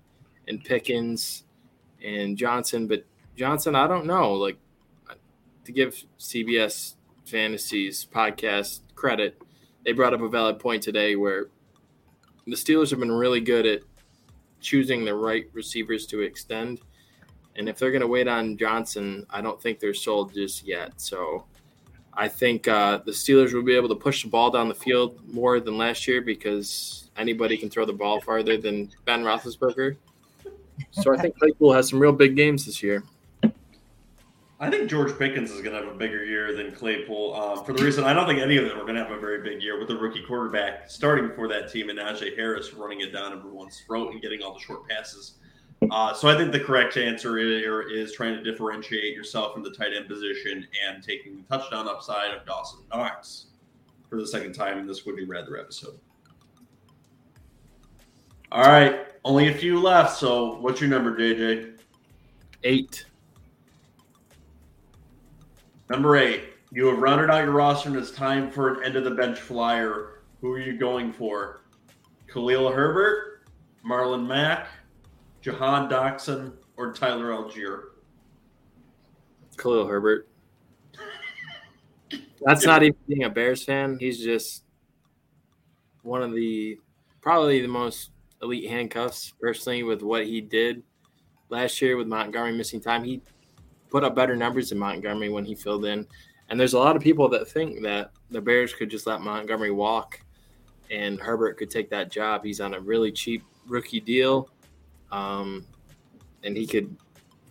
and 0.49 0.63
Pickens 0.65 1.45
and 2.05 2.37
Johnson, 2.37 2.87
but 2.87 3.05
Johnson, 3.37 3.75
I 3.75 3.87
don't 3.87 4.07
know. 4.07 4.33
Like 4.33 4.59
to 5.65 5.73
give 5.73 6.05
CBS 6.19 6.95
Fantasies 7.25 8.07
podcast 8.13 8.81
credit, 8.95 9.41
they 9.85 9.93
brought 9.93 10.13
up 10.13 10.21
a 10.21 10.29
valid 10.29 10.59
point 10.59 10.83
today 10.83 11.17
where 11.17 11.47
the 12.47 12.57
Steelers 12.57 12.91
have 12.91 12.99
been 12.99 13.13
really 13.13 13.41
good 13.41 13.65
at 13.67 13.81
choosing 14.61 15.05
the 15.05 15.15
right 15.15 15.47
receivers 15.53 16.07
to 16.07 16.21
extend. 16.21 16.81
And 17.57 17.69
if 17.69 17.79
they're 17.79 17.91
going 17.91 18.01
to 18.01 18.09
wait 18.09 18.29
on 18.29 18.57
Johnson, 18.57 19.27
I 19.31 19.41
don't 19.41 19.61
think 19.61 19.79
they're 19.79 19.95
sold 19.95 20.35
just 20.35 20.67
yet. 20.67 21.01
So 21.01 21.45
I 22.21 22.29
think 22.29 22.69
uh, 22.69 22.99
the 22.99 23.13
Steelers 23.13 23.55
will 23.55 23.63
be 23.63 23.75
able 23.75 23.89
to 23.89 23.95
push 23.95 24.25
the 24.25 24.29
ball 24.29 24.51
down 24.51 24.69
the 24.69 24.75
field 24.75 25.19
more 25.33 25.59
than 25.59 25.79
last 25.79 26.07
year 26.07 26.21
because 26.21 27.09
anybody 27.17 27.57
can 27.57 27.71
throw 27.71 27.87
the 27.87 27.95
ball 27.95 28.21
farther 28.21 28.59
than 28.59 28.91
Ben 29.07 29.25
Roethlisberger. 29.25 29.97
So 30.91 31.15
I 31.15 31.17
think 31.17 31.39
Claypool 31.39 31.73
has 31.73 31.89
some 31.89 31.99
real 31.99 32.13
big 32.13 32.37
games 32.37 32.67
this 32.67 32.83
year. 32.83 33.05
I 34.63 34.69
think 34.69 34.91
George 34.91 35.19
Pickens 35.19 35.51
is 35.51 35.63
going 35.63 35.75
to 35.75 35.83
have 35.83 35.95
a 35.95 35.97
bigger 35.97 36.23
year 36.23 36.55
than 36.55 36.73
Claypool 36.73 37.35
um, 37.35 37.65
for 37.65 37.73
the 37.73 37.83
reason 37.83 38.05
I 38.05 38.13
don't 38.13 38.27
think 38.27 38.41
any 38.41 38.59
of 38.59 38.69
them 38.69 38.79
are 38.79 38.83
going 38.83 38.97
to 38.97 39.03
have 39.03 39.13
a 39.13 39.19
very 39.19 39.43
big 39.43 39.63
year 39.63 39.79
with 39.79 39.89
the 39.89 39.97
rookie 39.97 40.23
quarterback 40.23 40.91
starting 40.91 41.35
for 41.35 41.49
that 41.49 41.73
team 41.73 41.89
and 41.89 41.99
Najee 41.99 42.37
Harris 42.37 42.75
running 42.75 43.01
it 43.01 43.15
down 43.15 43.33
everyone's 43.33 43.81
throat 43.87 44.13
and 44.13 44.21
getting 44.21 44.43
all 44.43 44.53
the 44.53 44.61
short 44.61 44.87
passes. 44.87 45.37
Uh, 45.89 46.13
so 46.13 46.29
I 46.29 46.37
think 46.37 46.53
the 46.53 46.61
correct 46.61 46.97
answer 46.99 47.39
here 47.39 47.81
is 47.81 48.13
trying 48.13 48.35
to 48.35 48.43
differentiate 48.43 49.15
yourself 49.15 49.55
from 49.55 49.63
the 49.63 49.71
tight 49.71 49.93
end 49.97 50.07
position 50.07 50.67
and 50.87 51.03
taking 51.03 51.37
the 51.37 51.57
touchdown 51.57 51.89
upside 51.89 52.33
of 52.33 52.45
Dawson 52.45 52.81
Knox 52.93 53.47
for 54.09 54.17
the 54.17 54.27
second 54.27 54.53
time 54.53 54.79
in 54.79 54.87
this 54.87 55.07
Would 55.07 55.17
You 55.17 55.27
Rather 55.27 55.59
episode. 55.59 55.99
All 58.53 58.65
right, 58.65 59.07
only 59.25 59.49
a 59.49 59.55
few 59.55 59.81
left. 59.81 60.19
So 60.19 60.59
what's 60.61 60.81
your 60.81 60.91
number, 60.91 61.17
JJ? 61.17 61.79
Eight. 62.65 63.07
Number 65.89 66.17
eight. 66.17 66.45
You 66.73 66.87
have 66.87 66.99
rounded 66.99 67.31
out 67.31 67.45
your 67.45 67.53
roster 67.53 67.89
and 67.89 67.99
it's 67.99 68.11
time 68.11 68.51
for 68.51 68.75
an 68.75 68.85
end 68.85 68.97
of 68.97 69.05
the 69.05 69.11
bench 69.11 69.39
flyer. 69.41 70.21
Who 70.41 70.53
are 70.53 70.61
you 70.61 70.77
going 70.77 71.13
for? 71.13 71.63
Khalil 72.29 72.71
Herbert, 72.71 73.43
Marlon 73.85 74.27
Mack, 74.27 74.69
Jahan 75.41 75.89
Dotson, 75.89 76.53
or 76.77 76.93
Tyler 76.93 77.31
Allgeier? 77.31 77.85
Khalil 79.57 79.87
Herbert. 79.87 80.29
That's 82.43 82.65
not 82.65 82.83
even 82.83 82.97
being 83.09 83.25
a 83.25 83.31
Bears 83.31 83.65
fan. 83.65 83.99
He's 83.99 84.23
just 84.23 84.65
one 86.03 86.23
of 86.23 86.33
the 86.33 86.79
probably 87.21 87.61
the 87.61 87.69
most 87.69 88.11
elite 88.43 88.71
handcuffs 88.71 89.35
personally 89.41 89.83
with 89.83 90.03
what 90.03 90.27
he 90.27 90.41
did 90.41 90.83
last 91.51 91.81
year 91.83 91.97
with 91.97 92.07
Montgomery 92.07 92.57
missing 92.57 92.81
time. 92.81 93.05
He 93.05 93.21
put 93.91 94.05
up 94.05 94.15
better 94.15 94.37
numbers 94.37 94.71
than 94.71 94.79
Montgomery 94.79 95.29
when 95.29 95.45
he 95.45 95.55
filled 95.55 95.85
in. 95.85 96.07
And 96.49 96.59
there's 96.59 96.73
a 96.73 96.79
lot 96.79 96.97
of 96.97 97.03
people 97.03 97.29
that 97.29 97.49
think 97.49 97.83
that 97.83 98.13
the 98.31 98.41
Bears 98.41 98.73
could 98.73 98.91
just 98.91 99.07
let 99.07 99.21
Montgomery 99.21 99.71
walk 99.71 100.21
and 100.91 101.21
Herbert 101.21 101.59
could 101.59 101.71
take 101.71 101.91
that 101.91 102.11
job. 102.11 102.45
He's 102.45 102.61
on 102.61 102.75
a 102.75 102.81
really 102.81 103.13
cheap 103.13 103.45
rookie 103.67 104.01
deal. 104.01 104.51
Um, 105.13 105.67
and 106.45 106.57
he 106.57 106.67
could 106.67 106.97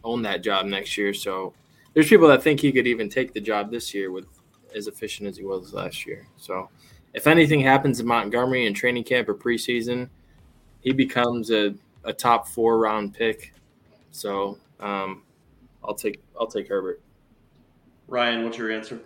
own 0.03 0.21
that 0.23 0.43
job 0.43 0.65
next 0.65 0.97
year. 0.97 1.13
So 1.13 1.53
there's 1.93 2.07
people 2.07 2.27
that 2.29 2.43
think 2.43 2.59
he 2.59 2.71
could 2.71 2.87
even 2.87 3.09
take 3.09 3.33
the 3.33 3.41
job 3.41 3.71
this 3.71 3.93
year 3.93 4.11
with 4.11 4.25
as 4.75 4.87
efficient 4.87 5.27
as 5.27 5.37
he 5.37 5.43
was 5.43 5.73
last 5.73 6.05
year. 6.05 6.27
So 6.37 6.69
if 7.13 7.27
anything 7.27 7.59
happens 7.59 7.99
in 7.99 8.05
Montgomery 8.05 8.65
in 8.65 8.73
training 8.73 9.03
camp 9.03 9.29
or 9.29 9.35
preseason, 9.35 10.09
he 10.81 10.93
becomes 10.93 11.51
a, 11.51 11.73
a 12.03 12.13
top 12.13 12.47
four 12.47 12.79
round 12.79 13.13
pick. 13.13 13.53
So 14.11 14.57
um, 14.79 15.23
I'll 15.83 15.95
take 15.95 16.21
I'll 16.39 16.47
take 16.47 16.67
Herbert. 16.67 17.01
Ryan, 18.07 18.43
what's 18.43 18.57
your 18.57 18.71
answer? 18.71 18.99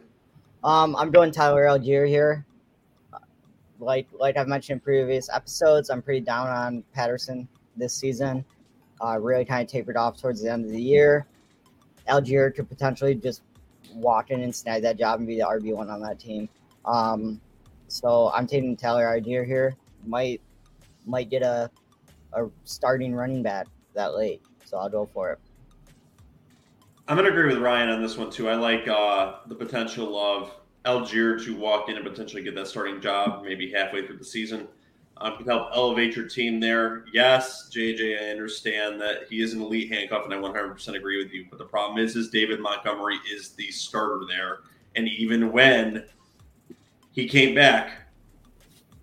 Um, 0.64 0.96
I'm 0.96 1.12
going 1.12 1.32
Tyler 1.32 1.64
Allgeier 1.66 2.08
here. 2.08 2.46
Like 3.80 4.08
like 4.14 4.38
I've 4.38 4.48
mentioned 4.48 4.78
in 4.78 4.80
previous 4.82 5.30
episodes, 5.30 5.90
I'm 5.90 6.02
pretty 6.02 6.22
down 6.22 6.48
on 6.48 6.84
Patterson 6.94 7.48
this 7.78 7.94
season. 7.94 8.44
Uh, 9.04 9.18
really 9.20 9.46
kind 9.46 9.62
of 9.62 9.68
tapered 9.68 9.98
off 9.98 10.20
towards 10.20 10.42
the 10.42 10.52
end 10.52 10.66
of 10.66 10.72
the 10.72 10.82
year. 10.82 11.26
Allgeier 12.08 12.54
could 12.54 12.70
potentially 12.70 13.16
just 13.16 13.42
walk 13.94 14.32
in 14.32 14.42
and 14.42 14.54
snag 14.54 14.82
that 14.84 14.98
job 14.98 15.20
and 15.20 15.28
be 15.28 15.36
the 15.36 15.46
RB 15.46 15.74
one 15.74 15.90
on 15.90 16.02
that 16.02 16.20
team. 16.20 16.48
Um, 16.86 17.40
so 17.88 18.32
I'm 18.34 18.48
taking 18.48 18.76
Tyler 18.76 19.06
Allgeier 19.06 19.46
here. 19.46 19.76
Might 20.06 20.42
might 21.06 21.30
get 21.30 21.44
a 21.44 21.70
a 22.34 22.48
starting 22.64 23.14
running 23.14 23.44
back 23.44 23.68
that 23.94 24.16
late, 24.16 24.42
so 24.66 24.78
I'll 24.78 24.90
go 24.90 25.06
for 25.06 25.32
it. 25.32 25.40
I'm 27.08 27.18
going 27.18 27.30
to 27.30 27.38
agree 27.38 27.54
with 27.54 27.62
Ryan 27.62 27.90
on 27.90 28.02
this 28.02 28.18
one 28.18 28.32
too. 28.32 28.50
I 28.50 28.56
like 28.56 28.88
uh, 28.88 29.36
the 29.48 29.56
potential 29.56 30.18
of 30.18 30.52
Allgeier 30.86 31.44
to 31.46 31.56
walk 31.56 31.90
in 31.90 31.98
and 31.98 32.06
potentially 32.06 32.44
get 32.44 32.56
that 32.56 32.68
starting 32.68 33.02
job 33.02 33.44
maybe 33.44 33.72
halfway 33.72 34.06
through 34.06 34.18
the 34.18 34.26
season. 34.26 34.68
Um, 35.18 35.38
can 35.38 35.46
help 35.46 35.70
elevate 35.74 36.16
your 36.16 36.28
team 36.28 36.60
there. 36.60 37.06
Yes, 37.14 37.70
JJ, 37.72 38.22
I 38.22 38.32
understand 38.32 39.00
that 39.00 39.28
he 39.30 39.42
is 39.42 39.54
an 39.54 39.62
elite 39.62 39.92
handcuff, 39.92 40.26
and 40.26 40.34
I 40.34 40.38
100% 40.38 40.96
agree 40.96 41.24
with 41.24 41.32
you. 41.32 41.46
But 41.50 41.60
the 41.60 41.66
problem 41.66 42.04
is, 42.04 42.16
is 42.16 42.30
David 42.30 42.60
Montgomery 42.60 43.18
is 43.32 43.50
the 43.50 43.70
starter 43.72 44.26
there, 44.28 44.60
and 44.96 45.08
even 45.08 45.52
when 45.52 46.06
he 47.12 47.28
came 47.28 47.54
back, 47.54 47.92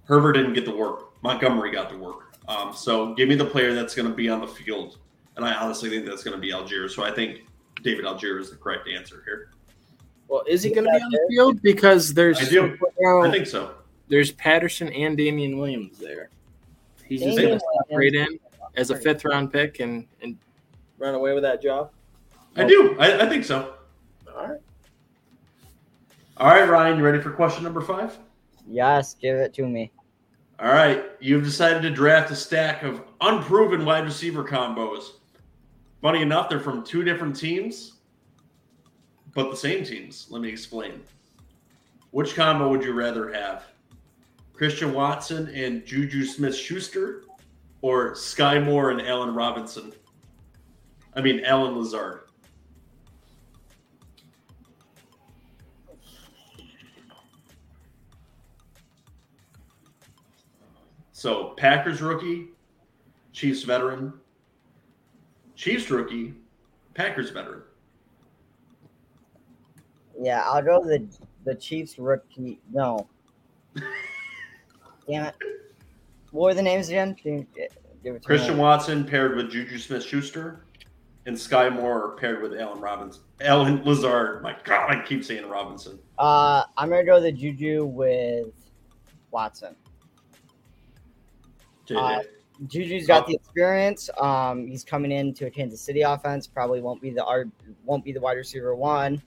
Herbert 0.04 0.32
didn't 0.32 0.54
get 0.54 0.64
the 0.64 0.74
work. 0.74 1.22
Montgomery 1.22 1.70
got 1.70 1.88
the 1.88 1.96
work. 1.96 2.36
Um, 2.48 2.74
so 2.74 3.14
give 3.14 3.28
me 3.28 3.36
the 3.36 3.44
player 3.44 3.74
that's 3.74 3.94
going 3.94 4.08
to 4.08 4.14
be 4.14 4.28
on 4.28 4.40
the 4.40 4.48
field, 4.48 4.98
and 5.36 5.44
I 5.44 5.54
honestly 5.54 5.88
think 5.88 6.04
that's 6.04 6.24
going 6.24 6.34
to 6.34 6.40
be 6.40 6.50
Allgeier. 6.50 6.90
So 6.90 7.04
I 7.04 7.12
think 7.12 7.46
David 7.82 8.04
Allgeier 8.04 8.40
is 8.40 8.50
the 8.50 8.56
correct 8.56 8.88
answer 8.88 9.22
here. 9.24 9.50
Well, 10.26 10.42
is 10.48 10.62
he 10.62 10.70
going 10.70 10.84
to 10.84 10.90
be 10.90 11.02
on 11.02 11.10
the 11.10 11.26
field? 11.28 11.62
Because 11.62 12.12
there's 12.12 12.40
I 12.40 12.44
do. 12.44 12.76
I 13.22 13.30
think 13.30 13.46
so. 13.46 13.74
There's 14.10 14.32
Patterson 14.32 14.88
and 14.88 15.16
Damien 15.16 15.56
Williams 15.56 15.96
there. 15.96 16.30
He's 17.06 17.22
just 17.22 17.38
going 17.38 17.50
to 17.50 17.60
step 17.60 17.96
right 17.96 18.12
in 18.12 18.38
as 18.76 18.90
a 18.90 18.96
fifth 18.96 19.24
round 19.24 19.52
pick 19.52 19.80
and 19.80 20.06
and 20.20 20.36
run 20.98 21.14
away 21.14 21.32
with 21.32 21.44
that 21.44 21.62
job. 21.62 21.92
I 22.56 22.64
do. 22.64 22.96
I, 22.98 23.24
I 23.24 23.28
think 23.28 23.44
so. 23.44 23.74
All 24.28 24.48
right. 24.48 24.60
All 26.36 26.48
right, 26.48 26.68
Ryan, 26.68 26.98
you 26.98 27.04
ready 27.04 27.20
for 27.20 27.30
question 27.30 27.62
number 27.62 27.80
five? 27.80 28.18
Yes, 28.66 29.14
give 29.14 29.36
it 29.36 29.54
to 29.54 29.66
me. 29.66 29.92
All 30.58 30.72
right, 30.72 31.04
you've 31.20 31.44
decided 31.44 31.82
to 31.82 31.90
draft 31.90 32.30
a 32.30 32.36
stack 32.36 32.82
of 32.82 33.02
unproven 33.20 33.84
wide 33.84 34.04
receiver 34.04 34.44
combos. 34.44 35.12
Funny 36.02 36.22
enough, 36.22 36.48
they're 36.48 36.60
from 36.60 36.82
two 36.82 37.04
different 37.04 37.36
teams, 37.36 37.94
but 39.34 39.50
the 39.50 39.56
same 39.56 39.84
teams. 39.84 40.26
Let 40.30 40.42
me 40.42 40.48
explain. 40.48 41.02
Which 42.10 42.34
combo 42.34 42.68
would 42.70 42.82
you 42.82 42.92
rather 42.92 43.32
have? 43.32 43.64
Christian 44.60 44.92
Watson 44.92 45.48
and 45.54 45.86
Juju 45.86 46.22
Smith 46.26 46.54
Schuster, 46.54 47.22
or 47.80 48.14
Sky 48.14 48.58
Moore 48.58 48.90
and 48.90 49.00
Allen 49.00 49.34
Robinson? 49.34 49.90
I 51.16 51.22
mean, 51.22 51.40
Allen 51.46 51.78
Lazard. 51.78 52.24
So 61.12 61.54
Packers 61.56 62.02
rookie, 62.02 62.48
Chiefs 63.32 63.62
veteran, 63.62 64.12
Chiefs 65.56 65.88
rookie, 65.90 66.34
Packers 66.92 67.30
veteran. 67.30 67.62
Yeah, 70.20 70.42
I'll 70.44 70.62
go 70.62 70.84
the 70.84 71.02
the 71.46 71.54
Chiefs 71.54 71.98
rookie. 71.98 72.60
No. 72.70 73.08
Damn 75.10 75.26
it. 75.26 75.34
What 76.30 76.44
were 76.44 76.54
the 76.54 76.62
names 76.62 76.88
again? 76.88 77.16
Give 77.24 77.44
it 77.52 77.72
to 78.04 78.12
me. 78.12 78.20
Christian 78.20 78.58
Watson 78.58 79.04
paired 79.04 79.34
with 79.34 79.50
Juju 79.50 79.76
Smith 79.78 80.04
Schuster, 80.04 80.66
and 81.26 81.36
Sky 81.36 81.68
Moore 81.68 82.16
paired 82.16 82.40
with 82.40 82.54
Allen 82.54 82.80
Robinson. 82.80 83.24
Allen 83.40 83.82
Lazard. 83.84 84.40
My 84.42 84.56
God, 84.62 84.88
I 84.88 85.02
keep 85.02 85.24
saying 85.24 85.48
Robinson. 85.48 85.98
Uh, 86.16 86.62
I'm 86.76 86.90
gonna 86.90 87.04
go 87.04 87.20
the 87.20 87.32
Juju 87.32 87.86
with 87.86 88.52
Watson. 89.32 89.74
Uh, 91.92 92.20
Juju's 92.68 93.08
got 93.08 93.26
the 93.26 93.34
experience. 93.34 94.08
Um, 94.16 94.68
he's 94.68 94.84
coming 94.84 95.10
into 95.10 95.46
a 95.46 95.50
Kansas 95.50 95.80
City 95.80 96.02
offense. 96.02 96.46
Probably 96.46 96.80
won't 96.80 97.02
be 97.02 97.10
the 97.10 97.50
won't 97.84 98.04
be 98.04 98.12
the 98.12 98.20
wide 98.20 98.36
receiver 98.36 98.76
one. 98.76 99.20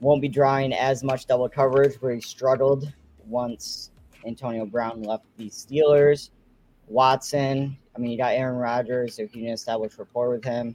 Won't 0.00 0.20
be 0.20 0.28
drawing 0.28 0.74
as 0.74 1.02
much 1.02 1.24
double 1.24 1.48
coverage 1.48 1.94
where 2.02 2.14
he 2.14 2.20
struggled 2.20 2.92
once 3.26 3.92
Antonio 4.26 4.66
Brown 4.66 5.02
left 5.02 5.24
the 5.36 5.48
Steelers. 5.48 6.30
Watson. 6.90 7.78
I 7.94 7.98
mean, 7.98 8.10
you 8.10 8.18
got 8.18 8.32
Aaron 8.34 8.56
Rodgers. 8.56 9.18
If 9.18 9.34
you 9.34 9.44
can 9.44 9.52
establish 9.52 9.96
rapport 9.98 10.30
with 10.30 10.44
him, 10.44 10.74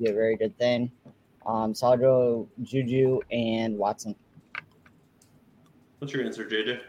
be 0.00 0.08
a 0.08 0.12
very 0.12 0.36
good 0.36 0.56
thing. 0.58 0.90
Um, 1.44 1.74
so 1.74 1.88
I'll 1.88 1.96
go 1.96 2.48
Juju 2.62 3.20
and 3.30 3.78
Watson. 3.78 4.16
What's 5.98 6.12
your 6.12 6.24
answer, 6.24 6.44
JJ? 6.44 6.80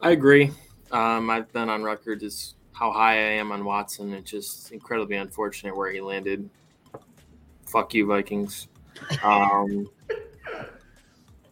I 0.00 0.12
agree. 0.12 0.50
Um, 0.92 1.30
I've 1.30 1.52
been 1.52 1.68
on 1.68 1.82
record 1.82 2.22
as 2.22 2.54
how 2.72 2.92
high 2.92 3.16
I 3.16 3.32
am 3.32 3.52
on 3.52 3.64
Watson. 3.64 4.14
It's 4.14 4.30
just 4.30 4.72
incredibly 4.72 5.16
unfortunate 5.16 5.76
where 5.76 5.90
he 5.90 6.00
landed. 6.00 6.48
Fuck 7.66 7.94
you, 7.94 8.06
Vikings. 8.06 8.68
Um, 9.24 9.88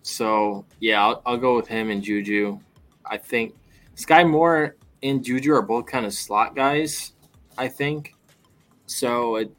so 0.02 0.66
yeah, 0.80 1.02
I'll, 1.02 1.22
I'll 1.24 1.38
go 1.38 1.56
with 1.56 1.66
him 1.66 1.90
and 1.90 2.02
Juju. 2.02 2.58
I 3.10 3.16
think 3.18 3.54
Sky 3.94 4.24
Moore 4.24 4.76
and 5.02 5.24
Juju 5.24 5.52
are 5.52 5.62
both 5.62 5.86
kind 5.86 6.06
of 6.06 6.12
slot 6.12 6.54
guys. 6.54 7.12
I 7.56 7.68
think 7.68 8.14
so. 8.86 9.36
It, 9.36 9.50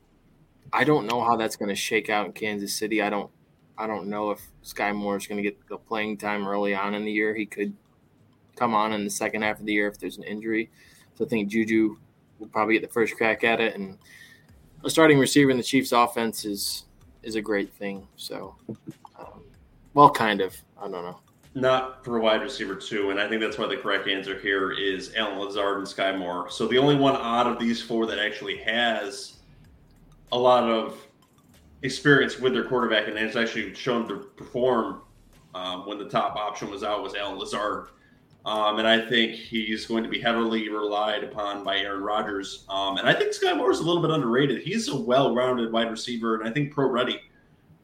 I 0.71 0.83
don't 0.83 1.07
know 1.07 1.23
how 1.23 1.35
that's 1.35 1.55
going 1.55 1.69
to 1.69 1.75
shake 1.75 2.09
out 2.09 2.25
in 2.25 2.33
Kansas 2.33 2.73
City. 2.73 3.01
I 3.01 3.09
don't. 3.09 3.29
I 3.77 3.87
don't 3.87 4.07
know 4.07 4.31
if 4.31 4.41
Sky 4.61 4.91
Moore 4.91 5.15
is 5.15 5.25
going 5.25 5.37
to 5.37 5.43
get 5.43 5.57
the 5.69 5.77
playing 5.77 6.17
time 6.17 6.45
early 6.45 6.75
on 6.75 6.93
in 6.95 7.05
the 7.05 7.11
year. 7.11 7.33
He 7.33 7.45
could 7.45 7.73
come 8.57 8.73
on 8.73 8.91
in 8.91 9.05
the 9.05 9.09
second 9.09 9.41
half 9.41 9.59
of 9.59 9.65
the 9.65 9.71
year 9.71 9.87
if 9.87 9.97
there's 9.97 10.17
an 10.17 10.23
injury. 10.23 10.69
So 11.15 11.23
I 11.23 11.29
think 11.29 11.49
Juju 11.49 11.97
will 12.39 12.47
probably 12.47 12.73
get 12.73 12.81
the 12.81 12.93
first 12.93 13.15
crack 13.15 13.45
at 13.45 13.61
it. 13.61 13.75
And 13.75 13.97
a 14.83 14.89
starting 14.89 15.17
receiver 15.17 15.49
in 15.49 15.57
the 15.57 15.63
Chiefs' 15.63 15.93
offense 15.93 16.43
is 16.43 16.85
is 17.23 17.35
a 17.35 17.41
great 17.41 17.73
thing. 17.73 18.07
So, 18.17 18.55
um, 19.17 19.43
well, 19.93 20.09
kind 20.09 20.41
of. 20.41 20.55
I 20.77 20.83
don't 20.83 21.03
know. 21.03 21.19
Not 21.55 22.05
for 22.05 22.17
a 22.17 22.21
wide 22.21 22.41
receiver 22.41 22.75
two, 22.75 23.09
and 23.09 23.19
I 23.19 23.27
think 23.27 23.41
that's 23.41 23.57
why 23.57 23.67
the 23.67 23.77
correct 23.77 24.07
answer 24.07 24.39
here 24.39 24.71
is 24.71 25.13
Allen 25.15 25.39
Lazard 25.39 25.79
and 25.79 25.87
Sky 25.87 26.15
Moore. 26.15 26.49
So 26.49 26.67
the 26.67 26.77
only 26.77 26.95
one 26.95 27.15
out 27.15 27.47
of 27.47 27.59
these 27.59 27.81
four 27.81 28.05
that 28.05 28.19
actually 28.19 28.57
has 28.57 29.37
a 30.31 30.37
lot 30.37 30.63
of 30.63 30.95
experience 31.81 32.39
with 32.39 32.53
their 32.53 32.65
quarterback 32.65 33.07
and 33.07 33.17
has 33.17 33.35
actually 33.35 33.73
shown 33.73 34.07
to 34.07 34.17
perform 34.17 35.01
um, 35.55 35.87
when 35.87 35.97
the 35.97 36.07
top 36.07 36.35
option 36.35 36.69
was 36.69 36.83
out 36.83 37.01
was 37.01 37.15
Allen 37.15 37.39
Lazard. 37.39 37.87
Um, 38.45 38.79
and 38.79 38.87
I 38.87 39.07
think 39.07 39.33
he's 39.33 39.85
going 39.85 40.03
to 40.03 40.09
be 40.09 40.19
heavily 40.19 40.69
relied 40.69 41.23
upon 41.23 41.63
by 41.63 41.79
Aaron 41.79 42.03
Rodgers. 42.03 42.63
Um, 42.69 42.97
and 42.97 43.07
I 43.07 43.13
think 43.13 43.33
Sky 43.33 43.53
Moore 43.53 43.71
is 43.71 43.79
a 43.79 43.83
little 43.83 44.01
bit 44.01 44.11
underrated. 44.11 44.61
He's 44.61 44.87
a 44.87 44.95
well-rounded 44.95 45.71
wide 45.71 45.91
receiver, 45.91 46.35
and 46.35 46.47
I 46.47 46.51
think 46.51 46.73
pro 46.73 46.87
ready. 46.89 47.19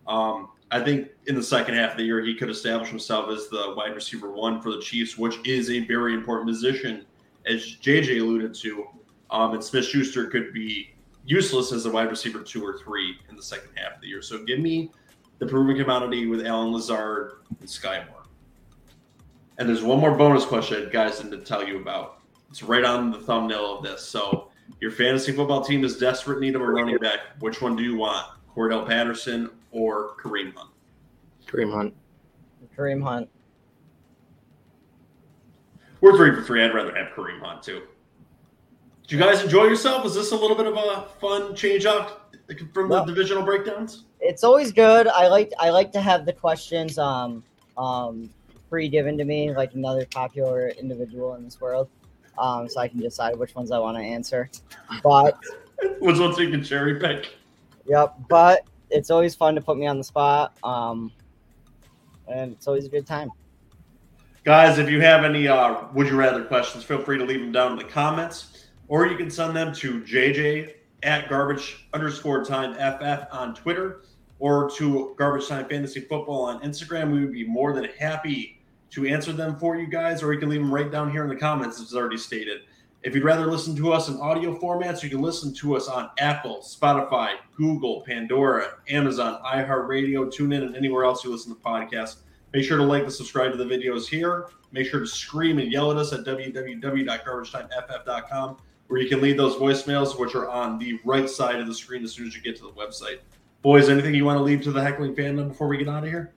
Um, 0.07 0.49
I 0.71 0.83
think 0.83 1.09
in 1.27 1.35
the 1.35 1.43
second 1.43 1.75
half 1.75 1.91
of 1.91 1.97
the 1.97 2.03
year, 2.03 2.23
he 2.23 2.35
could 2.35 2.49
establish 2.49 2.89
himself 2.89 3.29
as 3.29 3.47
the 3.49 3.73
wide 3.77 3.93
receiver 3.93 4.31
one 4.31 4.61
for 4.61 4.71
the 4.71 4.81
Chiefs, 4.81 5.17
which 5.17 5.37
is 5.47 5.69
a 5.69 5.85
very 5.85 6.13
important 6.13 6.47
position, 6.49 7.05
as 7.45 7.77
JJ 7.81 8.19
alluded 8.19 8.53
to. 8.55 8.85
Um, 9.29 9.53
and 9.53 9.63
Smith 9.63 9.85
Schuster 9.85 10.27
could 10.27 10.53
be 10.53 10.95
useless 11.25 11.71
as 11.71 11.85
a 11.85 11.91
wide 11.91 12.09
receiver 12.09 12.41
two 12.41 12.65
or 12.65 12.77
three 12.79 13.17
in 13.29 13.35
the 13.35 13.43
second 13.43 13.69
half 13.75 13.95
of 13.95 14.01
the 14.01 14.07
year. 14.07 14.21
So 14.21 14.43
give 14.43 14.59
me 14.59 14.91
the 15.39 15.45
proven 15.45 15.77
commodity 15.77 16.27
with 16.27 16.45
Allen 16.45 16.71
Lazard 16.71 17.39
and 17.59 17.69
Sky 17.69 18.03
Moore. 18.09 18.23
And 19.57 19.67
there's 19.67 19.83
one 19.83 19.99
more 19.99 20.15
bonus 20.15 20.45
question, 20.45 20.89
guys, 20.91 21.19
to 21.19 21.37
tell 21.39 21.65
you 21.65 21.79
about. 21.79 22.19
It's 22.49 22.63
right 22.63 22.83
on 22.83 23.11
the 23.11 23.19
thumbnail 23.19 23.77
of 23.77 23.83
this. 23.83 24.01
So 24.01 24.49
your 24.79 24.91
fantasy 24.91 25.31
football 25.31 25.63
team 25.63 25.83
is 25.83 25.97
desperate 25.97 26.39
need 26.39 26.55
of 26.55 26.61
a 26.61 26.67
running 26.67 26.97
back. 26.97 27.19
Which 27.39 27.61
one 27.61 27.75
do 27.75 27.83
you 27.83 27.95
want? 27.95 28.27
Cordarrelle 28.55 28.87
Patterson 28.87 29.49
or 29.75 30.15
Kareem 30.15 30.53
Hunt? 30.55 30.69
Kareem 31.45 31.71
Hunt. 31.73 31.93
Kareem 32.77 33.03
Hunt. 33.03 33.29
We're 36.01 36.15
three 36.17 36.33
for 36.33 36.41
three. 36.43 36.63
I'd 36.63 36.73
rather 36.73 36.95
have 36.95 37.13
Kareem 37.13 37.41
Hunt 37.41 37.61
too. 37.61 37.83
Did 39.03 39.11
you 39.11 39.19
guys 39.19 39.43
enjoy 39.43 39.65
yourself? 39.65 40.03
Was 40.03 40.15
this 40.15 40.31
a 40.31 40.35
little 40.35 40.55
bit 40.55 40.65
of 40.65 40.75
a 40.75 41.07
fun 41.19 41.55
change 41.55 41.85
up 41.85 42.33
from 42.73 42.89
the 42.89 42.99
No. 42.99 43.05
divisional 43.05 43.43
breakdowns? 43.43 44.05
It's 44.19 44.43
always 44.43 44.71
good. 44.71 45.07
I 45.07 45.27
like 45.27 45.51
I 45.59 45.69
like 45.69 45.91
to 45.91 46.01
have 46.01 46.25
the 46.25 46.33
questions 46.33 46.97
um 46.97 47.43
um 47.77 48.29
pre-given 48.69 49.17
to 49.17 49.25
me 49.25 49.53
like 49.53 49.73
another 49.73 50.05
popular 50.11 50.69
individual 50.69 51.35
in 51.35 51.43
this 51.43 51.59
world, 51.61 51.87
um 52.37 52.67
so 52.69 52.79
I 52.79 52.87
can 52.87 52.99
decide 52.99 53.37
which 53.37 53.53
ones 53.55 53.71
I 53.71 53.79
want 53.79 53.97
to 53.97 54.03
answer. 54.03 54.49
But 55.03 55.37
which 55.99 56.17
one 56.17 56.35
you 56.39 56.49
can 56.49 56.63
cherry 56.63 56.99
pick? 56.99 57.35
Yep, 57.87 58.15
but 58.29 58.61
it's 58.95 59.11
always 59.11 59.35
fun 59.35 59.55
to 59.55 59.61
put 59.61 59.77
me 59.77 59.85
on 59.87 59.97
the 59.97 60.03
spot. 60.03 60.57
Um, 60.63 61.11
and 62.27 62.53
it's 62.53 62.67
always 62.67 62.85
a 62.85 62.89
good 62.89 63.05
time. 63.05 63.29
Guys, 64.43 64.77
if 64.77 64.89
you 64.89 65.01
have 65.01 65.23
any 65.23 65.47
uh, 65.47 65.87
would 65.93 66.07
you 66.07 66.15
rather 66.15 66.43
questions, 66.43 66.83
feel 66.83 67.01
free 67.01 67.17
to 67.17 67.25
leave 67.25 67.39
them 67.39 67.51
down 67.51 67.73
in 67.73 67.77
the 67.77 67.83
comments, 67.83 68.67
or 68.87 69.07
you 69.07 69.17
can 69.17 69.29
send 69.29 69.55
them 69.55 69.73
to 69.73 70.01
JJ 70.01 70.75
at 71.03 71.29
garbage 71.29 71.87
underscore 71.93 72.43
time 72.43 72.73
FF 72.73 73.27
on 73.31 73.53
Twitter 73.53 74.03
or 74.39 74.69
to 74.71 75.15
garbage 75.17 75.47
time 75.47 75.67
fantasy 75.67 75.99
football 75.99 76.43
on 76.43 76.61
Instagram. 76.61 77.11
We 77.11 77.21
would 77.21 77.33
be 77.33 77.47
more 77.47 77.73
than 77.73 77.85
happy 77.99 78.61
to 78.91 79.05
answer 79.05 79.33
them 79.33 79.57
for 79.57 79.75
you 79.75 79.87
guys, 79.87 80.23
or 80.23 80.31
you 80.33 80.39
can 80.39 80.49
leave 80.49 80.61
them 80.61 80.73
right 80.73 80.91
down 80.91 81.11
here 81.11 81.23
in 81.23 81.29
the 81.29 81.35
comments, 81.35 81.81
as 81.81 81.93
already 81.93 82.17
stated. 82.17 82.61
If 83.05 83.13
you'd 83.13 83.23
rather 83.23 83.45
listen 83.45 83.75
to 83.75 83.93
us 83.93 84.09
in 84.09 84.19
audio 84.19 84.57
formats, 84.57 85.03
you 85.03 85.11
can 85.11 85.21
listen 85.21 85.53
to 85.53 85.75
us 85.75 85.87
on 85.87 86.09
Apple, 86.17 86.65
Spotify, 86.65 87.35
Google, 87.55 88.01
Pandora, 88.01 88.79
Amazon, 88.89 89.39
iHeartRadio, 89.45 90.35
TuneIn, 90.35 90.65
and 90.65 90.75
anywhere 90.75 91.03
else 91.03 91.23
you 91.23 91.31
listen 91.31 91.55
to 91.55 91.61
podcasts. 91.61 92.15
Make 92.51 92.63
sure 92.63 92.77
to 92.77 92.83
like 92.83 93.03
and 93.03 93.13
subscribe 93.13 93.51
to 93.51 93.59
the 93.59 93.65
videos 93.65 94.07
here. 94.07 94.47
Make 94.71 94.87
sure 94.87 95.01
to 95.01 95.05
scream 95.05 95.59
and 95.59 95.71
yell 95.71 95.91
at 95.91 95.97
us 95.97 96.13
at 96.13 96.21
www.garbagetimeft.com, 96.21 98.57
where 98.87 98.99
you 98.99 99.07
can 99.07 99.21
leave 99.21 99.37
those 99.37 99.53
voicemails, 99.53 100.19
which 100.19 100.33
are 100.33 100.49
on 100.49 100.79
the 100.79 100.99
right 101.05 101.29
side 101.29 101.59
of 101.59 101.67
the 101.67 101.75
screen 101.75 102.03
as 102.03 102.13
soon 102.13 102.25
as 102.25 102.35
you 102.35 102.41
get 102.41 102.55
to 102.55 102.63
the 102.63 102.71
website. 102.71 103.19
Boys, 103.61 103.87
anything 103.87 104.15
you 104.15 104.25
want 104.25 104.39
to 104.39 104.43
leave 104.43 104.63
to 104.63 104.71
the 104.71 104.81
heckling 104.81 105.13
fandom 105.13 105.49
before 105.49 105.67
we 105.67 105.77
get 105.77 105.87
out 105.87 106.03
of 106.03 106.09
here? 106.09 106.33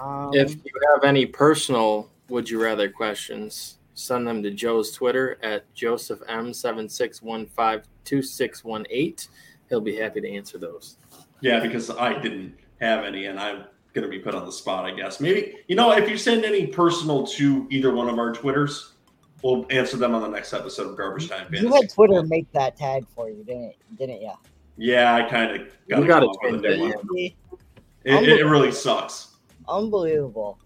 Um, 0.00 0.30
If 0.32 0.54
you 0.54 0.72
have 0.94 1.04
any 1.04 1.26
personal 1.26 2.08
would 2.30 2.48
you 2.48 2.62
rather 2.62 2.88
questions, 2.88 3.76
send 3.94 4.26
them 4.26 4.42
to 4.42 4.50
Joe's 4.50 4.92
Twitter 4.92 5.38
at 5.42 5.72
Joseph 5.74 6.20
M 6.28 6.52
seven 6.52 6.88
six 6.88 7.22
one 7.22 7.46
five 7.46 7.84
two 8.04 8.22
six 8.22 8.64
one 8.64 8.86
eight. 8.90 9.28
He'll 9.68 9.80
be 9.80 9.96
happy 9.96 10.20
to 10.20 10.30
answer 10.30 10.58
those. 10.58 10.96
Yeah, 11.40 11.60
because 11.60 11.90
I 11.90 12.18
didn't 12.20 12.54
have 12.80 13.04
any, 13.04 13.26
and 13.26 13.38
I'm 13.38 13.64
going 13.92 14.04
to 14.04 14.08
be 14.08 14.18
put 14.18 14.34
on 14.34 14.44
the 14.44 14.52
spot, 14.52 14.84
I 14.84 14.92
guess. 14.94 15.20
Maybe, 15.20 15.54
you 15.68 15.76
know, 15.76 15.92
if 15.92 16.08
you 16.08 16.16
send 16.16 16.44
any 16.44 16.66
personal 16.66 17.26
to 17.28 17.66
either 17.70 17.92
one 17.92 18.08
of 18.08 18.18
our 18.18 18.32
Twitters, 18.32 18.94
we'll 19.42 19.66
answer 19.70 19.96
them 19.96 20.14
on 20.14 20.22
the 20.22 20.28
next 20.28 20.52
episode 20.52 20.90
of 20.90 20.96
Garbage 20.96 21.28
Time 21.28 21.46
you 21.52 21.72
had 21.72 21.90
Twitter 21.90 22.22
make 22.22 22.50
that 22.52 22.76
tag 22.76 23.06
for 23.14 23.28
you, 23.28 23.44
didn't 23.44 23.74
didn't 23.98 24.22
you? 24.22 24.32
Yeah, 24.76 25.14
I 25.14 25.28
kind 25.28 25.60
of 25.60 25.68
got 25.88 26.06
gotta 26.06 26.26
come 26.26 26.28
up 26.28 26.36
with 26.42 26.64
a 26.64 26.68
change 26.68 26.78
new 26.78 26.90
it, 26.90 27.34
one. 27.50 27.60
It, 28.04 28.28
it, 28.28 28.40
it 28.40 28.44
really 28.44 28.72
sucks. 28.72 29.36
Unbelievable. 29.68 30.58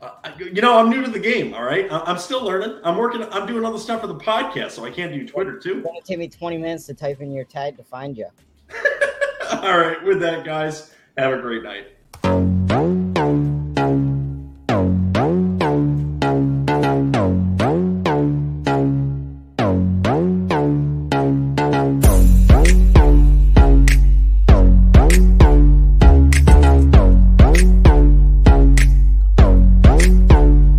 Uh, 0.00 0.30
you 0.38 0.62
know, 0.62 0.78
I'm 0.78 0.88
new 0.88 1.04
to 1.04 1.10
the 1.10 1.18
game. 1.18 1.52
All 1.52 1.64
right, 1.64 1.86
I'm 1.90 2.16
still 2.16 2.42
learning. 2.42 2.80
I'm 2.84 2.96
working. 2.96 3.22
I'm 3.30 3.46
doing 3.46 3.64
other 3.64 3.78
stuff 3.78 4.00
for 4.00 4.06
the 4.06 4.14
podcast, 4.14 4.70
so 4.72 4.84
I 4.84 4.90
can't 4.90 5.12
do 5.12 5.26
Twitter 5.26 5.58
too. 5.58 5.78
It's 5.78 5.86
gonna 5.86 6.00
take 6.02 6.18
me 6.18 6.28
20 6.28 6.56
minutes 6.56 6.86
to 6.86 6.94
type 6.94 7.20
in 7.20 7.30
your 7.32 7.44
tag 7.44 7.76
to 7.76 7.84
find 7.84 8.16
you. 8.16 8.26
all 9.50 9.78
right, 9.78 10.02
with 10.02 10.20
that, 10.20 10.44
guys, 10.44 10.94
have 11.18 11.32
a 11.32 11.40
great 11.40 11.62
night. 11.62 13.09